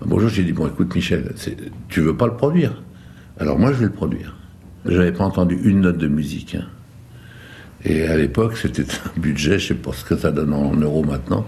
un 0.02 0.06
bonjour, 0.06 0.30
j'ai 0.30 0.44
dit, 0.44 0.52
bon, 0.52 0.66
écoute, 0.66 0.94
Michel, 0.94 1.34
tu 1.90 2.00
veux 2.00 2.16
pas 2.16 2.26
le 2.26 2.36
produire? 2.36 2.82
Alors 3.38 3.58
moi, 3.58 3.70
je 3.72 3.78
vais 3.80 3.84
le 3.84 3.92
produire. 3.92 4.34
J'avais 4.86 5.12
pas 5.12 5.24
entendu 5.24 5.58
une 5.62 5.82
note 5.82 5.98
de 5.98 6.08
musique. 6.08 6.54
Hein. 6.54 6.64
Et 7.84 8.06
à 8.06 8.16
l'époque, 8.16 8.56
c'était 8.56 8.82
un 8.82 9.20
budget, 9.20 9.58
je 9.58 9.68
sais 9.68 9.74
pas 9.74 9.92
ce 9.92 10.04
que 10.04 10.16
ça 10.16 10.30
donne 10.30 10.54
en 10.54 10.74
euros 10.74 11.04
maintenant, 11.04 11.46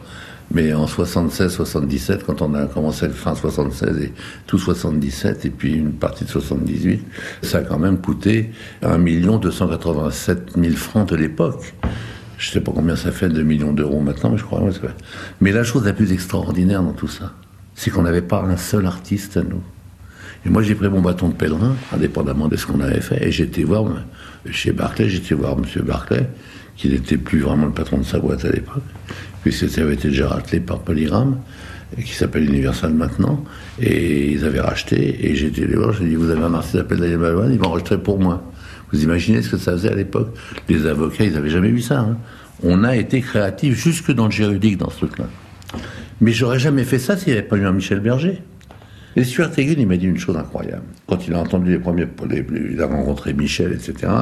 mais 0.52 0.72
en 0.74 0.84
76-77, 0.86 2.20
quand 2.26 2.42
on 2.42 2.54
a 2.54 2.66
commencé 2.66 3.08
fin 3.08 3.34
76 3.34 3.98
et 3.98 4.12
tout 4.46 4.58
77, 4.58 5.46
et 5.46 5.50
puis 5.50 5.74
une 5.74 5.92
partie 5.92 6.24
de 6.24 6.30
78, 6.30 7.02
ça 7.42 7.58
a 7.58 7.62
quand 7.62 7.78
même 7.78 7.98
coûté 7.98 8.50
1 8.82 8.98
287 8.98 10.52
000 10.56 10.76
francs 10.76 11.08
de 11.08 11.16
l'époque. 11.16 11.74
Je 12.38 12.50
sais 12.50 12.60
pas 12.60 12.72
combien 12.74 12.96
ça 12.96 13.12
fait, 13.12 13.30
2 13.30 13.42
millions 13.42 13.72
d'euros 13.72 14.00
maintenant, 14.00 14.30
mais 14.30 14.38
je 14.38 14.44
crois. 14.44 14.62
Mais 15.40 15.52
la 15.52 15.64
chose 15.64 15.86
la 15.86 15.94
plus 15.94 16.12
extraordinaire 16.12 16.82
dans 16.82 16.92
tout 16.92 17.08
ça, 17.08 17.32
c'est 17.74 17.90
qu'on 17.90 18.02
n'avait 18.02 18.22
pas 18.22 18.42
un 18.42 18.58
seul 18.58 18.86
artiste 18.86 19.38
à 19.38 19.42
nous. 19.42 19.62
Et 20.44 20.50
moi, 20.50 20.62
j'ai 20.62 20.74
pris 20.74 20.88
mon 20.88 21.00
bâton 21.00 21.28
de 21.28 21.34
pèlerin, 21.34 21.74
indépendamment 21.92 22.46
de 22.48 22.56
ce 22.56 22.66
qu'on 22.66 22.80
avait 22.80 23.00
fait, 23.00 23.26
et 23.26 23.32
j'étais 23.32 23.64
voir 23.64 23.84
chez 24.50 24.72
Barclay, 24.72 25.08
j'étais 25.08 25.34
voir 25.34 25.56
M. 25.58 25.82
Barclay, 25.84 26.28
qui 26.76 26.88
n'était 26.88 27.16
plus 27.16 27.40
vraiment 27.40 27.66
le 27.66 27.72
patron 27.72 27.98
de 27.98 28.04
sa 28.04 28.18
boîte 28.18 28.44
à 28.44 28.50
l'époque, 28.50 28.82
puisque 29.42 29.68
ça 29.68 29.82
avait 29.82 29.94
été 29.94 30.08
déjà 30.08 30.28
ratelé 30.28 30.60
par 30.60 30.80
Polygram, 30.80 31.38
qui 32.04 32.12
s'appelle 32.12 32.44
Universal 32.44 32.92
maintenant, 32.92 33.44
et 33.80 34.32
ils 34.32 34.44
avaient 34.44 34.60
racheté, 34.60 35.26
et 35.26 35.34
j'étais 35.34 35.66
les 35.66 35.76
voir, 35.76 35.92
j'ai 35.92 36.04
dit, 36.04 36.14
vous 36.14 36.30
avez 36.30 36.42
un 36.42 36.54
artiste 36.54 36.72
qui 36.72 36.78
s'appelle 36.78 36.98
Daniel 36.98 37.18
Balavoine, 37.18 37.52
il 37.52 37.58
va 37.58 37.66
enregistrer 37.66 37.98
pour 37.98 38.18
moi. 38.18 38.42
Vous 38.92 39.02
imaginez 39.02 39.42
ce 39.42 39.50
que 39.50 39.56
ça 39.56 39.72
faisait 39.72 39.90
à 39.90 39.94
l'époque 39.94 40.34
Les 40.68 40.86
avocats, 40.86 41.24
ils 41.24 41.32
n'avaient 41.32 41.50
jamais 41.50 41.70
vu 41.70 41.80
ça. 41.80 42.00
Hein. 42.00 42.18
On 42.62 42.84
a 42.84 42.96
été 42.96 43.20
créatifs 43.20 43.74
jusque 43.74 44.12
dans 44.12 44.26
le 44.26 44.30
juridique 44.30 44.76
dans 44.76 44.90
ce 44.90 44.98
truc-là. 44.98 45.26
Mais 46.20 46.32
j'aurais 46.32 46.58
jamais 46.58 46.84
fait 46.84 46.98
ça 46.98 47.16
s'il 47.16 47.32
n'y 47.32 47.38
avait 47.38 47.46
pas 47.46 47.56
eu 47.56 47.66
un 47.66 47.72
Michel 47.72 48.00
Berger. 48.00 48.42
Et 49.16 49.24
Stuart 49.24 49.50
Hagen, 49.56 49.76
il 49.78 49.86
m'a 49.86 49.96
dit 49.96 50.06
une 50.06 50.18
chose 50.18 50.36
incroyable. 50.36 50.84
Quand 51.06 51.26
il 51.26 51.32
a 51.32 51.40
entendu 51.40 51.70
les 51.70 51.78
premiers, 51.78 52.06
il 52.70 52.80
a 52.82 52.86
rencontré 52.86 53.32
Michel, 53.32 53.72
etc., 53.72 54.12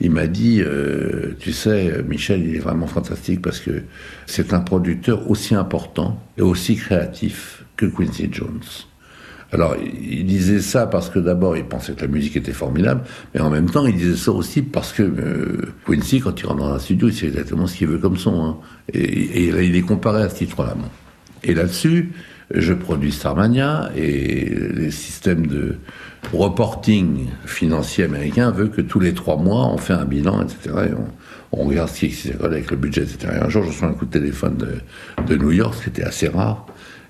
il 0.00 0.10
m'a 0.10 0.26
dit, 0.26 0.60
euh, 0.60 1.36
tu 1.38 1.52
sais, 1.52 2.02
Michel, 2.06 2.44
il 2.44 2.56
est 2.56 2.60
vraiment 2.60 2.88
fantastique 2.88 3.40
parce 3.40 3.60
que 3.60 3.84
c'est 4.26 4.52
un 4.52 4.58
producteur 4.58 5.30
aussi 5.30 5.54
important 5.54 6.20
et 6.36 6.42
aussi 6.42 6.74
créatif 6.74 7.64
que 7.76 7.86
Quincy 7.86 8.28
Jones. 8.32 8.60
Alors, 9.52 9.76
il 9.78 10.26
disait 10.26 10.58
ça 10.58 10.88
parce 10.88 11.10
que 11.10 11.20
d'abord, 11.20 11.56
il 11.56 11.64
pensait 11.64 11.92
que 11.92 12.00
la 12.00 12.08
musique 12.08 12.36
était 12.36 12.52
formidable, 12.52 13.02
mais 13.32 13.40
en 13.40 13.50
même 13.50 13.70
temps, 13.70 13.86
il 13.86 13.94
disait 13.94 14.16
ça 14.16 14.32
aussi 14.32 14.62
parce 14.62 14.92
que 14.92 15.02
euh, 15.04 15.72
Quincy, 15.86 16.18
quand 16.18 16.40
il 16.40 16.46
rentre 16.46 16.60
dans 16.60 16.74
un 16.74 16.80
studio, 16.80 17.06
il 17.06 17.14
sait 17.14 17.26
exactement 17.26 17.68
ce 17.68 17.76
qu'il 17.76 17.86
veut 17.86 17.98
comme 17.98 18.16
son. 18.16 18.44
Hein. 18.44 18.56
Et, 18.92 19.44
et 19.44 19.52
là, 19.52 19.62
il 19.62 19.76
est 19.76 19.82
comparé 19.82 20.24
à 20.24 20.28
ce 20.28 20.38
titre-là. 20.38 20.74
Et 21.44 21.54
là-dessus, 21.54 22.10
je 22.52 22.72
produis 22.74 23.12
Starmania 23.12 23.90
et 23.96 24.54
les 24.74 24.90
systèmes 24.90 25.46
de 25.46 25.76
reporting 26.32 27.26
financier 27.46 28.04
américain 28.04 28.50
veut 28.50 28.68
que 28.68 28.80
tous 28.80 29.00
les 29.00 29.14
trois 29.14 29.36
mois 29.36 29.66
on 29.66 29.78
fait 29.78 29.94
un 29.94 30.04
bilan, 30.04 30.42
etc. 30.42 30.88
Et 30.90 30.94
on, 31.52 31.64
regarde 31.64 31.88
ce 31.88 32.00
qui 32.00 32.10
s'est 32.10 32.36
avec 32.42 32.70
le 32.70 32.76
budget, 32.76 33.02
etc. 33.02 33.34
Et 33.36 33.44
un 33.44 33.48
jour, 33.48 33.62
je 33.62 33.68
reçois 33.68 33.88
un 33.88 33.92
coup 33.92 34.06
de 34.06 34.10
téléphone 34.10 34.56
de, 35.26 35.36
New 35.36 35.52
York, 35.52 35.74
ce 35.74 35.84
qui 35.84 35.88
était 35.90 36.04
assez 36.04 36.28
rare, 36.28 36.66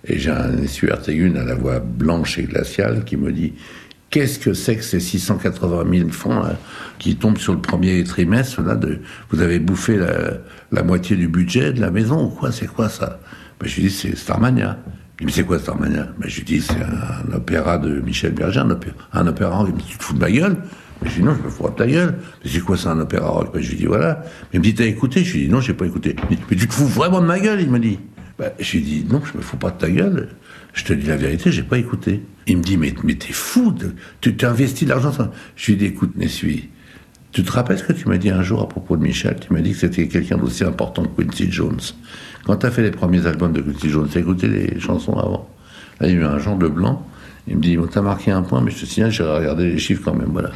et 0.06 0.18
j'ai 0.18 0.30
un 0.30 0.58
essuie 0.58 0.88
Tegune 1.02 1.36
à 1.36 1.44
la 1.44 1.54
voix 1.54 1.80
blanche 1.80 2.38
et 2.38 2.44
glaciale 2.44 3.04
qui 3.04 3.16
me 3.16 3.32
dit 3.32 3.54
Qu'est-ce 4.10 4.38
que 4.38 4.52
c'est 4.52 4.76
que 4.76 4.84
ces 4.84 5.00
680 5.00 5.84
000 5.90 6.08
francs 6.10 6.46
qui 7.00 7.16
tombent 7.16 7.38
sur 7.38 7.52
le 7.52 7.60
premier 7.60 8.04
trimestre 8.04 8.62
Vous 9.30 9.40
avez 9.40 9.58
bouffé 9.58 9.96
la, 9.96 10.34
la 10.70 10.82
moitié 10.84 11.16
du 11.16 11.26
budget 11.26 11.72
de 11.72 11.80
la 11.80 11.90
maison 11.90 12.26
ou 12.26 12.28
quoi 12.28 12.52
C'est 12.52 12.68
quoi 12.68 12.88
ça? 12.88 13.18
Ben, 13.58 13.66
Je 13.66 13.76
lui 13.76 13.88
dis 13.88 13.90
C'est 13.90 14.14
Starmania. 14.14 14.78
Il 15.24 15.28
me 15.28 15.30
dit, 15.30 15.36
c'est 15.38 15.46
quoi 15.46 15.58
Starmania 15.58 16.08
ben, 16.18 16.28
Je 16.28 16.36
lui 16.36 16.44
dis, 16.44 16.60
c'est 16.60 16.74
un, 16.74 17.32
opéra 17.34 17.78
de 17.78 17.98
Michel 18.00 18.32
Berger, 18.32 18.60
un 18.60 19.26
opéra, 19.26 19.56
rock. 19.56 19.68
Il 19.70 19.74
me 19.74 19.80
dit, 19.80 19.86
tu 19.86 19.96
te 19.96 20.04
fous 20.04 20.12
de 20.12 20.18
ma 20.18 20.30
gueule? 20.30 20.58
Je 21.00 21.08
lui 21.08 21.14
dis, 21.14 21.22
non, 21.22 21.34
je 21.34 21.42
me 21.42 21.48
fous 21.48 21.66
de 21.66 21.74
ta 21.74 21.86
gueule. 21.86 22.18
Mais 22.44 22.50
c'est 22.50 22.60
quoi, 22.60 22.76
c'est 22.76 22.88
un 22.88 23.00
opéra 23.00 23.28
rock? 23.28 23.54
Ben, 23.54 23.62
Je 23.62 23.70
lui 23.70 23.78
dis, 23.78 23.86
voilà. 23.86 24.20
Mais 24.22 24.28
il 24.52 24.58
me 24.58 24.64
dit, 24.64 24.74
t'as 24.74 24.84
écouté? 24.84 25.24
Je 25.24 25.32
lui 25.32 25.46
dis, 25.46 25.48
non, 25.48 25.62
j'ai 25.62 25.72
pas 25.72 25.86
écouté. 25.86 26.14
Mais 26.28 26.56
tu 26.58 26.68
te 26.68 26.74
fous 26.74 26.86
vraiment 26.86 27.22
de 27.22 27.26
ma 27.26 27.40
gueule? 27.40 27.62
Il 27.62 27.70
me 27.70 27.78
dit. 27.78 27.98
Ben, 28.38 28.50
je 28.60 28.72
lui 28.72 28.82
dis, 28.82 29.06
non, 29.08 29.22
je 29.24 29.38
me 29.38 29.42
fous 29.42 29.56
pas 29.56 29.70
de 29.70 29.78
ta 29.78 29.88
gueule. 29.88 30.28
Je 30.74 30.84
te 30.84 30.92
dis 30.92 31.06
la 31.06 31.16
vérité, 31.16 31.50
j'ai 31.50 31.62
pas 31.62 31.78
écouté. 31.78 32.20
Il 32.46 32.58
me 32.58 32.62
dit, 32.62 32.76
mais, 32.76 32.92
mais 33.02 33.14
t'es 33.14 33.32
fou, 33.32 33.70
de, 33.70 33.94
tu 34.20 34.36
t'es 34.36 34.44
investi 34.44 34.84
de 34.84 34.90
l'argent. 34.90 35.10
Je 35.56 35.70
lui 35.70 35.78
dis, 35.78 35.86
écoute, 35.86 36.16
Nessuie, 36.16 36.68
Tu 37.32 37.42
te 37.42 37.50
rappelles 37.50 37.78
ce 37.78 37.84
que 37.84 37.94
tu 37.94 38.10
m'as 38.10 38.18
dit 38.18 38.28
un 38.28 38.42
jour 38.42 38.60
à 38.60 38.68
propos 38.68 38.98
de 38.98 39.02
Michel? 39.02 39.38
Tu 39.40 39.54
m'as 39.54 39.62
dit 39.62 39.72
que 39.72 39.78
c'était 39.78 40.06
quelqu'un 40.06 40.36
d'aussi 40.36 40.64
important 40.64 41.02
que 41.04 41.22
Quincy 41.22 41.50
Jones. 41.50 41.80
Quand 42.44 42.56
tu 42.56 42.66
as 42.66 42.70
fait 42.70 42.82
les 42.82 42.90
premiers 42.90 43.26
albums 43.26 43.52
de 43.52 43.62
Quincy 43.62 43.88
Jones, 43.88 44.08
tu 44.10 44.18
as 44.18 44.20
écouté 44.20 44.48
les 44.48 44.78
chansons 44.78 45.14
avant. 45.14 45.48
Là, 46.00 46.08
il 46.08 46.14
y 46.14 46.16
a 46.16 46.20
eu 46.20 46.24
un 46.24 46.38
genre 46.38 46.56
de 46.56 46.68
blanc. 46.68 47.06
Il 47.46 47.56
me 47.56 47.62
dit, 47.62 47.76
t'as 47.90 48.02
marqué 48.02 48.30
un 48.30 48.42
point, 48.42 48.60
mais 48.60 48.70
je 48.70 48.80
te 48.80 48.86
signale, 48.86 49.10
j'ai 49.10 49.22
regardé 49.22 49.70
les 49.70 49.78
chiffres 49.78 50.02
quand 50.04 50.14
même, 50.14 50.30
voilà. 50.30 50.50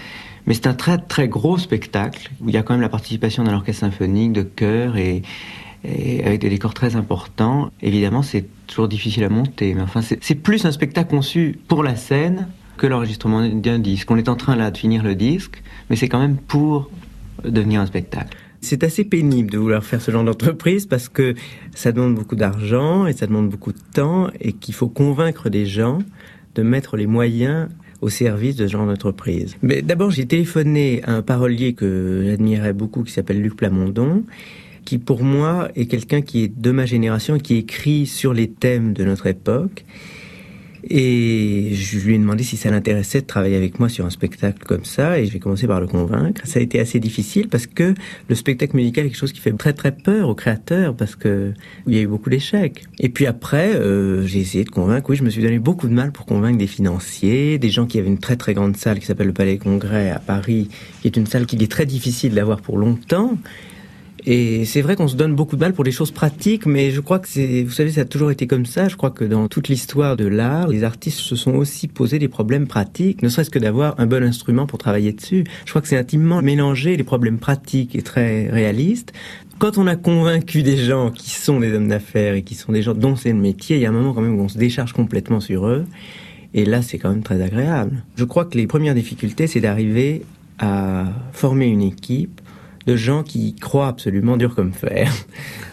Mais 0.47 0.55
c'est 0.55 0.67
un 0.67 0.75
très 0.75 0.97
très 0.97 1.29
gros 1.29 1.59
spectacle 1.59 2.31
où 2.41 2.49
il 2.49 2.55
y 2.55 2.59
a 2.59 2.63
quand 2.63 2.73
même 2.73 2.81
la 2.81 2.89
participation 2.89 3.45
d'un 3.45 3.55
orchestre 3.55 3.81
symphonique, 3.81 4.33
de 4.33 4.43
chœur 4.43 4.97
et, 4.97 5.23
et 5.85 6.25
avec 6.25 6.41
des 6.41 6.49
décors 6.49 6.73
très 6.73 6.97
importants. 6.97 7.71
Évidemment, 7.83 8.23
c'est 8.23 8.47
toujours 8.67 8.89
difficile 8.89 9.25
à 9.25 9.29
monter, 9.29 9.75
mais 9.75 9.83
enfin, 9.83 10.01
c'est 10.03 10.35
plus 10.35 10.65
un 10.65 10.73
spectacle 10.73 11.11
conçu 11.11 11.59
pour 11.69 11.83
la 11.83 11.97
scène 11.97 12.49
que 12.79 12.87
l'enregistrement 12.87 13.47
d'un 13.47 13.79
disque. 13.79 14.11
On 14.11 14.17
est 14.17 14.31
en 14.31 14.37
train 14.37 14.57
là 14.57 14.71
de 14.71 14.79
finir 14.79 15.03
le 15.03 15.15
disque, 15.15 15.63
mais 15.91 15.97
c'est 15.97 16.09
quand 16.09 16.21
même 16.21 16.37
pour 16.37 16.91
devenir 17.45 17.83
un 17.83 17.87
spectacle. 17.87 18.37
C'est 18.61 18.83
assez 18.85 19.05
pénible 19.05 19.51
de 19.51 19.59
vouloir 19.59 19.85
faire 19.85 20.03
ce 20.03 20.11
genre 20.11 20.25
d'entreprise 20.25 20.87
parce 20.87 21.09
que 21.09 21.35
ça 21.75 21.93
demande 21.93 22.15
beaucoup 22.15 22.37
d'argent 22.37 23.07
et 23.07 23.13
ça 23.13 23.27
demande 23.27 23.49
beaucoup 23.49 23.73
de 23.73 23.79
temps 23.95 24.31
et 24.41 24.53
qu'il 24.53 24.75
faut 24.75 24.89
convaincre 24.89 25.49
des 25.49 25.67
gens 25.67 26.01
de 26.55 26.63
mettre 26.63 26.97
les 26.97 27.07
moyens 27.07 27.69
au 28.01 28.09
service 28.09 28.57
de 28.57 28.67
ce 28.67 28.73
genre 28.73 28.87
d'entreprise. 28.87 29.57
Mais 29.63 29.83
d'abord, 29.83 30.11
j'ai 30.11 30.27
téléphoné 30.27 31.03
à 31.05 31.15
un 31.15 31.23
parolier 31.23 31.73
que 31.73 32.25
j'admirais 32.27 32.73
beaucoup 32.73 33.03
qui 33.05 33.13
s'appelle 33.13 33.41
Luc 33.41 33.57
Plamondon 33.57 34.25
qui 34.89 34.97
pour 34.97 35.23
moi 35.23 35.69
est 35.77 35.85
quelqu'un 35.85 36.23
qui 36.23 36.45
est 36.45 36.49
de 36.49 36.71
ma 36.71 36.87
génération, 36.87 37.39
qui 37.39 37.57
écrit 37.57 38.07
sur 38.07 38.33
les 38.33 38.49
thèmes 38.49 38.95
de 38.95 39.05
notre 39.05 39.27
époque 39.27 39.85
et 40.85 41.71
je 41.75 41.99
lui 41.99 42.15
ai 42.15 42.19
demandé 42.19 42.45
si 42.45 42.57
ça 42.57 42.71
l'intéressait 42.71 43.21
de 43.21 43.27
travailler 43.27 43.57
avec 43.57 43.79
moi 43.79 43.89
sur 43.89 44.07
un 44.07 44.11
spectacle 44.11 44.65
comme 44.65 44.85
ça, 44.85 45.19
et 45.19 45.27
j'ai 45.27 45.39
commencé 45.39 45.67
par 45.67 45.81
le 45.81 45.87
convaincre. 45.87 46.43
Ça 46.45 46.59
a 46.59 46.63
été 46.63 46.81
assez 46.81 47.01
difficile 47.01 47.49
parce 47.49 47.67
que 47.67 47.95
le 48.29 48.35
spectacle 48.35 48.77
musical 48.77 49.05
est 49.05 49.09
quelque 49.09 49.19
chose 49.19 49.33
qui 49.33 49.41
fait 49.41 49.53
très 49.53 49.73
très 49.73 49.93
peur 49.93 50.29
aux 50.29 50.35
créateurs 50.35 50.95
parce 50.95 51.17
que 51.17 51.53
il 51.87 51.95
y 51.95 51.99
a 51.99 52.03
eu 52.03 52.07
beaucoup 52.07 52.31
d'échecs. 52.31 52.85
Et 52.99 53.09
puis 53.09 53.27
après, 53.27 53.75
euh, 53.75 54.27
j'ai 54.27 54.41
essayé 54.41 54.65
de 54.65 54.71
convaincre. 54.71 55.11
Oui, 55.11 55.17
je 55.17 55.25
me 55.25 55.31
suis 55.31 55.43
donné 55.43 55.59
beaucoup 55.59 55.89
de 55.89 55.95
mal 55.95 56.13
pour 56.13 56.27
convaincre 56.27 56.59
des 56.59 56.67
financiers, 56.67 57.59
des 57.59 57.71
gens 57.71 57.87
qui 57.87 57.99
avaient 57.99 58.09
une 58.09 58.19
très 58.19 58.37
très 58.37 58.55
grande 58.55 58.77
salle 58.77 58.99
qui 58.99 59.07
s'appelle 59.07 59.29
le 59.29 59.33
Palais 59.33 59.59
Congrès 59.59 60.11
à 60.11 60.19
Paris, 60.19 60.69
qui 61.03 61.09
est 61.09 61.17
une 61.17 61.27
salle 61.27 61.47
qu'il 61.47 61.63
est 61.63 61.71
très 61.71 61.87
difficile 61.87 62.35
d'avoir 62.35 62.61
pour 62.61 62.79
longtemps. 62.79 63.37
Et 64.27 64.65
c'est 64.65 64.83
vrai 64.83 64.97
qu'on 64.97 65.09
se 65.09 65.17
donne 65.17 65.35
beaucoup 65.35 65.57
de 65.57 65.61
mal 65.61 65.73
pour 65.73 65.85
les 65.85 65.93
choses 65.93 66.11
pratiques, 66.11 66.67
mais 66.67 66.91
je 66.91 67.01
crois 67.01 67.19
que 67.19 67.29
c'est, 67.29 67.63
vous 67.63 67.71
savez, 67.71 67.93
ça 67.93 68.03
a 68.03 68.05
toujours 68.05 68.31
été 68.31 68.47
comme 68.47 68.67
ça. 68.67 68.89
Je 68.89 68.97
crois 68.97 69.11
que 69.11 69.25
dans 69.25 69.49
toute 69.49 69.69
l'histoire 69.69 70.17
de 70.17 70.27
l'art, 70.27 70.69
les 70.69 70.85
artistes 70.85 71.21
se 71.21 71.37
sont 71.37 71.55
aussi 71.55 71.89
posés 71.89 72.19
des 72.19 72.29
problèmes 72.29 72.67
pratiques, 72.67 73.23
ne 73.23 73.29
serait-ce 73.29 73.51
que 73.51 73.59
d'avoir 73.59 73.99
un 73.99 74.07
bon 74.07 74.23
instrument 74.23 74.67
pour 74.67 74.79
travailler 74.79 75.13
dessus. 75.13 75.45
Je 75.65 75.71
crois 75.71 75.81
que 75.81 75.89
c'est 75.89 75.97
intimement 75.97 76.43
mélangé 76.43 76.97
les 76.97 77.05
problèmes 77.05 77.39
pratiques 77.39 77.95
et 77.95 78.03
très 78.03 78.49
réalistes. 78.49 79.13
Quand 79.59 79.79
on 79.79 79.87
a 79.87 79.97
convaincu 79.97 80.63
des 80.63 80.77
gens 80.77 81.11
qui 81.11 81.31
sont 81.31 81.61
des 81.61 81.73
hommes 81.73 81.89
d'affaires 81.89 82.35
et 82.35 82.43
qui 82.43 82.55
sont 82.55 82.73
des 82.73 82.83
gens 82.83 82.95
dont 82.95 83.17
c'est 83.17 83.33
le 83.33 83.39
métier, 83.39 83.77
il 83.77 83.83
y 83.83 83.87
a 83.87 83.89
un 83.89 83.93
moment 83.93 84.15
quand 84.15 84.21
même 84.21 84.39
où 84.39 84.43
on 84.43 84.49
se 84.49 84.59
décharge 84.59 84.93
complètement 84.93 85.41
sur 85.41 85.67
eux. 85.67 85.85
Et 86.55 86.65
là, 86.65 86.83
c'est 86.83 86.99
quand 86.99 87.11
même 87.11 87.23
très 87.23 87.43
agréable. 87.43 88.03
Je 88.17 88.25
crois 88.25 88.45
que 88.45 88.57
les 88.57 88.67
premières 88.67 88.95
difficultés, 88.95 89.47
c'est 89.47 89.61
d'arriver 89.61 90.23
à 90.59 91.07
former 91.33 91.67
une 91.67 91.83
équipe 91.83 92.41
de 92.89 92.97
gens 92.97 93.23
qui 93.23 93.55
croient 93.55 93.89
absolument 93.89 94.39
dur 94.39 94.55
comme 94.55 94.73
fer. 94.73 95.13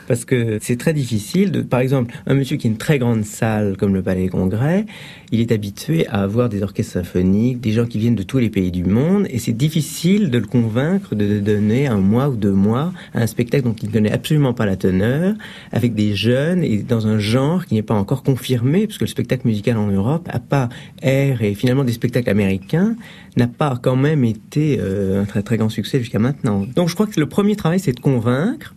Parce 0.08 0.26
que 0.26 0.60
c'est 0.62 0.78
très 0.78 0.94
difficile 0.94 1.52
de, 1.52 1.62
par 1.62 1.80
exemple, 1.80 2.14
un 2.28 2.34
monsieur 2.34 2.58
qui 2.58 2.68
a 2.68 2.70
une 2.70 2.78
très 2.78 3.00
grande 3.00 3.24
salle 3.26 3.76
comme 3.78 3.94
le 3.94 4.02
Palais 4.02 4.28
Congrès, 4.28 4.86
il 5.32 5.42
est 5.42 5.52
habitué 5.52 6.08
à 6.08 6.22
avoir 6.22 6.50
des 6.50 6.64
orchestres 6.64 6.94
symphoniques, 6.94 7.60
des 7.60 7.72
gens 7.72 7.86
qui 7.86 7.98
viennent 7.98 8.16
de 8.16 8.24
tous 8.24 8.38
les 8.38 8.50
pays 8.50 8.72
du 8.72 8.84
monde, 8.84 9.26
et 9.30 9.40
c'est 9.40 9.54
difficile 9.54 10.30
de 10.30 10.38
le 10.38 10.46
convaincre 10.46 11.16
de 11.16 11.40
donner 11.40 11.88
un 11.88 11.98
mois 11.98 12.30
ou 12.30 12.36
deux 12.36 12.52
mois 12.52 12.94
à 13.14 13.22
un 13.22 13.28
spectacle 13.28 13.64
dont 13.64 13.76
il 13.82 13.90
ne 13.90 13.94
connaît 13.94 14.12
absolument 14.12 14.54
pas 14.54 14.66
la 14.66 14.76
teneur, 14.76 15.34
avec 15.72 15.96
des 15.96 16.16
jeunes 16.16 16.64
et 16.64 16.78
dans 16.78 17.08
un 17.08 17.20
genre 17.20 17.66
qui 17.66 17.74
n'est 17.74 17.82
pas 17.82 17.96
encore 17.96 18.24
confirmé, 18.24 18.86
puisque 18.86 19.02
le 19.02 19.08
spectacle 19.08 19.48
musical 19.48 19.78
en 19.78 19.88
Europe, 19.88 20.30
à 20.32 20.40
pas 20.40 20.70
air 21.02 21.42
et 21.42 21.54
finalement 21.56 21.84
des 21.84 21.94
spectacles 21.94 22.30
américains, 22.30 22.96
n'a 23.38 23.48
pas 23.48 23.78
quand 23.82 23.96
même 23.96 24.24
été 24.24 24.78
euh, 24.80 25.22
un 25.22 25.26
très 25.26 25.42
très 25.42 25.58
grand 25.58 25.70
succès 25.70 26.00
jusqu'à 26.00 26.20
maintenant. 26.20 26.66
Donc 26.76 26.90
je 26.90 26.94
crois 26.94 27.08
que 27.08 27.20
le 27.20 27.28
premier 27.28 27.56
travail, 27.56 27.80
c'est 27.80 27.94
de 27.94 28.00
convaincre, 28.00 28.74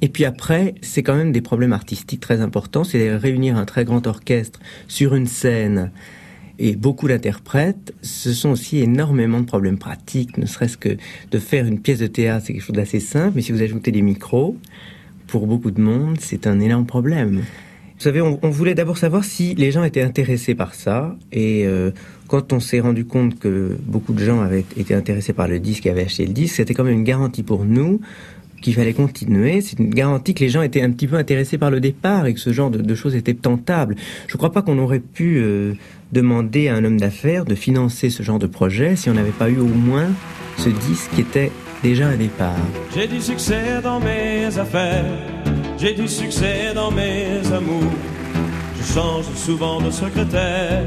et 0.00 0.08
puis 0.08 0.24
après, 0.24 0.74
c'est 0.80 1.02
quand 1.02 1.16
même 1.16 1.32
des 1.32 1.40
problèmes 1.40 1.72
artistiques 1.72 2.20
très 2.20 2.40
importants. 2.40 2.84
C'est 2.84 3.16
réunir 3.16 3.56
un 3.56 3.64
très 3.64 3.84
grand 3.84 4.06
orchestre 4.06 4.60
sur 4.86 5.14
une 5.14 5.26
scène 5.26 5.90
et 6.58 6.76
beaucoup 6.76 7.08
d'interprètes. 7.08 7.94
Ce 8.02 8.32
sont 8.32 8.50
aussi 8.50 8.78
énormément 8.78 9.40
de 9.40 9.46
problèmes 9.46 9.78
pratiques, 9.78 10.38
ne 10.38 10.46
serait-ce 10.46 10.76
que 10.76 10.96
de 11.30 11.38
faire 11.38 11.66
une 11.66 11.80
pièce 11.80 11.98
de 11.98 12.06
théâtre, 12.06 12.46
c'est 12.46 12.52
quelque 12.52 12.62
chose 12.62 12.76
d'assez 12.76 13.00
simple, 13.00 13.32
mais 13.36 13.42
si 13.42 13.52
vous 13.52 13.62
ajoutez 13.62 13.90
des 13.90 14.02
micros, 14.02 14.56
pour 15.26 15.46
beaucoup 15.46 15.70
de 15.70 15.80
monde, 15.80 16.16
c'est 16.20 16.46
un 16.46 16.58
énorme 16.60 16.86
problème. 16.86 17.42
Vous 17.98 18.04
savez, 18.04 18.20
on, 18.20 18.50
voulait 18.50 18.76
d'abord 18.76 18.96
savoir 18.96 19.24
si 19.24 19.56
les 19.56 19.72
gens 19.72 19.82
étaient 19.82 20.02
intéressés 20.02 20.54
par 20.54 20.74
ça, 20.74 21.16
et 21.32 21.66
euh, 21.66 21.90
quand 22.28 22.52
on 22.52 22.60
s'est 22.60 22.78
rendu 22.78 23.04
compte 23.04 23.38
que 23.40 23.76
beaucoup 23.86 24.12
de 24.12 24.24
gens 24.24 24.40
avaient 24.40 24.64
été 24.76 24.94
intéressés 24.94 25.32
par 25.32 25.48
le 25.48 25.58
disque 25.58 25.86
et 25.86 25.90
avaient 25.90 26.04
acheté 26.04 26.24
le 26.24 26.32
disque, 26.32 26.56
c'était 26.56 26.74
quand 26.74 26.84
même 26.84 26.94
une 26.94 27.04
garantie 27.04 27.42
pour 27.42 27.64
nous 27.64 28.00
qu'il 28.60 28.74
fallait 28.74 28.92
continuer. 28.92 29.60
C'est 29.60 29.78
une 29.78 29.90
garantie 29.90 30.34
que 30.34 30.40
les 30.40 30.48
gens 30.48 30.62
étaient 30.62 30.82
un 30.82 30.90
petit 30.90 31.06
peu 31.06 31.16
intéressés 31.16 31.58
par 31.58 31.70
le 31.70 31.80
départ 31.80 32.26
et 32.26 32.34
que 32.34 32.40
ce 32.40 32.52
genre 32.52 32.70
de, 32.70 32.94
choses 32.94 33.14
était 33.14 33.34
tentable. 33.34 33.96
Je 34.26 34.34
ne 34.34 34.38
crois 34.38 34.52
pas 34.52 34.62
qu'on 34.62 34.78
aurait 34.78 35.00
pu 35.00 35.38
euh, 35.38 35.74
demander 36.12 36.68
à 36.68 36.74
un 36.74 36.84
homme 36.84 36.98
d'affaires 36.98 37.44
de 37.44 37.54
financer 37.54 38.10
ce 38.10 38.22
genre 38.22 38.38
de 38.38 38.46
projet 38.46 38.96
si 38.96 39.10
on 39.10 39.14
n'avait 39.14 39.30
pas 39.30 39.48
eu 39.48 39.58
au 39.58 39.66
moins 39.66 40.10
ce 40.56 40.68
disque 40.68 41.10
qui 41.14 41.20
était 41.20 41.52
déjà 41.82 42.08
un 42.08 42.16
départ. 42.16 42.56
J'ai 42.94 43.06
du 43.06 43.20
succès 43.20 43.80
dans 43.82 44.00
mes 44.00 44.46
affaires, 44.58 45.04
j'ai 45.78 45.94
du 45.94 46.08
succès 46.08 46.72
dans 46.74 46.90
mes 46.90 47.40
amours. 47.52 47.92
Je 48.78 48.94
change 48.94 49.26
souvent 49.34 49.80
de 49.80 49.90
secrétaire. 49.90 50.84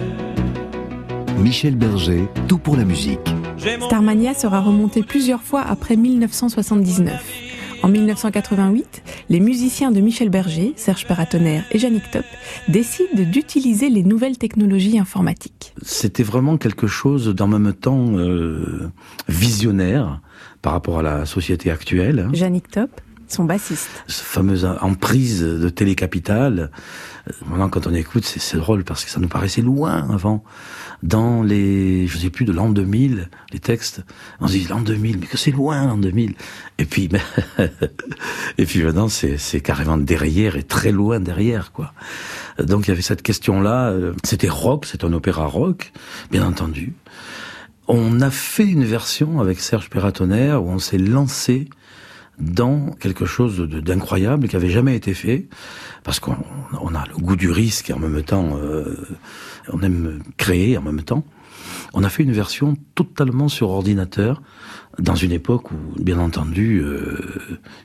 Michel 1.38 1.76
Berger, 1.76 2.28
tout 2.48 2.58
pour 2.58 2.76
la 2.76 2.86
musique. 2.86 3.20
Starmania 3.58 4.34
sera 4.34 4.62
remonté 4.62 5.04
plusieurs 5.04 5.42
fois 5.42 5.62
après 5.62 5.96
1979. 5.96 7.51
En 7.84 7.88
1988, 7.88 9.02
les 9.30 9.40
musiciens 9.40 9.92
de 9.92 10.00
Michel 10.02 10.30
Berger, 10.30 10.74
Serge 10.76 11.08
Paratonnerre 11.08 11.64
et 11.72 11.80
Yannick 11.80 12.12
Top 12.12 12.26
décident 12.68 13.24
d'utiliser 13.24 13.90
les 13.90 14.04
nouvelles 14.04 14.38
technologies 14.38 15.00
informatiques. 15.00 15.74
C'était 15.82 16.22
vraiment 16.22 16.58
quelque 16.58 16.86
chose 16.86 17.28
d'en 17.30 17.48
même 17.48 17.74
temps 17.74 18.18
euh, 18.18 18.92
visionnaire 19.28 20.22
par 20.62 20.74
rapport 20.74 21.00
à 21.00 21.02
la 21.02 21.26
société 21.26 21.72
actuelle. 21.72 22.30
Yannick 22.34 22.70
Top 22.70 23.02
son 23.32 23.46
bassiste. 23.46 23.90
Cette 24.08 24.26
fameuse 24.26 24.66
emprise 24.82 25.42
de 25.42 25.70
Télécapital. 25.70 26.70
Euh, 27.28 27.32
maintenant, 27.50 27.70
quand 27.70 27.88
on 27.88 27.94
écoute, 27.94 28.26
c'est 28.26 28.58
drôle 28.58 28.84
parce 28.84 29.06
que 29.06 29.12
ça 29.12 29.20
nous 29.20 29.30
paraissait 29.30 29.62
loin 29.62 30.08
avant. 30.12 30.44
Dans 31.04 31.42
les, 31.42 32.06
je 32.06 32.18
sais 32.18 32.30
plus, 32.30 32.46
de 32.46 32.52
l'an 32.52 32.70
2000, 32.70 33.30
les 33.52 33.60
textes, 33.60 34.04
on 34.40 34.48
se 34.48 34.54
dit 34.54 34.68
l'an 34.68 34.82
2000, 34.82 35.18
mais 35.20 35.26
que 35.26 35.38
c'est 35.38 35.52
loin 35.52 35.88
l'an 35.88 35.98
2000. 35.98 36.36
Et 36.78 36.86
puis, 36.86 37.10
et 38.58 38.66
puis 38.66 38.84
maintenant, 38.84 39.08
c'est 39.10 39.62
carrément 39.62 39.98
derrière 39.98 40.56
et 40.56 40.64
très 40.64 40.92
loin 40.92 41.20
derrière, 41.20 41.72
quoi. 41.72 41.94
Donc 42.60 42.88
il 42.88 42.90
y 42.90 42.92
avait 42.92 43.02
cette 43.02 43.24
question-là. 43.24 43.90
Euh, 43.90 44.14
c'était 44.24 44.50
rock, 44.50 44.86
c'est 44.86 45.04
un 45.04 45.14
opéra 45.14 45.46
rock, 45.46 45.92
bien 46.30 46.46
entendu. 46.46 46.94
On 47.88 48.22
a 48.22 48.30
fait 48.30 48.68
une 48.68 48.86
version 48.86 49.42
avec 49.42 49.60
Serge 49.60 49.90
Perratonnerre 49.90 50.64
où 50.64 50.70
on 50.70 50.80
s'est 50.80 50.98
lancé 50.98 51.68
dans 52.42 52.92
quelque 53.00 53.26
chose 53.26 53.60
d'incroyable 53.60 54.48
qui 54.48 54.56
avait 54.56 54.70
jamais 54.70 54.96
été 54.96 55.14
fait, 55.14 55.48
parce 56.04 56.20
qu'on 56.20 56.34
a 56.34 57.06
le 57.08 57.16
goût 57.18 57.36
du 57.36 57.52
risque 57.52 57.90
et 57.90 57.94
en 57.94 58.00
même 58.00 58.22
temps, 58.24 58.58
euh, 58.58 58.96
on 59.72 59.82
aime 59.82 60.20
créer 60.38 60.78
en 60.78 60.82
même 60.82 61.04
temps. 61.04 61.24
On 61.94 62.04
a 62.04 62.10
fait 62.10 62.24
une 62.24 62.32
version 62.32 62.76
totalement 62.96 63.48
sur 63.48 63.70
ordinateur, 63.70 64.42
dans 65.00 65.16
une 65.16 65.32
époque 65.32 65.72
où, 65.72 65.76
bien 66.00 66.20
entendu, 66.20 66.82
euh, 66.84 67.18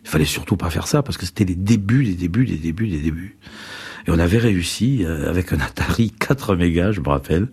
il 0.05 0.09
fallait 0.09 0.25
surtout 0.25 0.57
pas 0.57 0.71
faire 0.71 0.89
ça, 0.89 1.03
parce 1.03 1.19
que 1.19 1.27
c'était 1.27 1.45
les 1.45 1.55
débuts, 1.55 2.03
les 2.03 2.15
débuts, 2.15 2.45
les 2.45 2.57
débuts, 2.57 2.87
les 2.87 3.01
débuts. 3.01 3.37
Et 4.07 4.11
on 4.11 4.19
avait 4.19 4.39
réussi, 4.39 5.05
euh, 5.05 5.29
avec 5.29 5.53
un 5.53 5.61
Atari 5.61 6.13
4 6.13 6.55
mégas, 6.55 6.93
je 6.93 7.01
me 7.01 7.09
rappelle. 7.09 7.49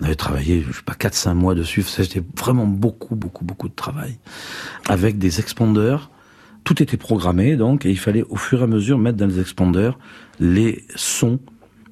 On 0.00 0.04
avait 0.04 0.16
travaillé, 0.16 0.64
je 0.68 0.76
sais 0.76 0.82
pas, 0.82 0.94
4-5 0.94 1.34
mois 1.34 1.54
dessus. 1.54 1.82
C'était 1.82 2.22
vraiment 2.36 2.66
beaucoup, 2.66 3.14
beaucoup, 3.14 3.44
beaucoup 3.44 3.68
de 3.68 3.74
travail. 3.74 4.18
Avec 4.88 5.18
des 5.18 5.40
expandeurs 5.40 6.10
tout 6.64 6.82
était 6.82 6.96
programmé 6.96 7.56
donc 7.56 7.86
et 7.86 7.90
il 7.90 7.98
fallait 7.98 8.24
au 8.28 8.36
fur 8.36 8.60
et 8.60 8.64
à 8.64 8.66
mesure 8.66 8.98
mettre 8.98 9.18
dans 9.18 9.26
les 9.26 9.40
expandeurs 9.40 9.98
les 10.40 10.84
sons 10.96 11.38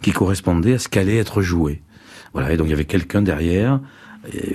qui 0.00 0.12
correspondaient 0.12 0.74
à 0.74 0.78
ce 0.78 0.88
qu'allait 0.88 1.18
être 1.18 1.42
joué. 1.42 1.82
Voilà, 2.32 2.52
et 2.52 2.56
donc 2.56 2.66
il 2.66 2.70
y 2.70 2.74
avait 2.74 2.86
quelqu'un 2.86 3.22
derrière, 3.22 3.80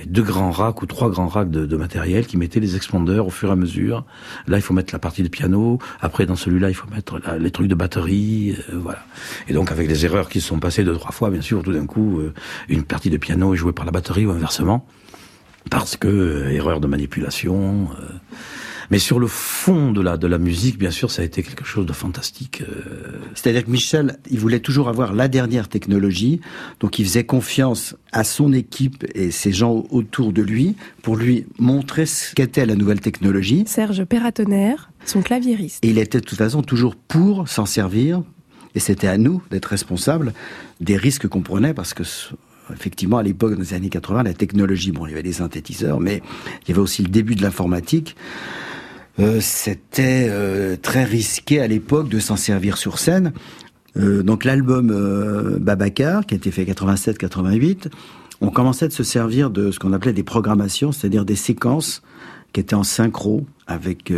deux 0.06 0.22
grands 0.22 0.50
racks 0.50 0.80
ou 0.82 0.86
trois 0.86 1.10
grands 1.10 1.28
racks 1.28 1.50
de, 1.50 1.76
matériel 1.76 2.26
qui 2.26 2.36
mettaient 2.36 2.60
les 2.60 2.76
expandeurs 2.76 3.26
au 3.26 3.30
fur 3.30 3.50
et 3.50 3.52
à 3.52 3.56
mesure. 3.56 4.04
Là, 4.46 4.56
il 4.56 4.62
faut 4.62 4.72
mettre 4.72 4.94
la 4.94 4.98
partie 4.98 5.22
de 5.22 5.28
piano. 5.28 5.78
Après, 6.00 6.26
dans 6.26 6.36
celui-là, 6.36 6.70
il 6.70 6.74
faut 6.74 6.88
mettre 6.88 7.20
les 7.38 7.50
trucs 7.50 7.68
de 7.68 7.74
batterie. 7.74 8.56
Euh, 8.70 8.78
voilà. 8.78 9.04
Et 9.46 9.52
donc, 9.52 9.70
avec 9.70 9.86
des 9.86 10.04
erreurs 10.06 10.28
qui 10.28 10.40
se 10.40 10.48
sont 10.48 10.58
passées 10.58 10.84
deux, 10.84 10.94
trois 10.94 11.12
fois, 11.12 11.30
bien 11.30 11.42
sûr, 11.42 11.62
tout 11.62 11.72
d'un 11.72 11.86
coup, 11.86 12.18
euh, 12.18 12.32
une 12.68 12.82
partie 12.82 13.10
de 13.10 13.18
piano 13.18 13.52
est 13.52 13.56
jouée 13.56 13.72
par 13.72 13.84
la 13.84 13.92
batterie 13.92 14.24
ou 14.26 14.30
inversement. 14.30 14.86
Parce 15.70 15.96
que, 15.96 16.08
euh, 16.08 16.50
erreur 16.50 16.80
de 16.80 16.86
manipulation. 16.86 17.90
Mais 18.90 18.98
sur 18.98 19.18
le 19.18 19.26
fond 19.26 19.92
de 19.92 20.00
la, 20.00 20.16
de 20.16 20.26
la 20.26 20.38
musique, 20.38 20.78
bien 20.78 20.90
sûr, 20.90 21.10
ça 21.10 21.20
a 21.22 21.24
été 21.24 21.42
quelque 21.42 21.64
chose 21.64 21.84
de 21.84 21.92
fantastique. 21.92 22.62
euh, 22.62 23.18
C'est-à-dire 23.34 23.64
que 23.64 23.70
Michel, 23.70 24.18
il 24.30 24.38
voulait 24.38 24.60
toujours 24.60 24.88
avoir 24.88 25.12
la 25.12 25.28
dernière 25.28 25.68
technologie, 25.68 26.40
donc 26.80 26.98
il 26.98 27.04
faisait 27.04 27.24
confiance 27.24 27.96
à 28.12 28.24
son 28.24 28.52
équipe 28.52 29.04
et 29.14 29.30
ses 29.30 29.52
gens 29.52 29.84
autour 29.90 30.32
de 30.32 30.40
lui 30.40 30.74
pour 31.02 31.16
lui 31.16 31.46
montrer 31.58 32.06
ce 32.06 32.34
qu'était 32.34 32.64
la 32.64 32.76
nouvelle 32.76 33.00
technologie. 33.00 33.64
Serge 33.66 34.04
Perratonner, 34.04 34.76
son 35.04 35.20
claviériste. 35.20 35.84
Et 35.84 35.90
il 35.90 35.98
était 35.98 36.20
de 36.20 36.24
toute 36.24 36.38
façon 36.38 36.62
toujours 36.62 36.96
pour 36.96 37.46
s'en 37.48 37.66
servir, 37.66 38.22
et 38.74 38.80
c'était 38.80 39.08
à 39.08 39.18
nous 39.18 39.42
d'être 39.50 39.66
responsables 39.66 40.32
des 40.80 40.96
risques 40.96 41.28
qu'on 41.28 41.42
prenait, 41.42 41.74
parce 41.74 41.92
que 41.92 42.04
effectivement, 42.72 43.18
à 43.18 43.22
l'époque, 43.22 43.54
dans 43.54 43.60
les 43.60 43.74
années 43.74 43.88
80, 43.88 44.22
la 44.22 44.34
technologie, 44.34 44.92
bon, 44.92 45.06
il 45.06 45.10
y 45.10 45.12
avait 45.12 45.22
des 45.22 45.34
synthétiseurs, 45.34 46.00
mais 46.00 46.22
il 46.62 46.68
y 46.68 46.72
avait 46.72 46.80
aussi 46.80 47.02
le 47.02 47.08
début 47.08 47.34
de 47.34 47.42
l'informatique. 47.42 48.16
Euh, 49.20 49.40
c'était 49.40 50.28
euh, 50.30 50.76
très 50.80 51.04
risqué 51.04 51.60
à 51.60 51.66
l'époque 51.66 52.08
de 52.08 52.20
s'en 52.20 52.36
servir 52.36 52.76
sur 52.76 52.98
scène. 52.98 53.32
Euh, 53.96 54.22
donc 54.22 54.44
l'album 54.44 55.58
Babacar, 55.58 56.24
qui 56.24 56.34
a 56.34 56.36
été 56.36 56.50
fait 56.50 56.64
87-88, 56.64 57.88
on 58.40 58.50
commençait 58.50 58.86
de 58.86 58.92
se 58.92 59.02
servir 59.02 59.50
de 59.50 59.72
ce 59.72 59.78
qu'on 59.80 59.92
appelait 59.92 60.12
des 60.12 60.22
programmations, 60.22 60.92
c'est-à-dire 60.92 61.24
des 61.24 61.36
séquences 61.36 62.02
qui 62.52 62.60
étaient 62.60 62.76
en 62.76 62.84
synchro 62.84 63.44
avec 63.66 64.12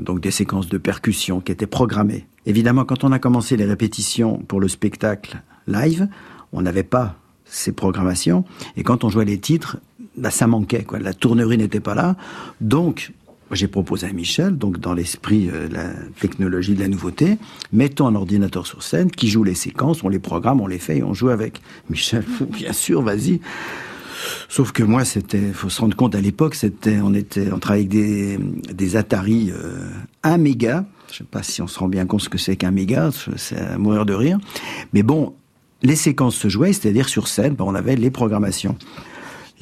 donc 0.00 0.20
des 0.20 0.32
séquences 0.32 0.68
de 0.68 0.76
percussion 0.76 1.40
qui 1.40 1.52
étaient 1.52 1.68
programmées. 1.68 2.26
Évidemment, 2.46 2.84
quand 2.84 3.04
on 3.04 3.12
a 3.12 3.18
commencé 3.18 3.56
les 3.56 3.64
répétitions 3.64 4.38
pour 4.38 4.60
le 4.60 4.68
spectacle 4.68 5.40
live, 5.68 6.08
on 6.52 6.62
n'avait 6.62 6.82
pas 6.82 7.16
ces 7.44 7.72
programmations 7.72 8.44
et 8.76 8.82
quand 8.82 9.04
on 9.04 9.08
jouait 9.08 9.24
les 9.24 9.38
titres, 9.38 9.78
bah, 10.18 10.30
ça 10.30 10.48
manquait. 10.48 10.84
La 11.00 11.14
tournerie 11.14 11.56
n'était 11.56 11.80
pas 11.80 11.94
là, 11.94 12.16
donc 12.60 13.12
j'ai 13.50 13.68
proposé 13.68 14.06
à 14.06 14.12
Michel, 14.12 14.56
donc 14.56 14.78
dans 14.78 14.94
l'esprit 14.94 15.48
euh, 15.52 15.68
de 15.68 15.74
la 15.74 15.90
technologie 16.20 16.74
de 16.74 16.80
la 16.80 16.88
nouveauté, 16.88 17.38
mettons 17.72 18.06
un 18.06 18.14
ordinateur 18.14 18.66
sur 18.66 18.82
scène 18.82 19.10
qui 19.10 19.28
joue 19.28 19.44
les 19.44 19.54
séquences, 19.54 20.02
on 20.02 20.08
les 20.08 20.18
programme, 20.18 20.60
on 20.60 20.66
les 20.66 20.78
fait 20.78 20.98
et 20.98 21.02
on 21.02 21.14
joue 21.14 21.28
avec. 21.28 21.60
Michel, 21.90 22.24
bien 22.52 22.72
sûr, 22.72 23.02
vas-y. 23.02 23.40
Sauf 24.48 24.72
que 24.72 24.82
moi, 24.82 25.04
c'était, 25.04 25.52
faut 25.52 25.68
se 25.68 25.80
rendre 25.80 25.96
compte 25.96 26.14
à 26.14 26.20
l'époque, 26.20 26.54
c'était, 26.54 26.98
on 27.02 27.12
était, 27.12 27.52
on 27.52 27.58
travaillait 27.58 27.84
avec 27.84 27.90
des, 27.90 28.38
des 28.72 28.96
Atari 28.96 29.50
euh, 29.50 29.88
1 30.22 30.38
méga. 30.38 30.84
Je 31.10 31.18
sais 31.18 31.24
pas 31.24 31.42
si 31.42 31.60
on 31.60 31.66
se 31.66 31.78
rend 31.78 31.88
bien 31.88 32.06
compte 32.06 32.22
ce 32.22 32.28
que 32.28 32.38
c'est 32.38 32.56
qu'un 32.56 32.70
méga, 32.70 33.10
c'est 33.36 33.58
à 33.58 33.78
mourir 33.78 34.06
de 34.06 34.14
rire. 34.14 34.38
Mais 34.92 35.02
bon, 35.02 35.34
les 35.82 35.96
séquences 35.96 36.36
se 36.36 36.48
jouaient, 36.48 36.72
c'est-à-dire 36.72 37.08
sur 37.08 37.28
scène, 37.28 37.54
ben, 37.54 37.64
on 37.64 37.74
avait 37.74 37.94
les 37.94 38.10
programmations. 38.10 38.76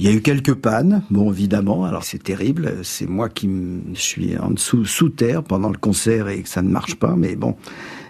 Il 0.03 0.07
y 0.07 0.09
a 0.09 0.14
eu 0.16 0.20
quelques 0.20 0.55
pannes, 0.55 1.05
bon 1.11 1.30
évidemment, 1.30 1.84
alors 1.84 2.03
c'est 2.03 2.20
terrible, 2.20 2.78
c'est 2.82 3.09
moi 3.09 3.28
qui 3.28 3.48
suis 3.94 4.36
en 4.36 4.50
dessous, 4.50 4.84
sous 4.84 5.11
terre 5.11 5.44
pendant 5.44 5.68
le 5.68 5.78
concert 5.78 6.28
et 6.28 6.42
que 6.42 6.48
ça 6.48 6.61
ne 6.61 6.68
marche 6.68 6.96
pas, 6.96 7.14
mais 7.16 7.36
bon, 7.36 7.55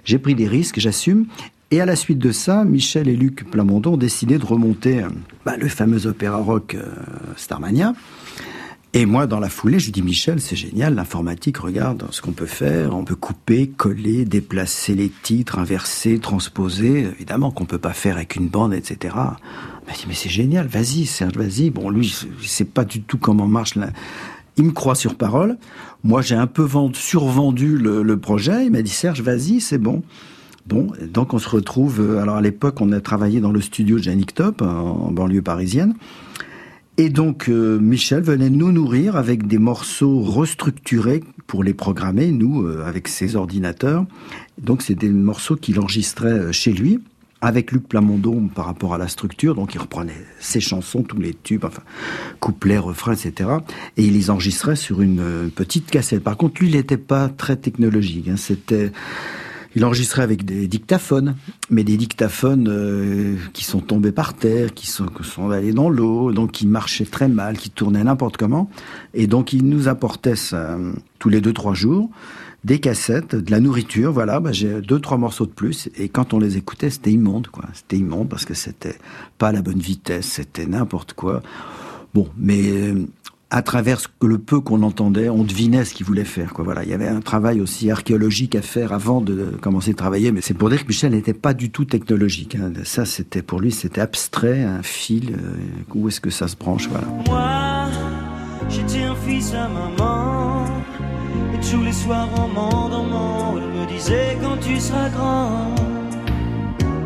j'ai 0.03 0.18
pris 0.18 0.34
des 0.34 0.49
risques, 0.49 0.80
j'assume. 0.80 1.26
Et 1.70 1.82
à 1.82 1.84
la 1.84 1.95
suite 1.95 2.18
de 2.18 2.32
ça, 2.32 2.64
Michel 2.64 3.09
et 3.09 3.14
Luc 3.14 3.45
Plamondon 3.51 3.93
ont 3.93 3.97
décidé 3.99 4.38
de 4.38 4.47
remonter 4.47 5.03
euh, 5.03 5.09
bah, 5.45 5.59
le 5.59 5.68
fameux 5.68 6.07
opéra 6.07 6.38
rock 6.38 6.76
euh, 6.76 6.82
Starmania. 7.36 7.93
Et 8.95 9.05
moi, 9.05 9.26
dans 9.26 9.40
la 9.40 9.51
foulée, 9.51 9.78
je 9.78 9.86
lui 9.86 9.93
dis 9.93 10.03
Michel, 10.03 10.40
c'est 10.40 10.57
génial, 10.57 10.95
l'informatique, 10.95 11.59
regarde 11.59 12.07
ce 12.11 12.22
qu'on 12.22 12.32
peut 12.32 12.47
faire. 12.47 12.95
On 12.95 13.05
peut 13.05 13.16
couper, 13.16 13.68
coller, 13.68 14.24
déplacer 14.24 14.95
les 14.95 15.11
titres, 15.11 15.59
inverser, 15.59 16.18
transposer. 16.18 17.01
Évidemment 17.01 17.51
qu'on 17.51 17.66
peut 17.66 17.76
pas 17.76 17.93
faire 17.93 18.16
avec 18.16 18.36
une 18.36 18.49
bande, 18.49 18.72
etc. 18.72 19.14
M'a 19.93 19.99
dit, 19.99 20.05
mais 20.09 20.14
c'est 20.14 20.30
génial, 20.30 20.68
vas-y, 20.68 21.05
Serge, 21.05 21.36
vas-y. 21.36 21.68
Bon, 21.68 21.90
lui, 21.90 22.11
il 22.40 22.49
sait 22.49 22.64
pas 22.64 22.86
du 22.86 23.03
tout 23.03 23.18
comment 23.18 23.47
marche. 23.47 23.74
Il 24.57 24.64
me 24.64 24.70
croit 24.70 24.95
sur 24.95 25.16
parole. 25.16 25.59
Moi, 26.03 26.22
j'ai 26.22 26.34
un 26.34 26.47
peu 26.47 26.62
vendu, 26.62 26.99
survendu 26.99 27.76
le, 27.76 28.16
projet. 28.16 28.64
Il 28.64 28.72
m'a 28.72 28.80
dit, 28.80 28.90
Serge, 28.90 29.20
vas-y, 29.20 29.61
c'est 29.61 29.76
bon. 29.76 30.03
Bon, 30.64 30.93
donc 31.12 31.34
on 31.34 31.38
se 31.38 31.49
retrouve. 31.49 32.01
euh, 32.01 32.22
Alors 32.22 32.36
à 32.36 32.40
l'époque, 32.40 32.80
on 32.80 32.90
a 32.93 33.03
travaillé 33.03 33.40
dans 33.40 33.53
le 33.53 33.61
studio 33.61 33.99
de 33.99 34.05
Yannick 34.05 34.32
Top, 34.32 34.62
en, 34.62 35.11
banlieue 35.11 35.43
parisienne. 35.43 35.95
Et 36.97 37.11
donc 37.11 37.51
euh, 37.51 37.78
Michel 37.78 38.22
venait 38.22 38.49
nous 38.49 38.72
nourrir 38.72 39.16
avec 39.16 39.47
des 39.47 39.59
morceaux 39.59 40.20
restructurés 40.20 41.22
pour 41.47 41.64
les 41.64 41.74
programmer, 41.74 42.30
nous, 42.30 42.64
euh, 42.64 42.82
avec 42.86 43.09
ses 43.09 43.36
ordinateurs. 43.36 44.07
Donc 44.57 44.80
c'est 44.80 44.95
des 44.95 45.11
morceaux 45.11 45.57
qu'il 45.57 45.78
enregistrait 45.80 46.51
chez 46.53 46.72
lui, 46.72 47.01
avec 47.43 47.72
Luc 47.72 47.88
Plamondon 47.88 48.49
par 48.49 48.66
rapport 48.66 48.95
à 48.95 48.99
la 48.99 49.09
structure. 49.09 49.55
Donc 49.55 49.74
il 49.74 49.78
reprenait 49.78 50.24
ses 50.40 50.61
chansons, 50.61 51.03
tous 51.03 51.18
les 51.18 51.34
tubes, 51.34 51.64
enfin 51.64 51.82
couplets, 52.40 52.78
refrains, 52.78 53.14
etc. 53.14 53.51
Et 53.97 54.05
il 54.05 54.14
les 54.14 54.30
enregistrait 54.30 54.76
sur 54.76 55.03
une 55.03 55.20
euh, 55.20 55.49
petite 55.55 55.90
cassette. 55.90 56.22
Par 56.22 56.36
contre, 56.36 56.61
lui, 56.61 56.68
il 56.68 56.76
n'était 56.76 56.97
pas 56.97 57.28
très 57.28 57.57
technologique. 57.57 58.28
hein. 58.28 58.36
C'était 58.36 58.93
il 59.74 59.84
enregistrait 59.84 60.22
avec 60.22 60.45
des 60.45 60.68
dictaphones, 60.68 61.34
mais 61.70 61.82
des 61.82 61.97
dictaphones 61.97 62.68
euh, 62.68 63.36
qui 63.55 63.64
sont 63.64 63.80
tombés 63.80 64.12
par 64.12 64.34
terre, 64.34 64.74
qui 64.74 64.86
sont, 64.86 65.07
qui 65.07 65.24
sont 65.24 65.51
allés 65.51 65.72
dans 65.72 65.88
l'eau, 65.88 66.32
donc 66.32 66.53
qui 66.53 66.66
marchaient 66.66 67.07
très 67.07 67.28
mal, 67.28 67.57
qui 67.57 67.70
tournaient 67.70 68.05
n'importe 68.05 68.36
comment. 68.36 68.68
Et 69.14 69.26
donc 69.26 69.53
il 69.55 69.64
nous 69.64 69.88
apportait 69.88 70.36
ça, 70.36 70.72
euh, 70.72 70.93
tous 71.18 71.30
les 71.30 71.40
deux 71.40 71.55
trois 71.55 71.74
jours 71.74 72.11
des 72.65 72.79
cassettes, 72.79 73.35
de 73.35 73.51
la 73.51 73.61
nourriture. 73.61 74.13
Voilà, 74.13 74.41
bah, 74.41 74.53
j'ai 74.53 74.81
deux 74.81 75.01
trois 75.01 75.19
morceaux 75.19 75.47
de 75.47 75.51
plus. 75.53 75.89
Et 75.97 76.09
quand 76.09 76.33
on 76.35 76.39
les 76.39 76.57
écoutait, 76.57 76.91
c'était 76.91 77.11
immonde, 77.13 77.49
quoi. 77.49 77.65
C'était 77.75 77.97
immonde 77.97 78.29
parce 78.29 78.45
que 78.45 78.55
c'était 78.55 78.97
pas 79.39 79.49
à 79.49 79.53
la 79.53 79.63
bonne 79.63 79.81
vitesse, 79.81 80.27
c'était 80.27 80.67
n'importe 80.67 81.13
quoi. 81.15 81.43
Bon, 82.15 82.29
mais 82.39 82.61
euh, 82.71 83.07
à 83.51 83.63
travers 83.63 83.99
le 84.23 84.39
peu 84.39 84.61
qu'on 84.61 84.83
entendait, 84.83 85.29
on 85.29 85.45
devinait 85.45 85.85
ce 85.85 85.93
qu'il 85.95 86.07
voulait 86.07 86.25
faire. 86.25 86.53
Quoi. 86.55 86.65
Voilà, 86.65 86.85
il 86.85 86.91
y 86.91 86.95
avait 86.95 87.09
un 87.09 87.21
travail 87.21 87.61
aussi 87.61 87.91
archéologique 87.91 88.55
à 88.55 88.63
faire 88.63 88.93
avant 88.93 89.21
de 89.21 89.53
commencer 89.61 89.91
à 89.91 89.95
travailler. 89.95 90.31
Mais 90.31 90.41
c'est 90.41 90.55
pour 90.55 90.71
dire 90.71 90.83
que 90.83 90.89
Michel 90.89 91.13
n'était 91.13 91.35
pas 91.35 91.55
du 91.55 91.71
tout 91.71 91.85
technologique. 91.85 92.55
hein. 92.55 92.71
Ça, 92.85 93.05
c'était 93.07 93.43
pour 93.43 93.61
lui, 93.61 93.73
c'était 93.73 94.01
abstrait, 94.01 94.63
un 94.63 94.83
fil. 94.83 95.33
euh, 95.33 95.57
où 95.95 96.09
est-ce 96.09 96.21
que 96.21 96.31
ça 96.31 96.49
se 96.49 96.57
branche 96.57 96.89
Voilà. 96.89 97.07
Moi, 97.27 97.87
j'étais 98.69 99.03
un 99.05 99.15
fils 99.17 99.53
à 99.53 99.69
maman. 99.69 100.41
Tous 101.71 101.83
les 101.83 101.93
soirs 101.93 102.29
en 102.39 102.49
m'endormant, 102.49 103.55
elle 103.57 103.81
me 103.81 103.87
disait 103.87 104.37
quand 104.43 104.59
tu 104.61 104.79
seras 104.79 105.09
grand, 105.09 105.75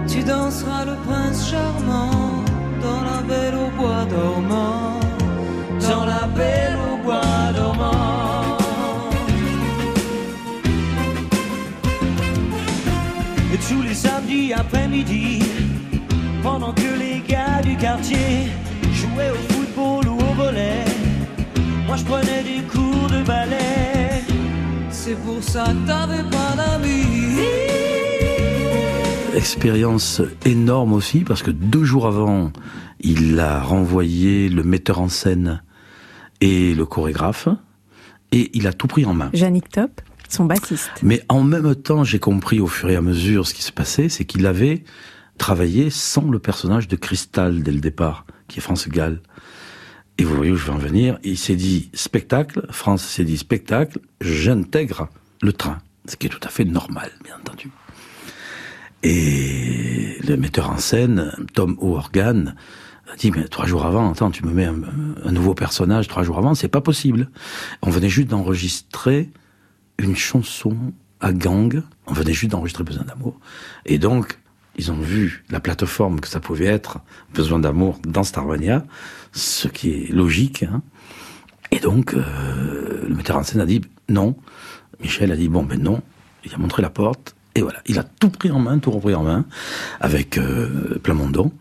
tu 0.09 0.25
danseras 0.25 0.85
le 0.85 0.97
prince 1.07 1.49
charmant 1.49 2.43
dans 2.83 3.03
la 3.11 3.23
belle 3.23 3.55
au 3.55 3.71
bois 3.81 4.05
dormant. 4.07 4.99
Dans 5.89 6.05
la 6.05 6.27
belle 6.35 6.77
au 6.91 6.97
bois 7.05 7.53
dormant. 7.55 8.57
Et 13.55 13.59
tous 13.69 13.83
les 13.83 13.95
samedis 13.95 14.53
après-midi, 14.53 15.45
pendant 16.43 16.73
que 16.73 16.91
les 16.99 17.23
gars 17.29 17.63
du 17.63 17.77
quartier 17.77 18.49
jouaient 18.93 19.31
au 19.31 19.53
football 19.53 20.09
ou 20.09 20.19
au 20.19 20.35
volet, 20.35 20.85
moi 21.87 21.97
je 21.97 22.05
prenais 22.05 22.43
des 22.43 22.63
cours 22.73 23.09
de 23.11 23.23
ballet. 23.23 23.96
C'est 25.07 25.23
pour 25.23 25.41
ça 25.41 25.67
que 25.67 25.87
t'avais 25.87 26.29
pas 26.31 26.57
d'amis. 26.57 27.39
Expérience 29.37 30.21
énorme 30.45 30.95
aussi, 30.95 31.21
parce 31.21 31.45
que 31.45 31.53
deux 31.53 31.85
jours 31.85 32.09
avant, 32.09 32.51
il 32.99 33.39
a 33.39 33.61
renvoyé 33.61 34.49
le 34.49 34.65
metteur 34.65 35.01
en 35.01 35.09
scène 35.09 35.63
et 36.41 36.75
le 36.75 36.85
chorégraphe, 36.87 37.47
et 38.33 38.51
il 38.55 38.67
a 38.67 38.73
tout 38.73 38.89
pris 38.89 39.05
en 39.05 39.15
main. 39.15 39.31
Yannick 39.33 39.69
Top, 39.69 40.01
son 40.29 40.45
bassiste. 40.45 40.91
Mais 41.05 41.23
en 41.29 41.45
même 41.45 41.77
temps, 41.77 42.03
j'ai 42.03 42.19
compris 42.19 42.59
au 42.59 42.67
fur 42.67 42.91
et 42.91 42.97
à 42.97 43.01
mesure 43.01 43.47
ce 43.47 43.55
qui 43.55 43.63
se 43.63 43.71
passait, 43.71 44.09
c'est 44.09 44.25
qu'il 44.25 44.45
avait 44.45 44.83
travaillé 45.39 45.89
sans 45.89 46.29
le 46.29 46.41
personnage 46.41 46.89
de 46.89 46.97
Cristal 46.97 47.63
dès 47.63 47.71
le 47.71 47.79
départ, 47.79 48.27
qui 48.49 48.59
est 48.59 48.63
France 48.63 48.89
Gall. 48.89 49.21
Et 50.19 50.25
vous 50.25 50.35
voyez 50.35 50.53
où 50.53 50.57
je 50.57 50.67
vais 50.67 50.73
en 50.73 50.79
venir. 50.79 51.19
Il 51.23 51.37
s'est 51.37 51.57
dit 51.57 51.91
spectacle, 51.93 52.67
France 52.71 53.05
s'est 53.05 53.25
dit 53.25 53.37
spectacle, 53.37 53.99
j'intègre 54.21 55.09
le 55.43 55.53
train. 55.53 55.79
Ce 56.09 56.17
qui 56.17 56.27
est 56.27 56.31
tout 56.31 56.41
à 56.43 56.49
fait 56.49 56.65
normal, 56.65 57.11
bien 57.25 57.37
entendu. 57.37 57.71
Et 59.03 60.17
le 60.27 60.37
metteur 60.37 60.71
en 60.71 60.79
scène, 60.79 61.33
Tom 61.53 61.77
O'Organ, 61.81 62.55
a 63.13 63.17
dit, 63.17 63.31
mais 63.31 63.45
trois 63.49 63.67
jours 63.67 63.85
avant, 63.85 64.11
attends, 64.11 64.31
tu 64.31 64.45
me 64.45 64.53
mets 64.53 64.65
un, 64.65 64.81
un 65.25 65.33
nouveau 65.33 65.55
personnage 65.55 66.09
trois 66.09 66.23
jours 66.23 66.39
avant, 66.39 66.55
c'est 66.55 66.69
pas 66.69 66.81
possible. 66.81 67.31
On 67.83 67.91
venait 67.91 68.09
juste 68.09 68.29
d'enregistrer 68.29 69.31
une 69.99 70.17
chanson 70.17 70.77
à 71.21 71.33
gang, 71.33 71.83
on 72.07 72.13
venait 72.13 72.33
juste 72.33 72.53
d'enregistrer 72.53 72.85
Besoin 72.85 73.05
d'amour. 73.05 73.39
Et 73.85 73.99
donc, 73.99 74.39
ils 74.77 74.93
ont 74.93 75.01
vu 75.01 75.45
la 75.51 75.61
plateforme 75.61 76.21
que 76.21 76.29
ça 76.29 76.41
pouvait 76.41 76.67
être, 76.67 76.99
Besoin 77.35 77.59
d'amour, 77.59 77.99
dans 78.07 78.25
Starmania, 78.25 78.85
ce 79.33 79.69
qui 79.69 79.91
est 79.91 80.13
logique. 80.13 80.63
Hein. 80.63 80.83
Et 81.71 81.79
donc, 81.79 82.15
euh, 82.15 83.05
le 83.09 83.15
metteur 83.15 83.37
en 83.37 83.43
scène 83.43 83.61
a 83.61 83.67
dit 83.67 83.83
non. 84.09 84.37
Michel 85.01 85.33
a 85.33 85.37
dit 85.37 85.49
bon, 85.49 85.63
ben 85.63 85.81
non. 85.83 86.03
Il 86.45 86.55
a 86.55 86.59
montré 86.59 86.83
la 86.83 86.91
porte. 86.91 87.35
Et 87.55 87.63
voilà, 87.63 87.81
il 87.87 87.99
a 87.99 88.05
tout 88.05 88.29
pris 88.29 88.51
en 88.51 88.59
main, 88.59 88.79
tout 88.79 88.91
repris 88.91 89.15
en 89.15 89.25
main, 89.25 89.47
avec 90.01 90.37
euh, 90.37 90.99
Plamondon. 91.03 91.53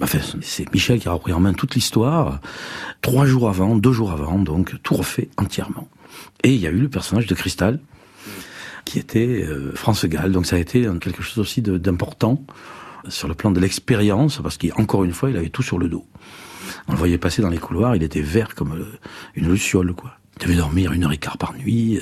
Enfin, 0.00 0.18
c'est 0.42 0.72
Michel 0.72 1.00
qui 1.00 1.08
a 1.08 1.12
repris 1.12 1.32
en 1.32 1.40
main 1.40 1.52
toute 1.52 1.74
l'histoire. 1.74 2.40
Trois 3.02 3.26
jours 3.26 3.48
avant, 3.48 3.74
deux 3.76 3.92
jours 3.92 4.12
avant, 4.12 4.38
donc 4.38 4.76
tout 4.82 4.94
refait 4.94 5.28
entièrement. 5.36 5.88
Et 6.44 6.54
il 6.54 6.60
y 6.60 6.66
a 6.66 6.70
eu 6.70 6.78
le 6.78 6.88
personnage 6.88 7.26
de 7.26 7.34
Cristal, 7.34 7.80
qui 8.84 8.98
était 8.98 9.44
euh, 9.44 9.72
France 9.74 10.04
Gall. 10.06 10.32
Donc 10.32 10.46
ça 10.46 10.56
a 10.56 10.58
été 10.58 10.86
quelque 11.00 11.22
chose 11.22 11.38
aussi 11.38 11.62
d'important 11.62 12.44
sur 13.08 13.28
le 13.28 13.34
plan 13.34 13.50
de 13.50 13.60
l'expérience, 13.60 14.40
parce 14.42 14.56
qu'encore 14.56 15.04
une 15.04 15.12
fois, 15.12 15.30
il 15.30 15.36
avait 15.36 15.50
tout 15.50 15.62
sur 15.62 15.78
le 15.78 15.88
dos. 15.88 16.06
On 16.88 16.92
le 16.92 16.98
voyait 16.98 17.18
passer 17.18 17.42
dans 17.42 17.50
les 17.50 17.58
couloirs, 17.58 17.96
il 17.96 18.02
était 18.02 18.22
vert 18.22 18.54
comme 18.54 18.72
euh, 18.72 18.98
une 19.34 19.50
luciole, 19.50 19.92
quoi. 19.94 20.14
Il 20.36 20.46
devait 20.46 20.56
dormir 20.56 20.92
une 20.92 21.04
heure 21.04 21.12
et 21.12 21.18
quart 21.18 21.38
par 21.38 21.54
nuit, 21.54 21.98
euh, 21.98 22.00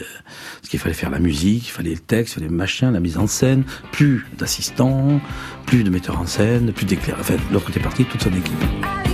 parce 0.56 0.68
qu'il 0.68 0.78
fallait 0.78 0.94
faire 0.94 1.10
la 1.10 1.18
musique, 1.18 1.68
il 1.68 1.70
fallait 1.70 1.90
le 1.90 1.98
texte, 1.98 2.34
il 2.34 2.40
fallait 2.40 2.48
machin, 2.48 2.90
la 2.90 3.00
mise 3.00 3.18
en 3.18 3.26
scène, 3.26 3.64
plus 3.90 4.26
d'assistants, 4.38 5.20
plus 5.66 5.84
de 5.84 5.90
metteurs 5.90 6.20
en 6.20 6.26
scène, 6.26 6.72
plus 6.72 6.86
d'éclaireurs. 6.86 7.20
Enfin, 7.20 7.36
l'autre 7.52 7.70
était 7.70 7.80
parti, 7.80 8.04
toute 8.04 8.22
son 8.22 8.32
équipe. 8.32 9.11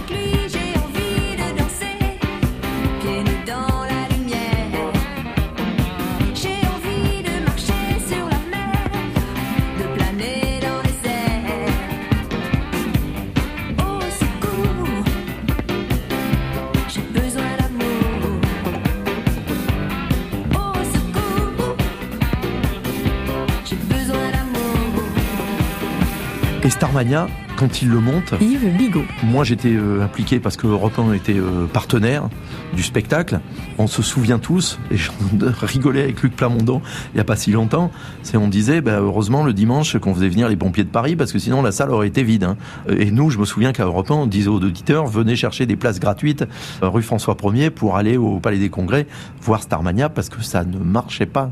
Starmania, 26.79 27.27
quand 27.57 27.83
il 27.83 27.89
le 27.89 27.99
monte, 27.99 28.35
Yves 28.41 28.77
Bigot. 28.77 29.03
moi 29.25 29.43
j'étais 29.43 29.73
euh, 29.73 30.01
impliqué 30.05 30.39
parce 30.39 30.57
que 30.57 30.69
Europe 30.69 30.97
1 30.97 31.13
était 31.13 31.37
euh, 31.37 31.67
partenaire 31.67 32.29
du 32.73 32.85
spectacle. 32.85 33.41
On 33.79 33.89
se 33.89 34.01
souvient 34.01 34.39
tous, 34.39 34.79
et 34.93 34.97
j'en 34.97 35.13
rigolais 35.63 36.05
avec 36.05 36.23
Luc 36.23 36.37
Plamondon 36.37 36.81
il 37.13 37.17
n'y 37.17 37.21
a 37.21 37.25
pas 37.25 37.35
si 37.35 37.51
longtemps, 37.51 37.91
c'est 38.23 38.37
on 38.37 38.47
disait 38.47 38.81
bah, 38.81 39.01
heureusement 39.01 39.43
le 39.43 39.53
dimanche 39.53 39.99
qu'on 39.99 40.15
faisait 40.15 40.29
venir 40.29 40.49
les 40.49 40.55
pompiers 40.55 40.85
de 40.85 40.89
Paris 40.89 41.17
parce 41.17 41.33
que 41.33 41.41
sinon 41.41 41.63
la 41.63 41.73
salle 41.73 41.91
aurait 41.91 42.07
été 42.07 42.23
vide. 42.23 42.45
hein. 42.45 42.57
Et 42.97 43.11
nous, 43.11 43.29
je 43.31 43.39
me 43.41 43.45
souviens 43.45 43.73
qu'à 43.73 43.85
Europe 43.85 44.13
1, 44.13 44.15
on 44.15 44.27
disait 44.27 44.47
aux 44.49 44.61
auditeurs 44.63 45.09
venez 45.09 45.35
chercher 45.35 45.67
des 45.67 45.75
places 45.75 45.99
gratuites 45.99 46.45
euh, 46.85 46.89
rue 46.89 47.03
François 47.03 47.35
1er 47.35 47.71
pour 47.71 47.97
aller 47.97 48.17
au 48.17 48.39
Palais 48.39 48.59
des 48.59 48.71
Congrès 48.71 49.09
voir 49.43 49.65
Starmania 49.65 50.11
parce 50.11 50.29
que 50.29 50.43
ça 50.45 50.63
ne 50.63 50.79
marchait 50.79 51.27
pas, 51.27 51.51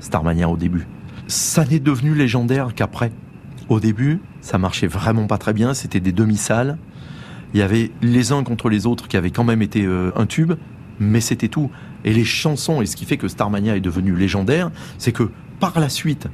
Starmania 0.00 0.48
au 0.48 0.56
début. 0.56 0.86
Ça 1.26 1.62
n'est 1.66 1.78
devenu 1.78 2.14
légendaire 2.14 2.68
qu'après. 2.74 3.12
Au 3.72 3.80
début, 3.80 4.20
ça 4.42 4.58
marchait 4.58 4.86
vraiment 4.86 5.26
pas 5.26 5.38
très 5.38 5.54
bien. 5.54 5.72
C'était 5.72 5.98
des 5.98 6.12
demi-salles. 6.12 6.76
Il 7.54 7.60
y 7.60 7.62
avait 7.62 7.90
les 8.02 8.30
uns 8.30 8.44
contre 8.44 8.68
les 8.68 8.84
autres 8.84 9.08
qui 9.08 9.16
avaient 9.16 9.30
quand 9.30 9.44
même 9.44 9.62
été 9.62 9.86
euh, 9.86 10.10
un 10.14 10.26
tube, 10.26 10.52
mais 11.00 11.22
c'était 11.22 11.48
tout. 11.48 11.70
Et 12.04 12.12
les 12.12 12.26
chansons, 12.26 12.82
et 12.82 12.86
ce 12.86 12.96
qui 12.96 13.06
fait 13.06 13.16
que 13.16 13.28
Starmania 13.28 13.74
est 13.74 13.80
devenu 13.80 14.14
légendaire, 14.14 14.70
c'est 14.98 15.12
que 15.12 15.30
par 15.58 15.80
la 15.80 15.88
suite, 15.88 16.28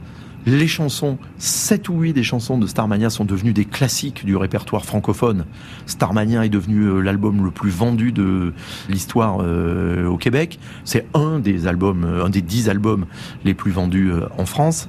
les 0.47 0.67
chansons, 0.67 1.17
7 1.37 1.89
ou 1.91 2.01
8 2.01 2.13
des 2.13 2.25
chansons 2.25 2.59
de 2.59 2.67
Starmania 2.67 3.09
sont 3.09 3.25
devenues 3.25 3.53
des 3.53 3.67
classiques 3.67 4.25
du 4.25 4.35
répertoire 4.35 4.85
francophone. 4.85 5.45
Starmania 5.87 6.45
est 6.45 6.49
devenu 6.49 6.87
euh, 6.87 7.01
l'album 7.01 7.45
le 7.45 7.53
plus 7.53 7.71
vendu 7.71 8.11
de 8.11 8.53
l'histoire 8.89 9.39
euh, 9.43 10.09
au 10.09 10.17
Québec. 10.17 10.59
C'est 10.85 11.07
un 11.15 11.39
des 11.39 11.69
albums, 11.69 12.05
un 12.05 12.31
des 12.31 12.43
10 12.43 12.69
albums 12.69 13.07
les 13.45 13.55
plus 13.55 13.71
vendus 13.71 14.11
en 14.37 14.45
France. 14.45 14.89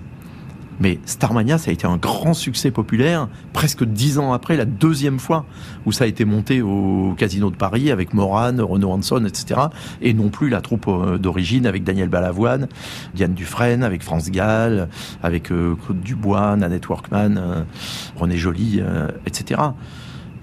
Mais 0.80 1.00
Starmania, 1.06 1.58
ça 1.58 1.72
a 1.72 1.74
été 1.74 1.86
un 1.86 1.98
grand 1.98 2.34
succès 2.34 2.72
populaire, 2.72 3.28
presque 3.54 3.84
dix 3.84 4.18
ans 4.18 4.32
après, 4.32 4.56
la 4.56 4.66
deuxième 4.66 5.20
fois 5.20 5.46
où 5.86 5.92
ça 5.92 6.06
a 6.06 6.08
été 6.08 6.26
monté 6.26 6.62
au 6.62 7.14
Casino 7.18 7.50
de 7.50 7.56
Paris 7.56 7.92
avec 7.92 8.14
Morane, 8.14 8.62
Renaud 8.62 8.92
Hanson, 8.92 9.26
etc. 9.26 9.60
Et 10.02 10.14
non 10.14 10.30
plus 10.30 10.50
la 10.50 10.62
troupe 10.62 10.88
euh, 10.88 11.18
d'origine 11.18 11.66
avec 11.66 11.84
Daniel 11.84 12.10
Balavoine, 12.10 12.68
Diane 13.14 13.34
Dufresne, 13.34 13.84
avec 13.84 14.04
France 14.04 14.32
Gall, 14.32 14.88
avec 15.22 15.52
euh, 15.52 15.76
Claude 15.86 16.02
Dubois, 16.02 16.56
Nanette 16.56 16.88
Workman, 16.88 17.38
euh, 17.38 17.64
René 18.16 18.38
Joly, 18.38 18.82
etc. 19.26 19.62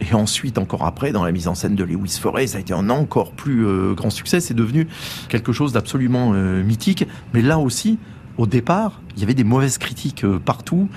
Et 0.00 0.14
ensuite, 0.14 0.58
encore 0.58 0.84
après, 0.84 1.12
dans 1.12 1.24
la 1.24 1.32
mise 1.32 1.48
en 1.48 1.54
scène 1.54 1.74
de 1.74 1.84
Lewis 1.84 2.18
Forest, 2.20 2.52
ça 2.52 2.58
a 2.58 2.60
été 2.60 2.74
un 2.74 2.90
encore 2.90 3.32
plus 3.32 3.94
grand 3.94 4.10
succès. 4.10 4.40
C'est 4.40 4.54
devenu 4.54 4.86
quelque 5.28 5.52
chose 5.52 5.72
d'absolument 5.72 6.32
mythique. 6.32 7.06
Mais 7.32 7.40
là 7.40 7.58
aussi, 7.58 7.98
au 8.38 8.46
départ, 8.46 9.00
il 9.16 9.20
y 9.20 9.24
avait 9.24 9.34
des 9.34 9.44
mauvaises 9.44 9.78
critiques 9.78 10.24
euh, 10.24 10.38
partout. 10.38 10.88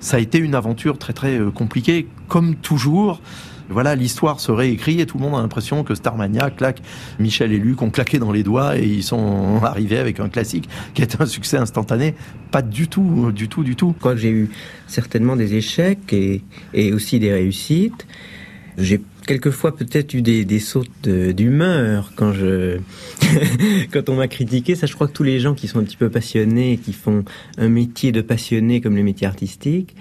Ça 0.00 0.16
a 0.16 0.20
été 0.20 0.38
une 0.38 0.54
aventure 0.54 0.98
très 0.98 1.12
très 1.12 1.38
euh, 1.38 1.50
compliquée, 1.50 2.08
comme 2.28 2.56
toujours. 2.56 3.20
Voilà, 3.68 3.96
l'histoire 3.96 4.38
se 4.38 4.52
réécrit 4.52 5.00
et 5.00 5.06
tout 5.06 5.18
le 5.18 5.24
monde 5.24 5.34
a 5.34 5.42
l'impression 5.42 5.82
que 5.82 5.94
Starmania 5.96 6.50
claque. 6.50 6.80
Michel 7.18 7.52
et 7.52 7.58
Luc 7.58 7.82
ont 7.82 7.90
claqué 7.90 8.20
dans 8.20 8.30
les 8.30 8.44
doigts 8.44 8.78
et 8.78 8.86
ils 8.86 9.02
sont 9.02 9.60
arrivés 9.62 9.98
avec 9.98 10.20
un 10.20 10.28
classique 10.28 10.68
qui 10.94 11.02
est 11.02 11.20
un 11.20 11.26
succès 11.26 11.56
instantané. 11.56 12.14
Pas 12.52 12.62
du 12.62 12.86
tout, 12.86 13.32
du 13.32 13.48
tout, 13.48 13.64
du 13.64 13.74
tout. 13.74 13.92
Je 13.96 13.98
crois 13.98 14.12
que 14.12 14.20
j'ai 14.20 14.30
eu 14.30 14.50
certainement 14.86 15.34
des 15.34 15.54
échecs 15.54 16.12
et, 16.12 16.42
et 16.74 16.92
aussi 16.92 17.18
des 17.18 17.32
réussites. 17.32 18.06
J'ai 18.78 19.00
quelquefois 19.26 19.76
peut-être 19.76 20.14
eu 20.14 20.22
des, 20.22 20.44
des 20.44 20.60
sautes 20.60 21.08
d'humeur 21.08 22.12
quand 22.16 22.32
je 22.32 22.78
quand 23.92 24.08
on 24.08 24.16
m'a 24.16 24.28
critiqué. 24.28 24.74
Ça, 24.74 24.86
je 24.86 24.94
crois 24.94 25.08
que 25.08 25.12
tous 25.12 25.22
les 25.22 25.40
gens 25.40 25.54
qui 25.54 25.68
sont 25.68 25.78
un 25.78 25.84
petit 25.84 25.96
peu 25.96 26.08
passionnés, 26.08 26.78
qui 26.78 26.92
font 26.92 27.24
un 27.58 27.68
métier 27.68 28.12
de 28.12 28.20
passionné 28.20 28.80
comme 28.80 28.96
le 28.96 29.02
métier 29.02 29.26
artistique, 29.26 29.94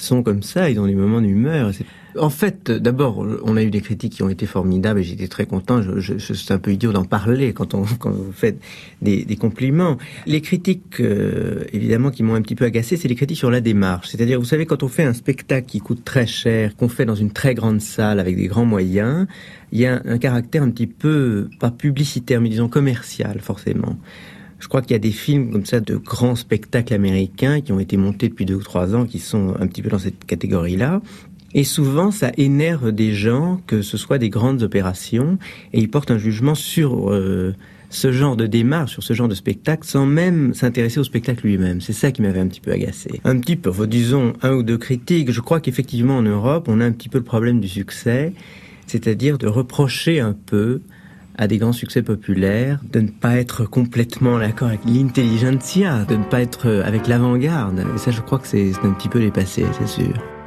sont 0.00 0.22
comme 0.22 0.42
ça. 0.42 0.70
Ils 0.70 0.78
ont 0.80 0.86
des 0.86 0.94
moments 0.94 1.20
d'humeur. 1.20 1.70
En 2.18 2.28
fait, 2.30 2.72
d'abord, 2.72 3.24
on 3.44 3.56
a 3.56 3.62
eu 3.62 3.70
des 3.70 3.80
critiques 3.80 4.14
qui 4.14 4.22
ont 4.24 4.28
été 4.28 4.44
formidables 4.44 4.98
et 4.98 5.02
j'étais 5.04 5.28
très 5.28 5.46
content. 5.46 5.80
Je, 5.80 6.00
je- 6.00 6.18
je- 6.18 6.34
c'est 6.34 6.52
un 6.52 6.58
peu 6.58 6.72
idiot 6.72 6.92
d'en 6.92 7.04
parler 7.04 7.52
quand 7.52 7.72
on 7.74 7.84
quand 8.00 8.10
vous 8.10 8.32
faites 8.32 8.58
des, 9.00 9.24
des 9.24 9.36
compliments. 9.36 9.96
Les 10.26 10.40
critiques, 10.40 10.98
euh, 11.00 11.62
évidemment, 11.72 12.10
qui 12.10 12.24
m'ont 12.24 12.34
un 12.34 12.42
petit 12.42 12.56
peu 12.56 12.64
agacé, 12.64 12.96
c'est 12.96 13.06
les 13.06 13.14
critiques 13.14 13.38
sur 13.38 13.50
la 13.52 13.60
démarche. 13.60 14.08
C'est-à-dire, 14.08 14.40
vous 14.40 14.44
savez, 14.44 14.66
quand 14.66 14.82
on 14.82 14.88
fait 14.88 15.04
un 15.04 15.12
spectacle 15.12 15.68
qui 15.68 15.78
coûte 15.78 16.04
très 16.04 16.26
cher, 16.26 16.74
qu'on 16.74 16.88
fait 16.88 17.04
dans 17.04 17.14
une 17.14 17.30
très 17.30 17.54
grande 17.54 17.80
salle 17.80 18.18
avec 18.18 18.34
des 18.36 18.48
grands 18.48 18.66
moyens, 18.66 19.28
il 19.70 19.78
y 19.78 19.86
a 19.86 20.02
un 20.04 20.18
caractère 20.18 20.64
un 20.64 20.70
petit 20.70 20.88
peu, 20.88 21.48
pas 21.60 21.70
publicitaire, 21.70 22.40
mais 22.40 22.48
disons 22.48 22.68
commercial, 22.68 23.38
forcément. 23.40 23.96
Je 24.60 24.68
crois 24.68 24.82
qu'il 24.82 24.92
y 24.92 24.94
a 24.94 25.00
des 25.00 25.10
films 25.10 25.50
comme 25.50 25.64
ça 25.64 25.80
de 25.80 25.96
grands 25.96 26.36
spectacles 26.36 26.94
américains 26.94 27.60
qui 27.60 27.72
ont 27.72 27.80
été 27.80 27.96
montés 27.96 28.28
depuis 28.28 28.44
deux 28.44 28.54
ou 28.54 28.62
trois 28.62 28.94
ans, 28.94 29.06
qui 29.06 29.18
sont 29.18 29.54
un 29.58 29.66
petit 29.66 29.82
peu 29.82 29.88
dans 29.88 29.98
cette 29.98 30.24
catégorie-là. 30.26 31.00
Et 31.54 31.64
souvent, 31.64 32.10
ça 32.10 32.30
énerve 32.36 32.92
des 32.92 33.12
gens, 33.12 33.60
que 33.66 33.82
ce 33.82 33.96
soit 33.96 34.18
des 34.18 34.28
grandes 34.28 34.62
opérations, 34.62 35.38
et 35.72 35.80
ils 35.80 35.90
portent 35.90 36.12
un 36.12 36.18
jugement 36.18 36.54
sur 36.54 37.10
euh, 37.10 37.54
ce 37.88 38.12
genre 38.12 38.36
de 38.36 38.46
démarche, 38.46 38.92
sur 38.92 39.02
ce 39.02 39.14
genre 39.14 39.26
de 39.26 39.34
spectacle, 39.34 39.84
sans 39.84 40.06
même 40.06 40.54
s'intéresser 40.54 41.00
au 41.00 41.04
spectacle 41.04 41.46
lui-même. 41.46 41.80
C'est 41.80 41.92
ça 41.92 42.12
qui 42.12 42.22
m'avait 42.22 42.38
un 42.38 42.46
petit 42.46 42.60
peu 42.60 42.70
agacé. 42.70 43.20
Un 43.24 43.38
petit 43.40 43.56
peu, 43.56 43.72
disons, 43.86 44.34
un 44.42 44.52
ou 44.52 44.62
deux 44.62 44.78
critiques. 44.78 45.32
Je 45.32 45.40
crois 45.40 45.60
qu'effectivement, 45.60 46.18
en 46.18 46.22
Europe, 46.22 46.68
on 46.68 46.80
a 46.80 46.84
un 46.84 46.92
petit 46.92 47.08
peu 47.08 47.18
le 47.18 47.24
problème 47.24 47.60
du 47.60 47.68
succès, 47.68 48.32
c'est-à-dire 48.86 49.38
de 49.38 49.48
reprocher 49.48 50.20
un 50.20 50.34
peu 50.34 50.82
à 51.40 51.46
des 51.46 51.56
grands 51.56 51.72
succès 51.72 52.02
populaires, 52.02 52.80
de 52.92 53.00
ne 53.00 53.08
pas 53.08 53.38
être 53.38 53.64
complètement 53.64 54.38
d'accord 54.38 54.68
avec 54.68 54.84
l'intelligentsia, 54.84 56.04
de 56.04 56.16
ne 56.16 56.24
pas 56.24 56.42
être 56.42 56.68
euh, 56.68 56.84
avec 56.84 57.08
l'avant-garde. 57.08 57.82
Et 57.94 57.98
ça, 57.98 58.10
je 58.10 58.20
crois 58.20 58.38
que 58.38 58.46
c'est 58.46 58.72
un 58.84 58.92
petit 58.92 59.08
peu 59.08 59.20
dépassé, 59.20 59.64
c'est 59.78 59.88
sûr. 59.88 60.39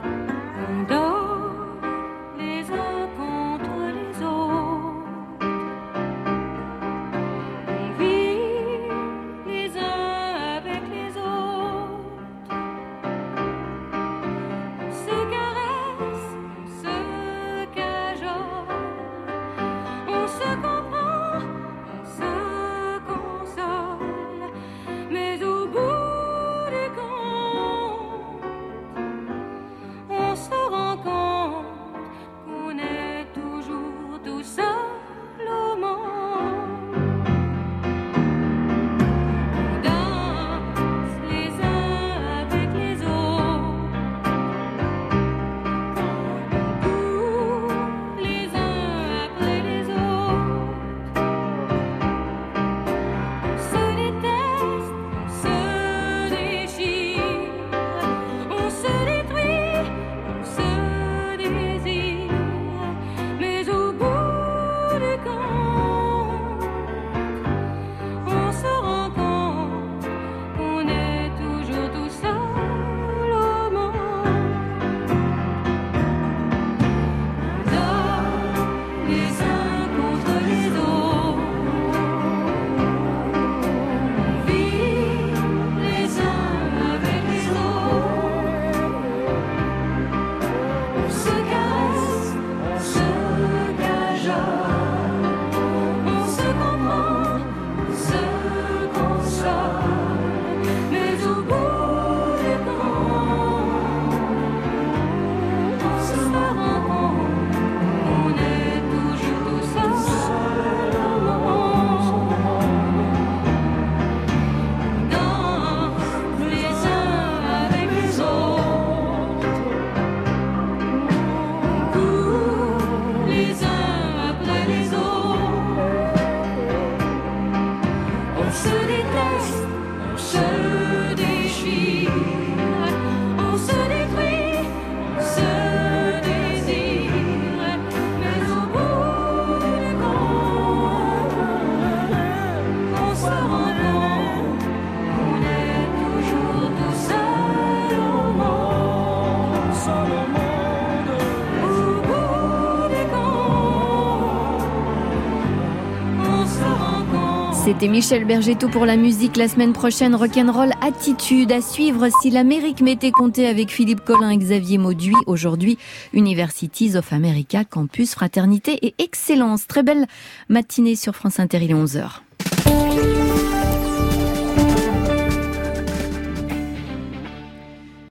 C'était 157.74 157.88
Michel 157.88 158.26
Berger 158.26 158.56
tout 158.56 158.70
pour 158.70 158.86
la 158.86 158.98
musique. 158.98 159.36
La 159.36 159.48
semaine 159.48 159.74
prochaine, 159.74 160.14
Rock'n'Roll 160.14 160.74
Attitude 160.82 161.52
à 161.52 161.60
suivre 161.60 162.08
si 162.22 162.30
l'Amérique 162.30 162.82
m'était 162.82 163.10
comptée 163.10 163.48
avec 163.48 163.72
Philippe 163.72 164.02
Collin 164.02 164.30
et 164.30 164.38
Xavier 164.38 164.78
Mauduit. 164.78 165.16
Aujourd'hui, 165.26 165.80
Universities 166.14 166.96
of 166.96 167.12
America, 167.12 167.66
Campus, 167.66 168.14
Fraternité 168.14 168.78
et 168.86 168.94
Excellence. 169.00 169.66
Très 169.66 169.82
belle 169.82 170.06
matinée 170.50 170.96
sur 170.96 171.16
France 171.16 171.40
Inter, 171.40 171.62
il 171.64 171.72
est 171.72 171.74
11h. 171.74 172.22